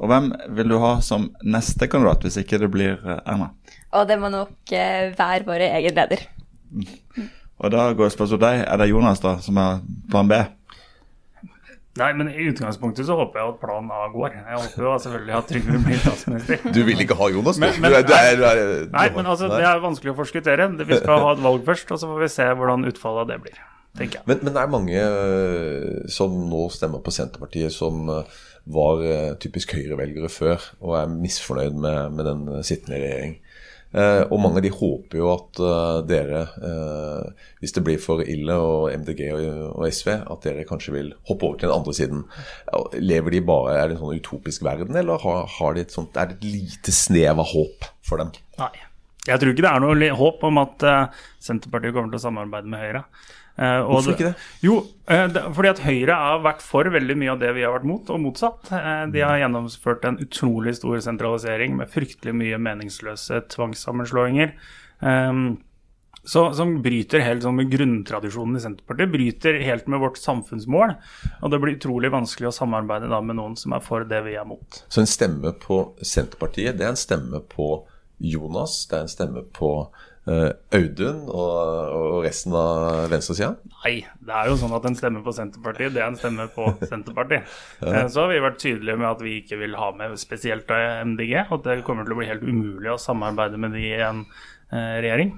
Og 0.00 0.08
hvem 0.08 0.30
vil 0.56 0.70
du 0.72 0.78
ha 0.80 0.94
som 1.04 1.28
neste 1.44 1.84
kandidat, 1.92 2.24
hvis 2.24 2.40
ikke 2.40 2.58
det 2.62 2.70
blir 2.72 2.96
Erna? 3.28 3.50
Og 3.92 4.06
det 4.08 4.16
må 4.18 4.30
nok 4.32 4.72
være 4.72 5.44
vår 5.44 5.66
egen 5.66 5.94
leder. 5.98 6.22
Og 7.60 7.68
da 7.70 7.90
går 7.92 8.08
spørsmålet 8.08 8.40
til 8.40 8.46
deg. 8.46 8.62
Er 8.64 8.80
det 8.80 8.88
Jonas 8.88 9.20
da 9.20 9.34
som 9.44 9.58
er 9.60 9.82
plan 10.10 10.30
B? 10.30 10.38
Nei, 11.98 12.12
men 12.14 12.28
i 12.30 12.44
utgangspunktet 12.46 13.02
så 13.08 13.16
håper 13.18 13.40
jeg 13.40 13.48
at 13.50 13.56
plan 13.58 13.88
A 13.90 14.04
går. 14.12 14.36
Jeg 14.38 14.58
håper 14.62 14.84
jo 14.86 14.92
selvfølgelig 15.02 15.34
at 15.34 15.48
Trygve 15.50 15.78
blir 15.82 15.98
statsminister. 15.98 16.60
Du 16.76 16.78
vil 16.86 17.02
ikke 17.02 17.16
ha 17.18 17.26
Jonas, 17.34 17.56
du? 17.58 17.64
Men- 17.64 17.80
men- 17.82 17.90
du, 17.90 17.96
er, 17.98 18.04
du, 18.06 18.12
er, 18.14 18.36
du, 18.38 18.44
er, 18.46 18.86
Nei, 18.94 19.08
men 19.16 19.26
altså, 19.26 19.48
det 19.50 19.64
er 19.66 19.82
vanskelig 19.82 20.12
å 20.14 20.18
forskuttere. 20.20 20.68
Vi 20.86 21.00
skal 21.00 21.24
ha 21.24 21.32
et 21.34 21.42
valg 21.42 21.66
først, 21.66 21.90
og 21.90 21.98
så 21.98 22.06
får 22.12 22.22
vi 22.22 22.28
se 22.36 22.46
hvordan 22.60 22.86
utfallet 22.92 23.24
av 23.24 23.32
det 23.32 23.40
blir. 23.42 23.58
tenker 23.98 24.20
jeg. 24.20 24.26
Men, 24.30 24.38
men 24.46 24.54
det 24.54 24.62
er 24.62 24.70
mange 24.70 25.00
eh, 25.02 26.06
som 26.14 26.36
nå 26.46 26.68
stemmer 26.70 27.02
på 27.02 27.10
Senterpartiet, 27.10 27.74
som 27.74 28.06
eh, 28.14 28.38
var 28.70 29.02
eh, 29.02 29.32
typisk 29.42 29.74
høyrevelgere 29.74 30.30
før, 30.30 30.62
og 30.80 30.94
er 31.00 31.10
misfornøyd 31.10 31.74
med, 31.74 32.12
med 32.14 32.28
den 32.30 32.44
sittende 32.62 33.00
regjering. 33.02 33.34
Eh, 33.90 34.22
og 34.30 34.38
mange 34.38 34.60
av 34.60 34.64
de 34.64 34.70
håper 34.70 35.18
jo 35.18 35.30
at 35.32 35.60
eh, 35.66 35.96
dere, 36.06 36.42
eh, 36.62 37.46
hvis 37.62 37.74
det 37.74 37.82
blir 37.86 38.02
for 38.02 38.22
ille, 38.22 38.54
og 38.54 38.92
MDG 38.94 39.24
og, 39.34 39.82
SV, 39.90 40.12
at 40.30 40.46
dere 40.46 40.66
kanskje 40.68 40.94
vil 40.94 41.10
hoppe 41.30 41.48
over 41.48 41.58
til 41.58 41.70
den 41.70 41.78
andre 41.78 41.96
siden. 41.96 42.22
Lever 43.02 43.34
de 43.34 43.42
bare, 43.50 43.74
Er 43.80 43.88
det 43.88 43.98
en 43.98 44.04
sånn 44.04 44.20
utopisk 44.20 44.66
verden, 44.66 44.94
eller 44.96 45.18
har, 45.24 45.48
har 45.58 45.74
de 45.74 45.82
et 45.86 45.96
sånt, 45.96 46.14
er 46.14 46.30
det 46.30 46.38
et 46.38 46.46
lite 46.60 46.94
snev 46.94 47.42
av 47.42 47.50
håp 47.50 47.90
for 48.06 48.22
dem? 48.22 48.32
Nei. 48.60 48.72
Jeg 49.28 49.40
tror 49.40 49.52
ikke 49.52 49.64
det 49.66 49.70
er 49.70 49.84
noe 49.84 50.14
håp 50.16 50.44
om 50.48 50.62
at 50.62 50.86
eh, 50.88 51.20
Senterpartiet 51.44 51.92
kommer 51.96 52.12
til 52.12 52.20
å 52.20 52.24
samarbeide 52.24 52.70
med 52.72 52.80
Høyre. 52.80 53.04
Eh, 53.60 53.78
og 53.82 53.90
Hvorfor 53.92 54.14
ikke 54.16 54.30
det? 54.30 54.44
Jo, 54.64 54.76
eh, 55.12 55.26
fordi 55.52 55.72
at 55.74 55.82
Høyre 55.84 56.18
har 56.22 56.44
vært 56.46 56.64
for 56.64 56.88
veldig 56.94 57.16
mye 57.20 57.34
av 57.34 57.42
det 57.42 57.50
vi 57.58 57.64
har 57.66 57.74
vært 57.74 57.88
mot, 57.90 58.12
og 58.12 58.22
motsatt. 58.24 58.70
De 59.12 59.24
har 59.24 59.42
gjennomført 59.42 60.06
en 60.08 60.20
utrolig 60.24 60.78
stor 60.80 61.02
sentralisering 61.04 61.76
med 61.76 61.92
fryktelig 61.92 62.36
mye 62.40 62.60
meningsløse 62.70 63.42
tvangssammenslåinger. 63.52 64.56
Så, 66.20 66.42
som 66.52 66.74
bryter 66.84 67.22
helt 67.24 67.44
sånn 67.44 67.56
med 67.56 67.70
grunntradisjonen 67.72 68.58
i 68.58 68.64
Senterpartiet. 68.64 69.12
Bryter 69.12 69.60
helt 69.64 69.86
med 69.88 70.02
vårt 70.02 70.18
samfunnsmål. 70.20 70.92
Og 71.40 71.52
det 71.52 71.60
blir 71.62 71.78
utrolig 71.78 72.10
vanskelig 72.12 72.50
å 72.50 72.56
samarbeide 72.58 73.08
da 73.08 73.22
med 73.24 73.38
noen 73.38 73.56
som 73.56 73.72
er 73.76 73.84
for 73.84 74.04
det 74.08 74.20
vi 74.26 74.36
er 74.36 74.48
mot. 74.48 74.82
Så 74.92 75.00
en 75.00 75.08
stemme 75.08 75.54
på 75.62 75.80
Senterpartiet, 76.04 76.76
det 76.76 76.84
er 76.84 76.92
en 76.92 77.00
stemme 77.00 77.40
på 77.52 77.72
Jonas, 78.20 78.84
det 78.90 78.98
er 78.98 79.04
en 79.06 79.10
stemme 79.10 79.42
på 79.56 79.70
eh, 80.28 80.50
Audun 80.76 81.22
og, 81.26 81.56
og 81.96 82.16
resten 82.24 82.54
av 82.56 83.10
venstresida? 83.12 83.54
Nei, 83.80 83.94
det 84.20 84.36
er 84.36 84.50
jo 84.50 84.58
sånn 84.60 84.76
at 84.76 84.88
en 84.88 84.98
stemme 84.98 85.24
på 85.24 85.34
Senterpartiet, 85.36 85.94
det 85.96 86.04
er 86.04 86.10
en 86.12 86.20
stemme 86.20 86.46
på 86.54 86.68
Senterpartiet. 86.90 87.48
ja. 87.80 88.06
Så 88.12 88.24
har 88.24 88.32
vi 88.32 88.42
vært 88.44 88.60
tydelige 88.62 89.00
med 89.00 89.10
at 89.10 89.24
vi 89.24 89.38
ikke 89.40 89.60
vil 89.62 89.76
ha 89.80 89.90
med 89.96 90.16
spesielt 90.20 90.70
MDG, 90.70 91.36
at 91.46 91.68
det 91.68 91.80
kommer 91.86 92.08
til 92.08 92.16
å 92.16 92.20
bli 92.20 92.30
helt 92.30 92.44
umulig 92.44 92.92
å 92.92 93.00
samarbeide 93.00 93.60
med 93.60 93.76
de 93.76 93.86
i 93.88 93.94
en 93.98 94.24
eh, 94.26 94.98
regjering. 95.00 95.36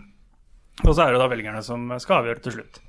Og 0.82 0.94
så 0.96 1.04
er 1.04 1.14
det 1.14 1.20
da 1.22 1.30
velgerne 1.30 1.62
som 1.64 1.90
skal 2.02 2.22
avgjøre 2.22 2.42
til 2.46 2.58
slutt. 2.58 2.82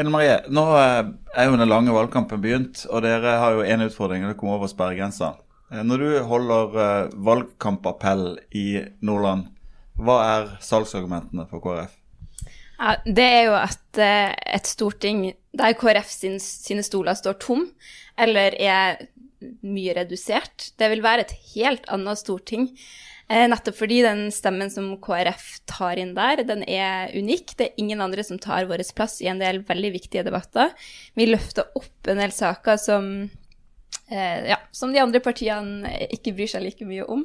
Ellen 0.00 0.14
Marie, 0.14 0.38
nå 0.48 0.62
eh, 0.80 1.00
er 1.36 1.50
jo 1.50 1.56
den 1.60 1.68
lange 1.68 1.92
valgkampen 1.92 2.40
begynt, 2.40 2.86
og 2.88 3.02
dere 3.04 3.36
har 3.42 3.58
jo 3.58 3.64
én 3.66 3.84
utfordring, 3.84 4.24
og 4.24 4.32
det 4.32 4.38
kommer 4.40 4.56
over 4.56 4.70
sperregrensa. 4.70 5.34
Eh, 5.72 5.82
Når 5.84 6.02
du 6.02 6.10
holder 6.28 6.78
eh, 6.84 7.16
valgkampappell 7.28 8.26
i 8.58 8.66
Nordland, 9.04 9.48
hva 10.02 10.18
er 10.26 10.50
salgsargumentene 10.64 11.46
for 11.50 11.64
KrF? 11.64 11.94
Ja, 12.82 12.96
det 13.06 13.28
er 13.28 13.42
jo 13.46 13.56
at 13.60 14.00
eh, 14.02 14.34
et 14.58 14.68
storting 14.68 15.30
der 15.56 15.76
KrF 15.78 16.10
sin, 16.10 16.38
sine 16.42 16.84
stoler 16.84 17.16
står 17.16 17.38
tom, 17.40 17.66
eller 18.20 18.56
er 18.58 19.06
mye 19.66 19.94
redusert, 19.96 20.70
det 20.78 20.86
vil 20.92 21.02
være 21.02 21.24
et 21.24 21.32
helt 21.54 21.88
annet 21.90 22.20
storting. 22.20 22.68
Nettopp 23.32 23.78
fordi 23.78 24.02
den 24.04 24.26
stemmen 24.34 24.68
som 24.68 24.90
KrF 25.00 25.62
tar 25.70 25.96
inn 25.96 26.10
der, 26.12 26.42
den 26.44 26.60
er 26.68 27.14
unik. 27.16 27.54
Det 27.56 27.64
er 27.64 27.80
ingen 27.80 28.02
andre 28.04 28.22
som 28.26 28.36
tar 28.42 28.66
vår 28.68 28.82
plass 28.94 29.22
i 29.24 29.30
en 29.30 29.40
del 29.40 29.62
veldig 29.64 29.92
viktige 29.94 30.24
debatter. 30.26 30.74
Vi 31.16 31.30
løfter 31.30 31.70
opp 31.78 32.10
en 32.12 32.20
del 32.20 32.34
saker 32.36 32.76
som 32.82 33.08
ja, 34.12 34.58
som 34.74 34.92
de 34.92 35.00
andre 35.02 35.22
partiene 35.24 35.90
ikke 36.12 36.34
bryr 36.36 36.50
seg 36.50 36.64
like 36.66 36.86
mye 36.88 37.06
om. 37.08 37.24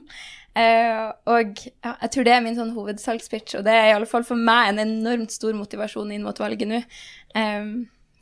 Eh, 0.58 1.04
og 1.30 1.60
ja, 1.68 1.94
jeg 2.02 2.14
tror 2.14 2.26
det 2.26 2.34
er 2.34 2.42
min 2.46 2.58
sånn 2.58 2.74
hovedsalgspitch, 2.74 3.60
og 3.60 3.68
det 3.68 3.76
er 3.76 3.92
i 3.92 3.94
alle 3.98 4.10
fall 4.10 4.26
for 4.26 4.40
meg 4.40 4.72
en 4.72 4.82
enormt 4.86 5.36
stor 5.36 5.54
motivasjon 5.58 6.16
inn 6.16 6.26
mot 6.26 6.40
valget 6.42 6.72
nå. 6.72 6.82
Eh, 7.38 7.70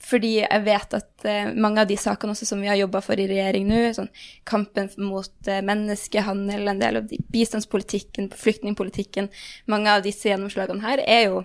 fordi 0.05 0.35
jeg 0.43 0.61
vet 0.65 0.93
at 0.93 1.25
eh, 1.25 1.51
mange 1.57 1.81
av 1.81 1.89
de 1.89 1.97
sakene 1.97 2.35
også 2.35 2.47
som 2.49 2.61
vi 2.61 2.69
har 2.69 2.77
jobba 2.77 3.01
for 3.05 3.19
i 3.19 3.27
regjering 3.29 3.65
nå, 3.69 3.81
sånn 3.97 4.11
kampen 4.47 4.91
mot 5.01 5.49
eh, 5.49 5.63
menneskehandel, 5.65 6.67
en 6.69 6.81
del 6.81 6.99
av 7.01 7.09
de, 7.09 7.19
bistandspolitikken, 7.33 8.29
flyktningpolitikken, 8.37 9.31
mange 9.71 9.95
av 9.95 10.05
disse 10.05 10.29
gjennomslagene 10.29 10.85
her 10.85 11.01
er 11.05 11.27
jo 11.29 11.43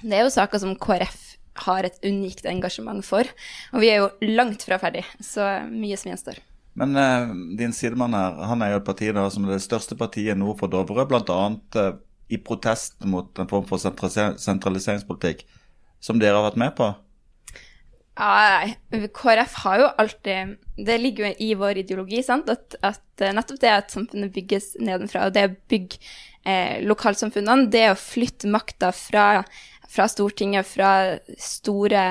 det 0.00 0.16
er 0.16 0.24
jo 0.24 0.32
saker 0.32 0.60
som 0.62 0.76
KrF 0.80 1.18
har 1.66 1.86
et 1.86 1.98
unikt 2.06 2.46
engasjement 2.48 3.04
for. 3.04 3.28
Og 3.74 3.82
vi 3.82 3.90
er 3.92 4.02
jo 4.02 4.34
langt 4.36 4.64
fra 4.66 4.78
ferdig, 4.82 5.04
så 5.24 5.48
mye 5.70 5.98
som 6.00 6.12
gjenstår. 6.12 6.40
Men 6.80 6.96
eh, 6.96 7.32
din 7.58 7.74
sidemann 7.74 8.14
her, 8.14 8.38
han 8.46 8.62
er 8.62 8.74
jo 8.74 8.80
et 8.80 8.86
parti 8.86 9.10
da, 9.14 9.26
som 9.32 9.46
er 9.46 9.56
det 9.56 9.64
største 9.64 9.98
partiet 9.98 10.38
nord 10.38 10.60
for 10.60 10.70
Dovre, 10.70 11.06
bl.a. 11.10 11.40
Eh, 11.82 11.92
i 12.30 12.38
protest 12.38 13.00
mot 13.10 13.38
en 13.42 13.48
form 13.50 13.66
for 13.66 13.82
sentraliseringspolitikk, 13.82 15.42
som 15.98 16.20
dere 16.22 16.38
har 16.38 16.46
vært 16.46 16.60
med 16.62 16.76
på. 16.78 16.92
Ja, 18.20 18.60
nei, 18.92 19.06
KrF 19.16 19.54
har 19.62 19.80
jo 19.80 19.86
alltid 20.02 20.56
Det 20.76 20.96
ligger 20.98 21.28
jo 21.28 21.36
i 21.40 21.54
vår 21.56 21.78
ideologi, 21.84 22.20
sant, 22.26 22.50
at, 22.52 22.76
at 22.84 23.22
eh, 23.22 23.32
nettopp 23.36 23.60
det 23.62 23.70
at 23.72 23.94
samfunnet 23.94 24.32
bygges 24.34 24.74
nedenfra, 24.82 25.28
og 25.28 25.36
det 25.36 25.46
å 25.46 25.54
bygge 25.72 25.98
eh, 26.44 26.80
lokalsamfunnene, 26.84 27.68
det 27.72 27.86
å 27.90 27.98
flytte 27.98 28.50
makta 28.50 28.92
fra, 28.96 29.42
fra 29.90 30.06
Stortinget, 30.10 30.68
fra 30.68 30.92
store 31.38 32.04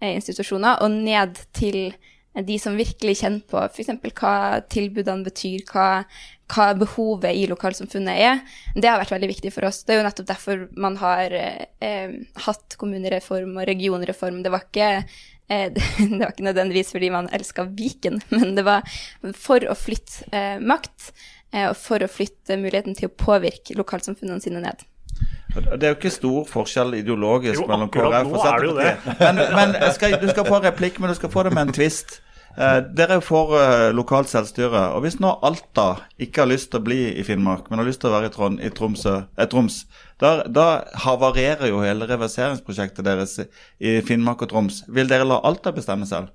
eh, 0.00 0.14
institusjoner, 0.14 0.82
og 0.84 0.92
ned 0.92 1.40
til 1.56 1.94
de 2.42 2.56
som 2.58 2.74
virkelig 2.76 3.20
kjenner 3.20 3.44
på 3.46 3.60
f.eks. 3.68 3.92
hva 4.18 4.60
tilbudene 4.72 5.26
betyr, 5.26 5.62
hva, 5.70 6.02
hva 6.50 6.66
behovet 6.78 7.36
i 7.36 7.44
lokalsamfunnet 7.50 8.22
er. 8.24 8.40
Det 8.74 8.90
har 8.90 8.98
vært 8.98 9.14
veldig 9.14 9.30
viktig 9.30 9.52
for 9.54 9.68
oss. 9.68 9.84
Det 9.84 9.94
er 9.94 10.00
jo 10.00 10.06
nettopp 10.08 10.30
derfor 10.32 10.64
man 10.74 10.98
har 11.02 11.36
eh, 11.38 11.68
eh, 11.84 12.16
hatt 12.46 12.76
kommunereform 12.80 13.54
og 13.60 13.68
regionreform. 13.70 14.42
Det 14.42 14.54
var 14.54 14.66
ikke 14.66 14.90
eh, 14.96 15.68
det 16.16 16.24
var 16.24 16.32
ikke 16.32 16.48
nødvendigvis 16.48 16.90
fordi 16.96 17.12
man 17.14 17.30
elska 17.34 17.68
Viken, 17.78 18.18
men 18.34 18.58
det 18.58 18.66
var 18.66 18.82
for 19.38 19.62
å 19.70 19.78
flytte 19.78 20.26
eh, 20.34 20.58
makt 20.58 21.12
og 21.54 21.76
for 21.78 22.02
å 22.02 22.10
flytte 22.10 22.56
muligheten 22.58 22.96
til 22.98 23.06
å 23.06 23.14
påvirke 23.14 23.76
lokalsamfunnene 23.78 24.42
sine 24.42 24.58
ned. 24.64 24.80
Det 25.54 25.82
er 25.82 25.92
jo 25.92 25.96
ikke 25.98 26.10
stor 26.10 26.46
forskjell 26.50 26.96
ideologisk 26.98 27.60
Jo, 27.60 27.66
mellom 27.70 27.90
KrF 27.94 28.30
og 28.32 28.38
er. 28.40 28.44
Senterpartiet. 28.44 29.18
Men, 29.20 29.42
men 29.54 29.92
skal, 29.94 30.16
du 30.22 30.28
skal 30.32 30.46
få 30.48 30.60
replikk, 30.64 31.00
men 31.00 31.12
du 31.12 31.18
skal 31.18 31.30
få 31.30 31.44
det 31.46 31.54
med 31.54 31.68
en 31.68 31.76
twist. 31.76 32.18
Eh, 32.54 32.80
dere 32.94 33.18
er 33.18 33.22
for 33.24 33.56
eh, 33.58 33.88
lokalt 33.94 34.30
selvstyre. 34.30 34.82
og 34.94 35.02
Hvis 35.02 35.18
nå 35.22 35.32
Alta 35.46 35.88
ikke 36.22 36.44
har 36.44 36.50
lyst 36.52 36.70
til 36.70 36.82
å 36.82 36.86
bli 36.86 37.00
i 37.10 37.24
Finnmark, 37.26 37.66
men 37.70 37.82
har 37.82 37.88
lyst 37.88 38.04
til 38.04 38.12
å 38.12 38.14
være 38.14 38.30
i, 38.30 38.34
Trond, 38.34 38.62
i 38.62 38.70
Tromsø, 38.70 39.16
eh, 39.34 39.48
Troms, 39.50 39.80
da, 40.22 40.36
da 40.46 40.68
havarerer 41.02 41.66
jo 41.72 41.82
hele 41.82 42.06
reverseringsprosjektet 42.10 43.06
deres 43.06 43.40
i 43.42 43.98
Finnmark 44.06 44.46
og 44.46 44.54
Troms. 44.54 44.84
Vil 44.86 45.10
dere 45.10 45.26
la 45.26 45.40
Alta 45.42 45.74
bestemme 45.74 46.06
selv? 46.06 46.30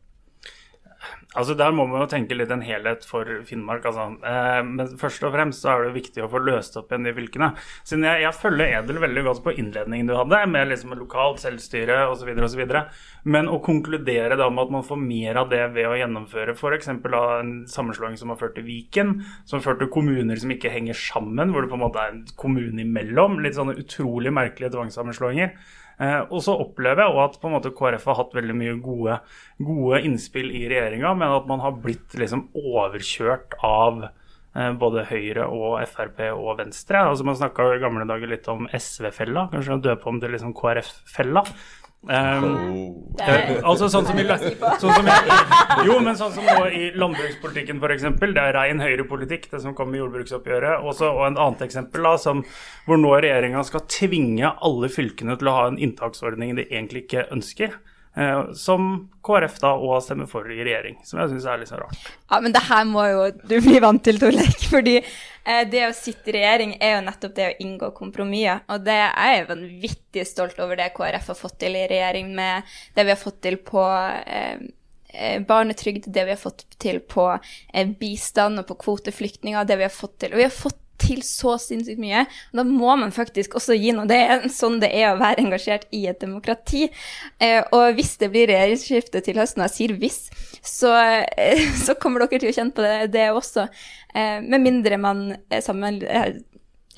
Altså 1.38 1.54
Der 1.54 1.70
må 1.70 1.84
man 1.86 2.02
jo 2.02 2.08
tenke 2.10 2.34
litt 2.34 2.50
en 2.50 2.64
helhet 2.66 3.04
for 3.06 3.28
Finnmark. 3.46 3.84
altså. 3.86 4.18
Eh, 4.26 4.62
men 4.66 4.96
først 4.98 5.22
og 5.28 5.34
fremst 5.36 5.62
så 5.62 5.76
er 5.76 5.84
det 5.86 6.00
viktig 6.00 6.24
å 6.26 6.30
få 6.32 6.42
løst 6.42 6.78
opp 6.80 6.90
igjen 6.90 7.06
de 7.06 7.14
fylkene. 7.14 7.52
Siden 7.86 8.08
jeg, 8.08 8.24
jeg 8.24 8.34
følger 8.34 8.74
Edel 8.80 9.02
veldig 9.04 9.24
godt 9.28 9.44
på 9.46 9.54
innledningen 9.54 10.10
du 10.10 10.16
hadde, 10.18 10.40
med 10.50 10.72
liksom 10.72 10.96
lokalt 10.98 11.44
selvstyre 11.44 12.00
osv. 12.10 12.32
osv. 12.34 12.64
Men 13.30 13.52
å 13.52 13.60
konkludere 13.62 14.40
da 14.42 14.48
med 14.50 14.64
at 14.64 14.74
man 14.80 14.88
får 14.88 15.04
mer 15.04 15.38
av 15.44 15.52
det 15.54 15.62
ved 15.76 15.92
å 15.92 16.00
gjennomføre 16.00 16.56
f.eks. 16.58 16.90
en 16.90 17.54
sammenslåing 17.70 18.18
som 18.18 18.34
har 18.34 18.40
ført 18.42 18.58
til 18.58 18.66
Viken, 18.66 19.20
som 19.46 19.60
har 19.60 19.68
ført 19.68 19.84
til 19.84 19.94
kommuner 19.94 20.42
som 20.42 20.50
ikke 20.56 20.74
henger 20.74 20.98
sammen, 20.98 21.54
hvor 21.54 21.62
det 21.62 21.70
på 21.70 21.78
en 21.78 21.86
måte 21.86 22.02
er 22.02 22.16
en 22.16 22.26
kommune 22.42 22.82
imellom. 22.82 23.38
Litt 23.46 23.60
sånne 23.60 23.78
utrolig 23.78 24.34
merkelige 24.34 24.74
tvangssammenslåinger. 24.74 25.54
Eh, 26.00 26.22
og 26.32 26.40
så 26.44 26.54
opplever 26.56 27.04
jeg 27.04 27.12
også 27.12 27.24
at 27.26 27.42
på 27.42 27.50
en 27.50 27.56
måte 27.58 27.72
KrF 27.76 28.06
har 28.08 28.18
hatt 28.22 28.36
veldig 28.38 28.54
mye 28.56 28.76
gode, 28.80 29.18
gode 29.60 30.00
innspill 30.08 30.48
i 30.56 30.62
regjeringa, 30.72 31.12
men 31.20 31.36
at 31.36 31.50
man 31.50 31.62
har 31.64 31.78
blitt 31.84 32.16
liksom 32.20 32.48
overkjørt 32.58 33.58
av 33.66 34.06
eh, 34.08 34.72
både 34.80 35.06
Høyre 35.12 35.50
og 35.52 35.80
Frp 35.92 36.24
og 36.32 36.56
Venstre. 36.62 37.04
Altså 37.12 37.28
Man 37.28 37.38
snakka 37.40 37.68
i 37.76 37.84
gamle 37.84 38.08
dager 38.10 38.32
litt 38.32 38.48
om 38.52 38.70
SV-fella, 38.72 39.50
kanskje 39.54 39.82
døpe 39.90 40.10
om 40.12 40.22
til 40.24 40.36
liksom 40.36 40.56
KrF-fella. 40.58 41.46
Um, 42.00 42.80
Eh, 43.20 43.58
altså 43.68 43.90
sånn 43.92 44.06
som 44.08 44.20
i, 44.22 44.24
sånn 44.80 44.94
som 44.96 45.08
i 45.10 45.16
Jo, 45.88 45.98
men 46.04 46.16
sånn 46.16 46.32
som 46.32 46.46
nå 46.48 46.70
i 46.72 46.86
landbrukspolitikken 46.96 47.82
f.eks. 47.82 48.06
Det 48.22 48.44
er 48.44 48.56
rein 48.56 48.80
høyrepolitikk, 48.84 49.50
det 49.52 49.60
som 49.64 49.76
kom 49.76 49.92
i 49.94 50.00
jordbruksoppgjøret. 50.00 50.86
Også, 50.88 51.10
og 51.12 51.26
en 51.28 51.40
annet 51.40 51.66
eksempel 51.68 52.08
da, 52.08 52.16
som, 52.22 52.46
hvor 52.88 53.02
nå 53.02 53.12
regjeringa 53.18 53.66
skal 53.68 53.84
tvinge 53.92 54.54
alle 54.56 54.92
fylkene 54.94 55.36
til 55.40 55.52
å 55.52 55.58
ha 55.58 55.68
en 55.70 55.80
inntaksordning 55.82 56.56
de 56.60 56.68
egentlig 56.70 57.06
ikke 57.08 57.28
ønsker. 57.36 57.76
Eh, 58.20 58.54
som 58.54 59.10
KrF 59.24 59.60
da 59.62 59.70
òg 59.80 60.02
stemmer 60.04 60.28
for 60.28 60.48
i 60.52 60.58
regjering, 60.60 60.98
som 61.08 61.22
jeg 61.22 61.30
syns 61.32 61.46
er 61.48 61.60
litt 61.62 61.70
så 61.72 61.78
rart. 61.80 62.00
Ja, 62.28 62.40
men 62.44 62.52
det 62.52 62.66
her 62.68 62.88
må 62.90 63.06
jo 63.08 63.22
du 63.48 63.54
bli 63.64 63.80
vant 63.80 64.04
til, 64.04 64.20
Torleik. 64.20 64.66
Fordi 64.74 64.98
eh, 65.00 65.62
det 65.72 65.86
å 65.88 65.94
sitte 65.96 66.34
i 66.34 66.36
regjering 66.36 66.74
er 66.82 66.98
jo 66.98 67.06
nettopp 67.06 67.38
det 67.38 67.46
å 67.48 67.56
inngå 67.64 67.92
kompromisser. 67.96 68.66
Og 68.74 68.84
det 68.84 68.98
er 69.06 69.38
jeg 69.38 69.48
vanvittig 69.54 70.26
stolt 70.28 70.60
over 70.60 70.82
det 70.82 70.90
KrF 70.98 71.32
har 71.32 71.40
fått 71.40 71.62
til 71.64 71.80
i 71.80 71.86
regjering, 71.88 72.34
med 72.36 72.76
det 72.98 73.08
vi 73.08 73.16
har 73.16 73.22
fått 73.24 73.40
til 73.46 73.60
på 73.72 73.86
eh, 73.88 74.68
eh, 75.14 75.40
barnetrygd, 75.48 76.12
det 76.12 76.28
vi 76.28 76.36
har 76.36 76.44
fått 76.44 76.68
til 76.82 77.00
på 77.00 77.30
eh, 77.38 77.96
bistand 78.04 78.60
og 78.60 78.68
på 78.74 78.82
kvoteflyktninger, 78.84 79.64
det 79.64 79.80
vi 79.80 79.88
har 79.88 79.96
fått 79.96 80.18
til. 80.26 80.36
Og 80.36 80.44
vi 80.44 80.50
har 80.50 80.56
fått 80.60 80.82
til 81.02 81.22
så 81.26 81.56
sinnssykt 81.62 82.02
mye. 82.02 82.26
Og 82.52 82.62
da 82.62 82.66
må 82.68 82.96
man 83.00 83.14
faktisk 83.16 83.58
også 83.60 83.78
gi 83.78 83.94
noe. 83.96 84.10
Det 84.10 84.20
er 84.20 84.48
sånn 84.54 84.80
det 84.84 84.92
er 84.96 85.12
å 85.12 85.20
være 85.20 85.46
engasjert 85.46 85.88
i 85.96 86.06
et 86.12 86.22
demokrati. 86.22 86.88
Eh, 87.42 87.62
og 87.76 87.98
hvis 87.98 88.16
det 88.22 88.32
blir 88.34 88.50
regjeringsskifte 88.52 89.24
til 89.26 89.40
høsten, 89.42 89.64
og 89.64 89.70
jeg 89.70 89.76
sier 89.78 89.96
hvis, 90.02 90.22
så, 90.66 90.94
eh, 91.38 91.66
så 91.86 91.98
kommer 92.00 92.26
dere 92.26 92.42
til 92.42 92.52
å 92.52 92.58
kjenne 92.60 92.76
på 92.76 92.86
det, 92.86 93.12
det 93.16 93.30
også. 93.34 93.70
Eh, 94.14 94.38
med 94.46 94.64
mindre 94.66 95.02
man 95.02 95.26
sammen, 95.64 96.02
eh, 96.04 96.40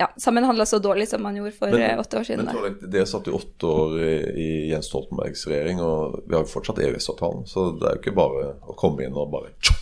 ja, 0.00 0.08
sammenhandla 0.16 0.66
så 0.66 0.80
dårlig 0.82 1.08
som 1.08 1.22
man 1.22 1.36
gjorde 1.36 1.54
for 1.56 1.70
men, 1.70 2.00
åtte 2.00 2.18
år 2.18 2.26
siden. 2.26 2.48
Men 2.48 2.78
det 2.80 2.90
Dere 2.90 3.06
satt 3.06 3.28
jo 3.30 3.38
åtte 3.38 3.70
år 3.70 3.96
i, 4.02 4.16
i 4.44 4.50
Jens 4.72 4.90
Stoltenbergs 4.90 5.46
regjering, 5.50 5.82
og 5.84 6.22
vi 6.26 6.36
har 6.36 6.42
jo 6.42 6.50
fortsatt 6.50 6.82
EØS-avtalen. 6.82 7.46
Så 7.46 7.70
det 7.78 7.88
er 7.88 7.96
jo 7.98 8.04
ikke 8.04 8.18
bare 8.18 8.52
å 8.66 8.76
komme 8.78 9.06
inn 9.06 9.16
og 9.16 9.30
bare 9.34 9.54
tjo! 9.60 9.81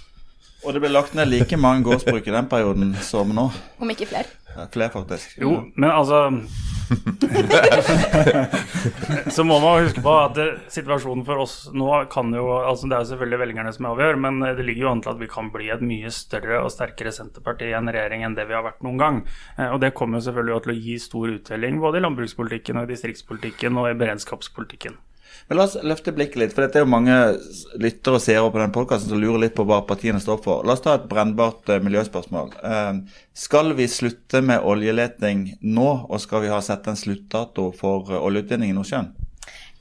Og 0.65 0.75
det 0.77 0.81
ble 0.83 0.91
lagt 0.93 1.15
ned 1.17 1.29
like 1.31 1.57
mange 1.57 1.85
gårdsbruk 1.87 2.27
i 2.29 2.35
den 2.35 2.49
perioden 2.51 2.93
som 3.05 3.31
nå. 3.35 3.47
Om 3.81 3.91
ikke 3.95 4.07
flere. 4.11 4.29
Ja, 4.51 4.67
Flere, 4.73 4.91
faktisk. 4.91 5.37
Jo, 5.39 5.53
men 5.77 5.91
altså 5.91 6.31
Så 9.31 9.45
må 9.47 9.61
man 9.63 9.85
huske 9.85 10.03
på 10.03 10.11
at 10.25 10.35
det, 10.35 10.47
situasjonen 10.75 11.23
for 11.27 11.39
oss 11.45 11.55
nå 11.71 11.87
kan 12.11 12.33
jo 12.35 12.49
altså 12.59 12.89
Det 12.91 12.97
er 12.99 13.07
selvfølgelig 13.13 13.41
velgerne 13.45 13.73
som 13.77 13.87
avgjør, 13.93 14.19
men 14.25 14.41
det 14.43 14.65
ligger 14.67 14.89
jo 14.89 14.93
an 14.95 15.03
til 15.05 15.13
at 15.15 15.21
vi 15.23 15.29
kan 15.31 15.53
bli 15.55 15.71
et 15.71 15.85
mye 15.87 16.11
større 16.15 16.57
og 16.65 16.73
sterkere 16.75 17.13
Senterparti 17.15 17.71
i 17.71 17.77
en 17.79 17.91
regjering 17.91 18.27
enn 18.27 18.35
det 18.39 18.49
vi 18.51 18.57
har 18.59 18.67
vært 18.67 18.83
noen 18.87 18.99
gang. 19.01 19.17
Eh, 19.57 19.71
Og 19.71 19.79
det 19.85 19.95
kommer 19.95 20.21
selvfølgelig 20.25 20.63
til 20.67 20.75
å 20.75 20.81
gi 20.89 20.97
stor 20.99 21.27
uttelling 21.37 21.79
både 21.83 22.01
i 22.01 22.05
landbrukspolitikken 22.05 22.81
og 22.81 22.89
i 22.89 22.93
distriktspolitikken 22.97 23.79
og 23.79 23.93
i 23.93 23.99
beredskapspolitikken. 24.03 24.95
Men 25.51 25.59
la 25.59 25.65
oss 25.67 25.73
løfte 25.83 26.13
blikket 26.15 26.39
litt, 26.39 26.53
for 26.55 26.63
dette 26.63 26.79
er 26.79 26.85
jo 26.85 26.93
mange 26.93 27.15
lyttere 27.83 28.21
og 28.21 28.23
seere 28.23 28.53
på 28.55 28.61
den 28.61 28.71
podkasten 28.71 29.11
som 29.11 29.19
lurer 29.19 29.49
litt 29.49 29.57
på 29.57 29.65
hva 29.67 29.81
partiene 29.83 30.21
står 30.23 30.39
for. 30.45 30.61
La 30.63 30.77
oss 30.77 30.85
ta 30.85 30.93
et 30.95 31.09
brennbart 31.11 31.73
eh, 31.75 31.81
miljøspørsmål. 31.83 32.53
Eh, 32.63 33.01
skal 33.35 33.75
vi 33.75 33.89
slutte 33.91 34.45
med 34.47 34.63
oljeleting 34.63 35.43
nå, 35.67 35.89
og 36.07 36.23
skal 36.23 36.45
vi 36.45 36.53
ha 36.55 36.61
sett 36.63 36.87
en 36.87 37.01
sluttdato 37.01 37.67
for 37.75 38.15
eh, 38.15 38.23
oljeutvinning 38.31 38.71
i 38.71 38.79
Nordsjøen? 38.79 39.11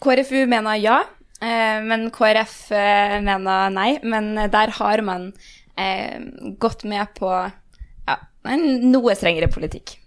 KrFU 0.01 0.41
mener 0.49 0.81
ja, 0.81 0.97
men 1.39 2.09
KrF 2.15 2.57
mener 3.29 3.69
nei. 3.75 3.91
Men 4.01 4.33
der 4.49 4.73
har 4.79 5.03
man 5.05 5.29
gått 6.57 6.81
med 6.89 7.13
på 7.19 7.29
ja, 7.29 8.15
en 8.55 8.65
noe 8.89 9.13
strengere 9.15 9.51
politikk. 9.53 9.99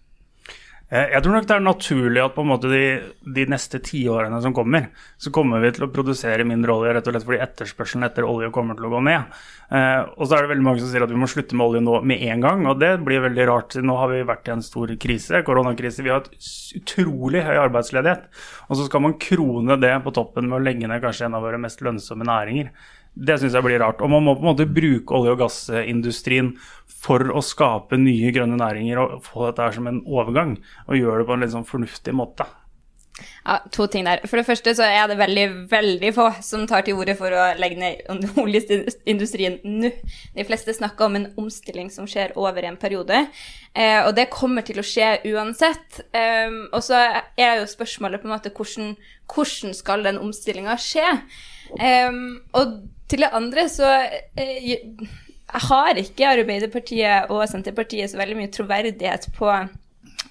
Eh, 0.92 1.08
Jeg 1.14 1.24
tror 1.24 1.38
nok 1.38 1.46
det 1.48 1.54
er 1.56 1.64
naturlig 1.64 2.20
at 2.20 2.34
på 2.36 2.42
en 2.44 2.50
måte 2.50 2.68
de, 2.68 2.82
de 3.24 3.46
neste 3.48 3.80
tiårene 3.80 4.42
som 4.44 4.52
kommer, 4.52 4.90
så 5.16 5.32
kommer 5.32 5.62
vi 5.62 5.70
til 5.72 5.86
å 5.86 5.90
produsere 5.92 6.44
mindre 6.44 6.74
olje 6.74 6.92
rett 6.92 7.08
og 7.08 7.14
slett 7.14 7.26
fordi 7.28 7.40
etterspørselen 7.46 8.04
etter 8.04 8.28
olje 8.28 8.50
kommer 8.52 8.76
til 8.76 8.90
å 8.90 8.92
gå 8.92 9.00
ned. 9.08 9.38
Eh, 9.72 10.00
og 10.18 10.26
så 10.26 10.36
er 10.36 10.44
det 10.44 10.52
veldig 10.52 10.66
mange 10.68 10.82
som 10.84 10.92
sier 10.92 11.06
at 11.06 11.14
vi 11.14 11.20
må 11.22 11.30
slutte 11.32 11.56
med 11.56 11.64
olje 11.64 11.84
nå 11.86 11.98
med 12.12 12.26
en 12.28 12.44
gang, 12.44 12.66
og 12.68 12.82
det 12.82 12.92
blir 13.06 13.24
veldig 13.24 13.48
rart. 13.48 13.78
Nå 13.80 13.96
har 14.02 14.12
vi 14.12 14.20
vært 14.28 14.50
i 14.50 14.56
en 14.58 14.66
stor 14.66 14.92
krise, 15.00 15.40
koronakrise. 15.46 16.04
Vi 16.04 16.12
har 16.12 16.26
et 16.26 16.50
utrolig 16.82 17.46
høy 17.46 17.56
arbeidsledighet. 17.56 18.28
Og 18.68 18.76
så 18.76 18.88
skal 18.90 19.06
man 19.06 19.16
krone 19.22 19.80
det 19.80 19.94
på 20.04 20.12
toppen 20.12 20.50
med 20.50 20.60
å 20.60 20.66
legge 20.66 20.90
ned 20.90 21.00
kanskje 21.04 21.30
en 21.30 21.40
av 21.40 21.46
våre 21.46 21.60
mest 21.62 21.80
lønnsomme 21.80 22.28
næringer. 22.28 22.68
Det 23.14 23.36
syns 23.40 23.52
jeg 23.56 23.64
blir 23.66 23.82
rart. 23.82 24.00
Og 24.00 24.10
man 24.10 24.24
må 24.24 24.36
på 24.36 24.44
en 24.44 24.52
måte 24.52 24.68
bruke 24.68 25.18
olje- 25.18 25.34
og 25.34 25.42
gassindustrien 25.42 26.54
for 27.02 27.20
å 27.34 27.42
skape 27.44 27.98
nye 28.00 28.32
grønne 28.32 28.56
næringer 28.60 29.00
og 29.02 29.20
få 29.26 29.48
dette 29.48 29.66
her 29.66 29.76
som 29.76 29.90
en 29.90 30.02
overgang. 30.06 30.56
Og 30.88 30.98
gjøre 30.98 31.22
det 31.22 31.28
på 31.28 31.36
en 31.36 31.44
litt 31.44 31.54
sånn 31.54 31.68
fornuftig 31.68 32.14
måte. 32.16 32.48
Ja, 33.44 33.58
To 33.74 33.86
ting 33.90 34.06
der. 34.06 34.22
For 34.26 34.40
det 34.40 34.46
første 34.46 34.72
så 34.76 34.86
er 34.86 35.10
det 35.10 35.18
veldig, 35.20 35.46
veldig 35.70 36.12
få 36.16 36.28
som 36.44 36.64
tar 36.70 36.86
til 36.86 36.96
orde 36.98 37.14
for 37.18 37.34
å 37.34 37.48
legge 37.60 37.78
ned 37.80 38.24
oljeindustrien 38.42 39.58
nå. 39.66 39.90
De 40.36 40.46
fleste 40.48 40.74
snakker 40.76 41.08
om 41.10 41.18
en 41.18 41.28
omstilling 41.40 41.90
som 41.92 42.08
skjer 42.08 42.32
over 42.40 42.64
en 42.66 42.78
periode. 42.80 43.26
Eh, 43.74 44.00
og 44.06 44.14
det 44.16 44.30
kommer 44.32 44.64
til 44.66 44.80
å 44.80 44.86
skje 44.86 45.18
uansett. 45.32 46.00
Eh, 46.16 46.54
og 46.72 46.80
så 46.86 47.02
er 47.36 47.60
jo 47.60 47.68
spørsmålet 47.70 48.22
på 48.22 48.30
en 48.30 48.36
måte 48.36 48.54
hvordan, 48.54 48.96
hvordan 49.28 49.76
skal 49.76 50.08
den 50.08 50.20
omstillinga 50.22 50.78
skje? 50.80 51.06
Eh, 51.78 52.10
og 52.58 52.78
til 53.12 53.26
det 53.26 53.32
andre 53.36 53.68
så 53.68 53.90
eh, 54.40 54.88
har 55.68 56.00
ikke 56.00 56.32
Arbeiderpartiet 56.32 57.32
og 57.32 57.44
Senterpartiet 57.50 58.10
så 58.10 58.20
veldig 58.20 58.38
mye 58.38 58.52
troverdighet 58.52 59.28
på 59.36 59.52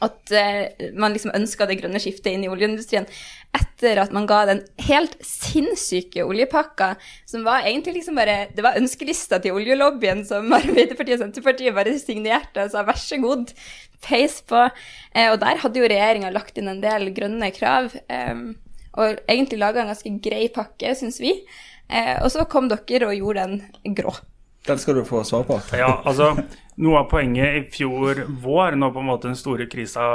at 0.01 0.33
eh, 0.33 0.89
man 0.97 1.13
liksom 1.13 1.33
ønska 1.37 1.67
det 1.69 1.77
grønne 1.81 2.01
skiftet 2.01 2.33
inn 2.33 2.45
i 2.45 2.49
oljeindustrien 2.49 3.05
etter 3.53 3.99
at 4.01 4.13
man 4.15 4.25
ga 4.29 4.39
den 4.49 4.63
helt 4.87 5.13
sinnssyke 5.25 6.23
oljepakka, 6.25 6.95
som 7.29 7.45
var 7.45 7.67
egentlig 7.67 7.99
liksom 7.99 8.17
bare 8.17 8.47
Det 8.55 8.63
var 8.65 8.79
ønskelista 8.79 9.41
til 9.43 9.57
oljelobbyen 9.59 10.23
som 10.25 10.49
Arbeiderpartiet 10.57 11.19
og 11.19 11.25
Senterpartiet 11.25 11.77
bare 11.77 11.97
signerte 12.01 12.65
og 12.65 12.73
sa 12.73 12.85
vær 12.87 12.99
så 12.99 13.19
god, 13.21 13.53
peis 14.01 14.39
på. 14.47 14.63
Eh, 15.13 15.29
og 15.29 15.37
der 15.43 15.61
hadde 15.61 15.83
jo 15.83 15.89
regjeringa 15.91 16.33
lagt 16.33 16.57
inn 16.57 16.71
en 16.71 16.81
del 16.81 17.11
grønne 17.13 17.51
krav, 17.53 17.93
eh, 18.09 18.45
og 18.91 19.21
egentlig 19.29 19.61
laga 19.61 19.83
en 19.83 19.93
ganske 19.93 20.17
grei 20.23 20.47
pakke, 20.51 20.95
syns 20.97 21.21
vi. 21.21 21.35
Eh, 21.91 22.17
og 22.23 22.31
så 22.31 22.47
kom 22.49 22.71
dere 22.71 23.11
og 23.11 23.17
gjorde 23.17 23.47
den 23.47 23.95
grå. 23.97 24.15
Den 24.67 24.77
skal 24.77 24.99
du 24.99 25.05
få 25.05 25.23
svar 25.25 25.43
på. 25.47 25.57
Ja, 25.73 25.95
altså 26.05 26.35
Noe 26.81 27.01
av 27.01 27.09
poenget 27.11 27.55
i 27.57 27.61
fjor 27.69 28.23
vår, 28.41 28.77
når 28.79 28.93
på 28.95 29.01
en 29.01 29.09
måte 29.09 29.27
den 29.27 29.37
store 29.37 29.67
krisa 29.69 30.05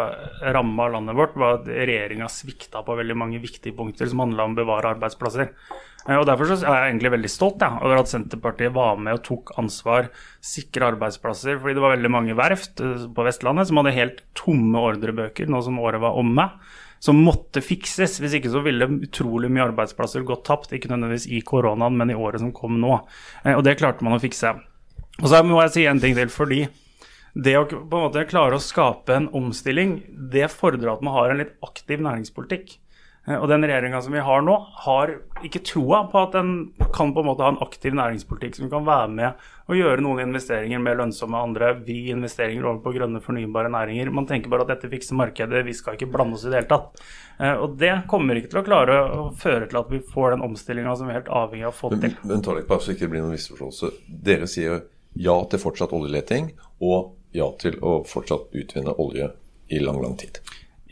ramma 0.54 0.86
landet 0.90 1.14
vårt, 1.18 1.34
var 1.38 1.58
at 1.60 1.68
regjeringa 1.68 2.26
svikta 2.32 2.80
på 2.82 2.96
veldig 2.96 3.16
mange 3.18 3.38
viktige 3.42 3.76
punkter 3.76 4.08
som 4.10 4.22
handla 4.24 4.46
om 4.48 4.56
å 4.56 4.58
bevare 4.58 4.94
arbeidsplasser. 4.94 5.52
Eh, 6.06 6.16
og 6.16 6.24
Derfor 6.26 6.48
så 6.48 6.56
er 6.62 6.78
jeg 6.78 6.94
egentlig 6.94 7.12
veldig 7.16 7.30
stolt 7.30 7.62
ja, 7.62 7.74
over 7.82 8.00
at 8.00 8.10
Senterpartiet 8.10 8.74
var 8.74 8.96
med 8.98 9.18
og 9.18 9.22
tok 9.28 9.52
ansvar, 9.60 10.08
sikre 10.42 10.90
arbeidsplasser. 10.94 11.60
fordi 11.60 11.76
det 11.76 11.84
var 11.84 11.94
veldig 11.98 12.12
mange 12.16 12.38
verft 12.38 12.82
eh, 12.82 13.06
på 13.14 13.28
Vestlandet 13.28 13.68
som 13.68 13.82
hadde 13.82 13.94
helt 13.98 14.24
tomme 14.38 14.82
ordrebøker 14.88 15.52
nå 15.52 15.62
som 15.66 15.78
året 15.82 16.02
var 16.02 16.18
omme. 16.18 16.48
Som 17.02 17.20
måtte 17.24 17.61
fikses. 17.64 18.18
Hvis 18.22 18.38
ikke 18.38 18.52
så 18.52 18.62
ville 18.64 18.88
utrolig 18.88 19.50
mye 19.52 19.66
arbeidsplasser 19.68 20.24
gått 20.26 20.46
tapt. 20.48 20.72
Ikke 20.72 20.90
nødvendigvis 20.90 21.28
i 21.32 21.42
koronaen, 21.46 21.96
men 21.98 22.11
i 22.11 22.18
året 22.18 22.40
som 22.42 22.54
kom 22.56 22.80
nå. 22.80 23.00
Eh, 23.44 23.54
Og 23.56 23.64
det 23.64 23.78
klarte 23.78 24.04
man 24.06 24.16
å 24.16 24.22
fikse. 24.22 24.54
Og 25.22 25.28
så 25.30 25.42
må 25.44 25.61
jeg 25.62 25.72
si 25.72 25.87
en 25.88 26.00
ting 26.00 26.16
til, 26.16 26.28
fordi 26.28 26.66
det 27.37 27.54
å 27.56 27.66
på 27.68 27.76
en 27.98 28.06
måte 28.09 28.24
klare 28.28 28.56
å 28.56 28.62
skape 28.62 29.12
en 29.12 29.28
omstilling, 29.37 30.02
det 30.32 30.50
fordrer 30.52 30.94
at 30.94 31.02
man 31.04 31.14
har 31.16 31.30
en 31.30 31.40
litt 31.40 31.54
aktiv 31.64 32.00
næringspolitikk. 32.04 32.78
Eh, 33.26 33.36
Og 33.42 33.48
den 33.50 33.64
regjeringa 33.66 34.00
som 34.02 34.12
vi 34.14 34.20
har 34.22 34.42
nå, 34.46 34.54
har 34.86 35.16
ikke 35.44 35.62
troa 35.66 36.04
på 36.10 36.20
at 36.22 36.32
den 36.36 36.52
kan 36.94 37.12
på 37.14 37.20
en 37.22 37.26
måte 37.26 37.42
ha 37.42 37.48
en 37.52 37.60
aktiv 37.64 37.94
næringspolitikk 37.98 38.56
som 38.60 38.70
kan 38.70 38.86
være 38.86 39.08
med 39.12 39.44
og 39.66 39.74
gjøre 39.74 40.02
noen 40.04 40.22
investeringer 40.28 40.78
mer 40.78 40.94
lønnsomme 41.00 41.38
andre, 41.42 41.72
vri 41.80 42.10
investeringer 42.14 42.64
over 42.64 42.78
på 42.84 42.92
grønne, 42.94 43.18
fornybare 43.24 43.70
næringer. 43.74 44.12
Man 44.14 44.28
tenker 44.30 44.48
bare 44.52 44.62
at 44.62 44.70
dette 44.76 44.90
fikser 44.92 45.18
markedet, 45.18 45.64
vi 45.66 45.74
skal 45.74 45.96
ikke 45.98 46.06
blande 46.12 46.38
oss 46.38 46.44
i 46.46 46.52
det 46.52 46.60
hele 46.60 46.70
tatt. 46.70 47.02
Eh, 47.40 47.54
Og 47.56 47.74
det 47.80 47.92
kommer 48.08 48.38
ikke 48.38 48.52
til 48.54 48.62
å 48.62 48.66
klare 48.66 48.98
å 49.10 49.24
føre 49.34 49.66
til 49.66 49.80
at 49.82 49.90
vi 49.90 49.98
får 50.12 50.36
den 50.36 50.46
omstillinga 50.46 50.94
som 50.96 51.08
vi 51.10 51.16
er 51.16 51.20
helt 51.22 51.32
avhengig 51.34 51.66
av 51.66 51.74
å 51.74 51.80
få 51.80 51.90
til. 51.96 52.14
Men, 52.22 52.30
men 52.30 52.42
ta 52.46 52.54
litt 52.54 52.68
bare 52.70 52.80
så 52.84 52.94
ikke 52.94 53.08
det 53.08 53.10
blir 53.16 53.26
noen 53.26 53.34
misforståelse. 53.34 53.90
Dere 54.06 54.46
sier 54.46 54.84
ja 55.16 55.34
til 55.50 55.58
fortsatt 55.58 55.92
oljeleting 55.96 56.52
og 56.84 57.14
ja 57.34 57.50
til 57.58 57.74
å 57.82 57.98
fortsatt 58.06 58.54
utvinne 58.54 58.94
olje 59.02 59.32
i 59.74 59.80
lang, 59.82 59.98
lang 60.02 60.14
tid. 60.20 60.38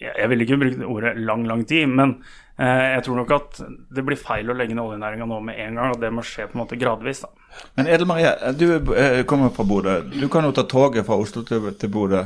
Jeg 0.00 0.30
vil 0.30 0.42
ikke 0.44 0.59
bruke 0.61 0.88
ordet 0.90 1.14
lang, 1.22 1.44
lang 1.46 1.62
tid, 1.68 1.87
men 1.88 2.16
eh, 2.59 2.96
jeg 2.96 3.04
tror 3.07 3.20
nok 3.20 3.33
at 3.37 3.61
det 3.94 4.04
blir 4.07 4.18
feil 4.18 4.50
å 4.50 4.57
legge 4.59 4.74
ned 4.74 4.83
oljenæringa 4.83 5.28
nå 5.30 5.40
med 5.46 5.61
en 5.62 5.80
gang, 5.80 5.94
og 5.94 6.02
det 6.02 6.11
må 6.14 6.24
skje 6.26 6.48
på 6.50 6.59
en 6.59 6.64
måte 6.64 6.78
gradvis. 6.80 7.22
da. 7.24 7.30
Men 7.78 7.87
Edel 7.87 8.09
Marie, 8.11 8.33
du 8.59 8.66
eh, 8.96 9.20
kommer 9.30 9.52
fra 9.54 9.66
Bodø. 9.68 10.00
Du 10.11 10.26
kan 10.33 10.46
jo 10.46 10.52
ta 10.57 10.64
toget 10.70 11.07
fra 11.07 11.18
Oslo 11.20 11.44
til, 11.46 11.70
til 11.78 11.92
Bodø. 11.94 12.24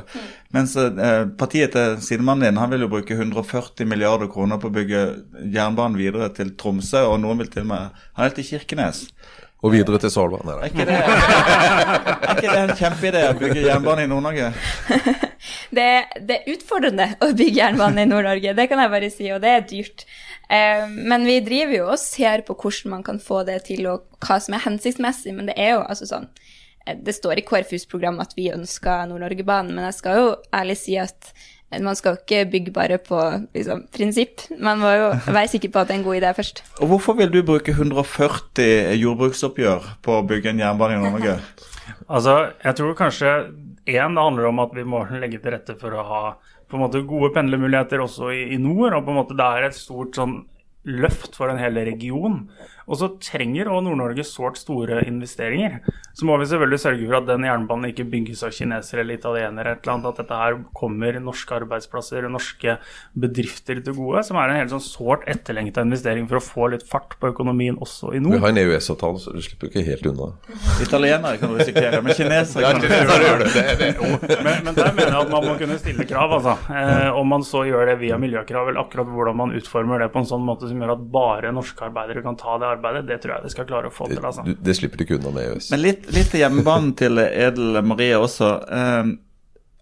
Mens 0.56 0.76
eh, 0.80 1.26
partiet 1.40 1.76
til 1.76 1.98
sidemannen 2.04 2.48
din 2.48 2.60
han 2.62 2.72
vil 2.72 2.86
jo 2.86 2.92
bruke 2.92 3.16
140 3.16 3.88
milliarder 3.88 4.30
kroner 4.32 4.60
på 4.60 4.70
å 4.70 4.76
bygge 4.78 5.04
jernbanen 5.52 6.00
videre 6.00 6.30
til 6.36 6.54
Tromsø, 6.56 7.04
og 7.10 7.20
noen 7.24 7.44
vil 7.44 7.52
til 7.52 7.66
og 7.66 7.72
med 7.74 8.02
Han 8.16 8.24
heter 8.24 8.40
til 8.40 8.50
Kirkenes. 8.54 9.08
Og 9.58 9.74
videre 9.74 9.98
til 9.98 10.12
Svalbard. 10.14 10.46
Er 10.54 10.68
ikke 10.70 10.86
det, 10.86 10.98
er 11.02 12.36
ikke 12.36 12.52
det 12.52 12.60
en 12.62 12.76
kjempeidé 12.78 13.24
å 13.26 13.34
bygge 13.40 13.64
jernbane 13.66 14.06
i 14.06 14.10
Nord-Norge? 14.12 14.52
Det, 15.74 15.88
det 16.28 16.38
er 16.38 16.54
utfordrende 16.54 17.10
å 17.24 17.32
bygge 17.36 17.60
jernbane 17.60 18.04
i 18.04 18.10
Nord-Norge, 18.10 18.54
det 18.56 18.68
kan 18.70 18.82
jeg 18.82 18.94
bare 18.94 19.10
si, 19.12 19.28
og 19.34 19.42
det 19.44 19.54
er 19.54 19.66
dyrt. 19.68 20.06
Eh, 20.48 20.86
men 20.88 21.26
vi 21.28 21.40
driver 21.44 21.76
jo 21.76 21.90
og 21.92 22.00
ser 22.00 22.44
på 22.46 22.56
hvordan 22.56 22.94
man 22.96 23.04
kan 23.06 23.20
få 23.20 23.42
det 23.48 23.60
til, 23.68 23.84
og 23.90 24.06
hva 24.24 24.40
som 24.42 24.56
er 24.56 24.64
hensiktsmessig. 24.64 25.34
Men 25.36 25.50
det 25.50 25.58
er 25.60 25.76
jo 25.76 25.84
altså 25.84 26.08
sånn 26.08 26.26
eh, 26.86 26.96
Det 26.96 27.14
står 27.16 27.40
i 27.42 27.46
KrFUs 27.48 27.86
program 27.90 28.20
at 28.24 28.34
vi 28.38 28.50
ønsker 28.54 29.06
Nord-Norgebanen, 29.10 29.76
men 29.76 29.88
jeg 29.90 30.00
skal 30.00 30.20
jo 30.22 30.34
ærlig 30.56 30.80
si 30.80 30.98
at 31.00 31.32
man 31.84 31.96
skal 31.98 32.14
jo 32.14 32.22
ikke 32.22 32.46
bygge 32.48 32.72
bare 32.72 32.96
på 32.96 33.18
liksom, 33.52 33.82
prinsipp. 33.92 34.46
Man 34.56 34.80
må 34.80 34.92
jo 34.94 35.10
være 35.36 35.50
sikker 35.52 35.72
på 35.74 35.82
at 35.82 35.90
det 35.90 35.98
er 35.98 36.00
en 36.00 36.06
god 36.06 36.20
idé 36.22 36.30
først. 36.38 36.62
Og 36.80 36.94
hvorfor 36.94 37.18
vil 37.18 37.32
du 37.32 37.42
bruke 37.44 37.74
140 37.76 38.96
jordbruksoppgjør 39.02 39.90
på 40.00 40.16
å 40.16 40.24
bygge 40.30 40.54
en 40.54 40.64
jernbane 40.64 40.96
i 40.96 41.02
Nord-Norge? 41.04 41.40
Altså, 42.08 42.50
jeg 42.64 42.76
tror 42.76 42.92
kanskje 42.96 43.30
én, 43.88 44.20
handler 44.20 44.50
om 44.50 44.62
at 44.62 44.74
vi 44.76 44.84
må 44.86 45.02
legge 45.16 45.40
til 45.40 45.54
rette 45.54 45.76
for 45.80 45.96
å 45.96 46.06
ha 46.06 46.22
på 46.68 46.76
en 46.76 46.84
måte 46.84 47.04
gode 47.08 47.32
pendlermuligheter 47.36 48.02
også 48.04 48.32
i, 48.34 48.42
i 48.54 48.60
nord. 48.60 48.92
og 48.92 49.04
på 49.06 49.14
en 49.14 49.20
måte 49.22 49.36
Det 49.38 49.48
er 49.48 49.68
et 49.68 49.78
stort 49.78 50.18
sånn 50.18 50.42
løft 50.88 51.36
for 51.36 51.50
en 51.52 51.60
hel 51.60 51.80
region. 51.88 52.42
Og 52.88 52.98
så 53.00 53.10
trenger 53.20 53.68
også 53.68 53.84
Nord-Norge 53.84 54.24
sårt 54.24 54.58
store 54.60 55.02
investeringer. 55.08 55.80
Så 56.16 56.26
må 56.26 56.38
vi 56.40 56.48
selvfølgelig 56.50 56.80
sørge 56.82 57.04
for 57.04 57.18
at 57.20 57.26
den 57.28 57.44
jernbanen 57.46 57.90
ikke 57.92 58.06
bygges 58.08 58.42
av 58.46 58.54
kinesere 58.56 59.04
eller 59.04 59.18
italienere. 59.18 59.74
et 59.76 59.84
eller 59.84 59.94
annet, 59.94 60.08
At 60.08 60.22
dette 60.22 60.38
her 60.40 60.56
kommer 60.74 61.18
norske 61.20 61.54
arbeidsplasser 61.54 62.24
og 62.26 62.32
norske 62.38 62.78
bedrifter 63.14 63.82
til 63.84 63.94
gode. 63.94 64.24
Som 64.26 64.40
er 64.40 64.50
en 64.50 64.60
helt 64.62 64.72
sånn 64.72 64.84
sårt 64.84 65.28
etterlengta 65.28 65.84
investering 65.84 66.26
for 66.30 66.40
å 66.40 66.44
få 66.44 66.70
litt 66.72 66.86
fart 66.88 67.18
på 67.20 67.30
økonomien 67.34 67.76
også 67.76 68.14
i 68.16 68.22
nord. 68.24 68.38
Vi 68.38 68.42
har 68.42 68.54
en 68.54 68.62
EØS-avtale, 68.64 69.20
så 69.22 69.36
du 69.36 69.42
slipper 69.44 69.70
ikke 69.70 69.84
helt 69.86 70.08
unna. 70.10 70.30
Italienere 70.82 71.36
kan 71.38 71.52
du 71.52 71.60
risikere, 71.60 72.00
men 72.02 72.16
kinesere 72.16 72.72
kan 72.72 72.80
du 72.80 72.88
risikere. 72.88 73.92
Men, 74.48 74.64
men 74.64 74.74
der 74.74 74.92
mener 74.96 75.12
jeg 75.12 75.20
at 75.20 75.32
man 75.32 75.46
må 75.46 75.54
kunne 75.60 75.78
stille 75.80 76.08
krav, 76.08 76.34
altså. 76.38 76.56
Eh, 76.72 77.08
om 77.18 77.28
man 77.28 77.44
så 77.46 77.64
gjør 77.68 77.92
det 77.92 77.98
via 78.02 78.18
miljøkrav, 78.20 78.70
eller 78.70 78.82
akkurat 78.82 79.12
hvordan 79.12 79.38
man 79.38 79.54
utformer 79.58 80.02
det 80.02 80.10
på 80.14 80.22
en 80.22 80.28
sånn 80.30 80.44
måte 80.46 80.70
som 80.70 80.80
gjør 80.80 80.94
at 80.96 81.06
bare 81.12 81.52
norske 81.54 81.84
arbeidere 81.84 82.24
kan 82.24 82.38
ta 82.38 82.56
det 82.58 82.66
arbeidet, 82.66 82.77
det 82.82 83.18
tror 83.22 83.34
jeg 83.34 83.46
de 83.46 83.52
skal 83.52 83.68
klare 83.68 83.90
å 83.90 83.94
få 83.94 84.08
til, 84.10 84.20
altså. 84.24 84.44
Du, 84.46 84.52
det 84.54 84.74
slipper 84.78 85.00
du 85.00 85.06
ikke 85.06 85.18
unna 85.18 85.32
med 85.34 85.48
EØS. 85.48 85.70
Men 85.74 85.82
litt, 85.84 86.06
litt 86.14 86.30
til 86.32 86.44
hjemmebanen 86.44 86.92
til 86.98 87.22
Edel 87.24 87.80
Marie 87.86 88.18
også. 88.18 88.52
Eh, 88.78 89.10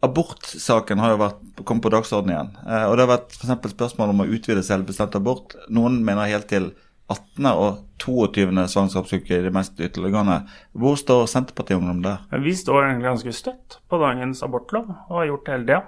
abortsaken 0.07 1.03
har 1.03 1.15
jo 1.15 1.21
vært, 1.23 1.45
kommet 1.65 1.87
på 1.87 1.93
dagsordenen 1.95 2.35
igjen. 2.35 2.51
Eh, 2.67 2.87
og 2.89 2.97
det 2.97 3.07
har 3.07 3.13
vært 3.15 3.39
eksempel 3.39 3.73
spørsmål 3.73 4.15
om 4.15 4.25
å 4.25 4.29
utvide 4.39 4.65
selvbestemt 4.67 5.17
abort. 5.19 5.57
Noen 5.73 6.03
mener 6.07 6.33
helt 6.33 6.51
til 6.53 6.73
18. 7.13 7.47
og 7.53 7.83
22. 8.03 8.51
svangerskapsuke 8.67 9.37
i 9.37 9.45
de 9.45 9.53
mest 9.55 9.79
ytterliggående. 9.79 10.41
Hvor 10.75 10.99
står 10.99 11.29
Senterpartiet-ungdom 11.31 12.03
der? 12.05 12.25
Vi 12.43 12.55
står 12.59 12.89
egentlig 12.89 13.13
ganske 13.13 13.37
støtt 13.37 13.79
på 13.89 14.01
dagens 14.03 14.43
abortlov, 14.43 14.91
og 15.07 15.21
har 15.21 15.31
gjort 15.31 15.47
det 15.47 15.55
hele 15.55 15.69
tida. 15.69 15.83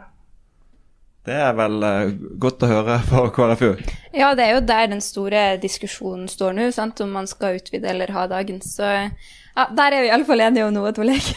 Det 1.27 1.35
er 1.35 1.53
vel 1.59 1.83
uh, 1.83 2.13
godt 2.41 2.63
å 2.65 2.71
høre 2.71 2.99
for 3.09 3.33
KrFU. 3.35 3.73
Ja, 4.17 4.31
det 4.39 4.47
er 4.47 4.55
jo 4.57 4.63
der 4.65 4.87
den 4.93 5.03
store 5.05 5.43
diskusjonen 5.61 6.29
står 6.31 6.55
nå, 6.57 6.71
sant? 6.73 7.03
om 7.05 7.11
man 7.17 7.29
skal 7.29 7.59
utvide 7.59 7.91
eller 7.91 8.13
ha 8.15 8.27
dagens. 8.31 8.71
Så 8.79 8.87
ja, 8.89 9.67
der 9.75 9.97
er 9.97 10.05
vi 10.05 10.13
iallfall 10.13 10.45
enige 10.47 10.69
om 10.69 10.73
noe, 10.77 10.93
Torleik. 10.97 11.29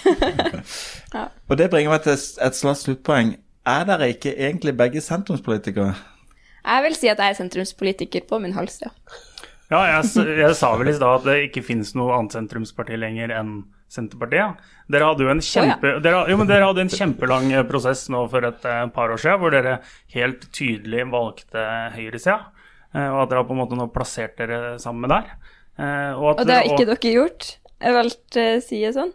ja. 1.15 1.25
Og 1.49 1.57
det 1.59 1.71
bringer 1.73 1.95
meg 1.95 2.05
til 2.05 2.15
et 2.15 2.57
slags 2.57 2.85
sluttpoeng. 2.85 3.35
Er 3.67 3.83
dere 3.89 4.13
ikke 4.13 4.31
egentlig 4.37 4.75
begge 4.77 5.03
sentrumspolitikere? 5.03 5.91
Jeg 6.61 6.85
vil 6.85 6.95
si 6.97 7.09
at 7.09 7.19
jeg 7.19 7.33
er 7.33 7.37
sentrumspolitiker 7.41 8.25
på 8.29 8.39
min 8.41 8.53
hals, 8.53 8.79
ja. 8.85 8.93
Ja, 9.71 9.81
jeg, 9.87 10.25
jeg 10.37 10.55
sa 10.59 10.73
vel 10.77 10.91
i 10.91 10.95
stad 10.97 11.21
at 11.21 11.27
det 11.27 11.37
ikke 11.47 11.63
finnes 11.63 11.93
noe 11.95 12.13
annet 12.17 12.35
sentrumsparti 12.35 12.97
lenger 12.99 13.31
enn 13.39 13.61
Senterpartiet. 13.91 14.59
Dere 14.91 15.07
hadde 15.09 15.25
jo 15.25 15.31
en, 15.33 15.43
kjempe, 15.43 15.87
oh, 15.87 15.95
ja. 15.97 16.01
dere, 16.03 16.23
jo, 16.31 16.39
dere 16.47 16.67
hadde 16.69 16.83
en 16.85 16.91
kjempelang 16.91 17.49
eh, 17.51 17.65
prosess 17.67 18.05
nå 18.11 18.23
for 18.31 18.47
et 18.47 18.67
eh, 18.67 18.83
par 18.95 19.11
år 19.11 19.19
siden, 19.19 19.39
hvor 19.41 19.55
dere 19.55 19.77
helt 20.15 20.45
tydelig 20.55 21.07
valgte 21.11 21.65
høyresida. 21.97 22.37
Eh, 22.95 23.07
og 23.07 23.25
at 23.25 23.31
dere 23.31 23.43
har 23.43 23.49
på 23.49 23.57
en 23.57 23.61
måte 23.63 23.79
nå 23.79 23.89
plassert 23.91 24.37
dere 24.39 24.77
sammen 24.83 25.07
med 25.07 25.15
der. 25.17 25.33
Og, 25.81 26.35
og 26.35 26.45
det 26.45 26.55
har 26.55 26.67
ikke 26.67 26.83
og, 26.83 26.89
dere 26.91 27.13
gjort? 27.15 27.45
Jeg 27.81 27.95
valgte 27.95 28.45
side 28.63 28.91
sånn? 28.95 29.13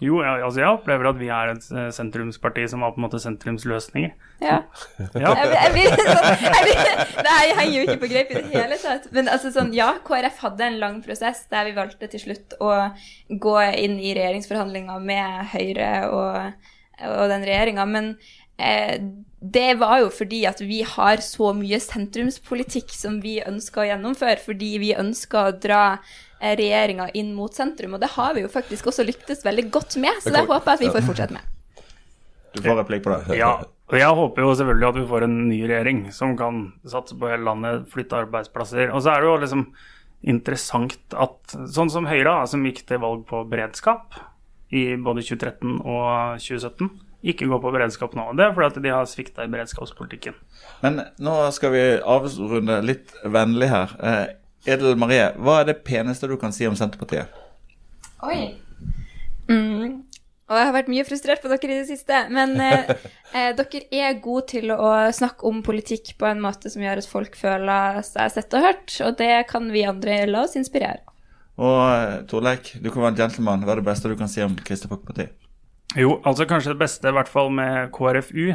Jo, 0.00 0.22
jeg, 0.24 0.40
altså 0.46 0.62
jeg 0.62 0.72
opplever 0.72 1.10
at 1.10 1.18
vi 1.20 1.28
er 1.28 1.52
et 1.52 1.66
eh, 1.76 1.88
sentrumsparti 1.92 2.64
som 2.72 2.84
har 2.84 2.94
på 2.94 3.00
en 3.02 3.04
måte 3.04 3.20
sentrumsløsninger. 3.20 4.14
Ja. 4.40 4.62
ja. 4.98 5.32
Jeg, 5.36 5.50
jeg, 5.52 5.72
blir, 5.74 5.90
sånn, 5.92 6.28
jeg, 6.46 6.62
blir, 6.64 6.82
det 7.26 7.34
henger 7.58 7.74
jo 7.74 7.82
ikke 7.84 7.98
på 8.00 8.10
greip 8.14 8.32
i 8.32 8.38
det 8.38 8.46
hele 8.54 8.78
tatt. 8.80 9.10
Men 9.16 9.28
altså 9.28 9.52
sånn, 9.52 9.74
ja, 9.76 9.90
KrF 10.06 10.40
hadde 10.46 10.68
en 10.70 10.78
lang 10.80 11.00
prosess 11.04 11.44
der 11.52 11.68
vi 11.68 11.76
valgte 11.76 12.08
til 12.12 12.24
slutt 12.24 12.56
å 12.64 12.74
gå 13.28 13.56
inn 13.76 13.98
i 14.00 14.14
regjeringsforhandlinger 14.16 15.04
med 15.04 15.50
Høyre 15.52 15.90
og, 16.08 16.70
og 17.04 17.26
den 17.34 17.44
regjeringa. 17.44 17.86
Men 17.90 18.14
eh, 18.56 18.96
det 19.40 19.68
var 19.80 20.00
jo 20.02 20.08
fordi 20.12 20.42
at 20.48 20.64
vi 20.64 20.80
har 20.96 21.20
så 21.24 21.52
mye 21.56 21.80
sentrumspolitikk 21.80 22.96
som 22.96 23.20
vi 23.24 23.38
ønsker 23.44 23.84
å 23.84 23.88
gjennomføre, 23.92 24.40
fordi 24.48 24.74
vi 24.80 24.96
ønsker 24.96 25.44
å 25.44 25.56
dra 25.60 25.84
regjeringa 26.40 27.10
inn 27.16 27.34
mot 27.36 27.54
sentrum. 27.54 27.96
Og 27.96 28.02
det 28.02 28.12
har 28.16 28.34
vi 28.36 28.44
jo 28.44 28.52
faktisk 28.52 28.90
også 28.90 29.06
lyktes 29.06 29.44
veldig 29.46 29.68
godt 29.72 29.98
med, 30.02 30.22
så 30.24 30.32
det 30.34 30.46
håper 30.46 30.72
jeg 30.72 30.78
at 30.78 30.84
vi 30.86 30.94
får 30.94 31.06
fortsette 31.08 31.36
med. 31.36 31.56
Du 32.50 32.62
får 32.64 32.80
replikk 32.80 33.04
på 33.04 33.12
det. 33.14 33.38
Ja, 33.38 33.52
og 33.90 33.98
jeg 33.98 34.16
håper 34.18 34.44
jo 34.44 34.54
selvfølgelig 34.58 34.88
at 34.88 34.98
vi 34.98 35.08
får 35.10 35.26
en 35.26 35.36
ny 35.48 35.60
regjering 35.66 36.00
som 36.14 36.36
kan 36.38 36.64
satse 36.88 37.16
på 37.18 37.30
hele 37.30 37.46
landet, 37.46 37.86
flytte 37.90 38.18
arbeidsplasser. 38.24 38.90
Og 38.94 39.04
så 39.04 39.14
er 39.14 39.22
det 39.22 39.30
jo 39.30 39.36
liksom 39.44 39.64
interessant 40.30 41.14
at 41.16 41.54
sånn 41.72 41.90
som 41.92 42.08
Høyre, 42.10 42.42
som 42.50 42.64
gikk 42.66 42.84
til 42.88 43.00
valg 43.02 43.22
på 43.28 43.44
beredskap 43.50 44.18
i 44.70 44.92
både 45.00 45.24
2013 45.26 45.80
og 45.80 46.42
2017, 46.42 46.90
ikke 47.30 47.48
går 47.50 47.60
på 47.60 47.72
beredskap 47.74 48.14
nå. 48.16 48.30
Det 48.38 48.46
er 48.46 48.52
fordi 48.56 48.68
at 48.70 48.84
de 48.84 48.92
har 48.94 49.08
svikta 49.08 49.44
i 49.44 49.50
beredskapspolitikken. 49.52 50.36
Men 50.84 51.02
nå 51.20 51.34
skal 51.52 51.74
vi 51.74 51.82
avrunde 51.98 52.78
litt 52.86 53.12
vennlig 53.26 53.68
her. 53.72 53.96
Edel 54.68 54.98
Marie, 55.00 55.30
hva 55.40 55.60
er 55.60 55.70
det 55.70 55.80
peneste 55.86 56.28
du 56.28 56.36
kan 56.40 56.52
si 56.52 56.66
om 56.68 56.76
Senterpartiet? 56.76 57.32
Oi. 58.26 58.58
Mm. 59.48 60.02
Og 60.50 60.58
jeg 60.58 60.66
har 60.66 60.74
vært 60.74 60.90
mye 60.90 61.04
frustrert 61.06 61.42
på 61.44 61.50
dere 61.52 61.70
i 61.70 61.78
det 61.78 61.88
siste. 61.88 62.24
Men 62.34 62.56
eh, 62.60 62.90
eh, 63.36 63.52
dere 63.56 63.82
er 63.94 64.18
gode 64.22 64.48
til 64.56 64.74
å 64.74 64.90
snakke 65.14 65.46
om 65.48 65.62
politikk 65.66 66.16
på 66.20 66.26
en 66.28 66.42
måte 66.42 66.72
som 66.72 66.82
gjør 66.82 67.00
at 67.00 67.08
folk 67.08 67.38
føler 67.38 68.02
seg 68.06 68.34
sett 68.34 68.58
og 68.58 68.66
hørt. 68.66 68.96
Og 69.06 69.16
det 69.20 69.32
kan 69.50 69.70
vi 69.72 69.86
andre 69.88 70.24
la 70.28 70.44
oss 70.48 70.58
inspirere 70.58 71.06
Og 71.56 71.78
eh, 71.86 72.16
Torleik, 72.30 72.74
du 72.82 72.90
kan 72.90 73.06
være 73.06 73.14
en 73.14 73.22
gentleman. 73.22 73.64
Hva 73.64 73.76
er 73.76 73.84
det 73.84 73.88
beste 73.92 74.10
du 74.10 74.18
kan 74.18 74.32
si 74.32 74.42
om 74.44 74.58
Kristelig 74.58 74.92
Folkeparti? 74.96 75.30
Jo, 75.98 76.20
altså 76.26 76.46
kanskje 76.46 76.74
det 76.74 76.82
beste, 76.84 77.10
i 77.10 77.14
hvert 77.14 77.30
fall 77.30 77.48
med 77.50 77.88
KrFU, 77.94 78.52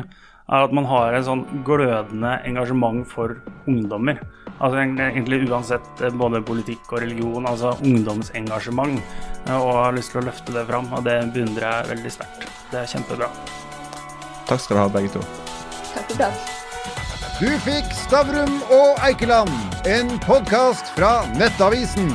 er 0.52 0.66
at 0.68 0.74
man 0.76 0.86
har 0.90 1.16
en 1.18 1.26
sånn 1.26 1.44
glødende 1.66 2.38
engasjement 2.46 3.06
for 3.10 3.38
ungdommer. 3.70 4.20
Altså 4.56 4.80
egentlig 4.80 5.42
uansett 5.50 6.02
eh, 6.02 6.14
både 6.14 6.44
politikk 6.46 6.94
og 6.94 7.02
religion, 7.04 7.48
altså 7.50 7.74
ungdomsengasjement. 7.84 9.02
Og 9.50 9.66
og 9.66 9.74
har 9.78 9.98
lyst 9.98 10.14
til 10.14 10.24
å 10.24 10.28
løfte 10.30 10.56
det 10.56 10.66
fram, 10.70 10.88
og 10.94 11.04
det 11.06 11.20
beundrer 11.36 11.68
jeg 11.68 11.90
veldig 11.94 12.14
sterkt. 12.14 12.48
Det 12.72 12.82
er 12.82 12.92
kjempebra. 12.94 13.30
Takk 14.46 14.62
skal 14.62 14.78
dere 14.78 14.86
ha, 14.86 14.94
begge 14.94 15.14
to. 15.18 15.26
Takk 15.92 16.14
for 16.14 16.24
takk. 16.24 16.54
Du 17.36 17.52
fikk 17.66 17.92
Stavrum 18.06 18.62
og 18.72 19.04
Eikeland, 19.04 19.52
en 19.92 20.16
podkast 20.24 20.96
fra 20.96 21.18
Nettavisen. 21.36 22.14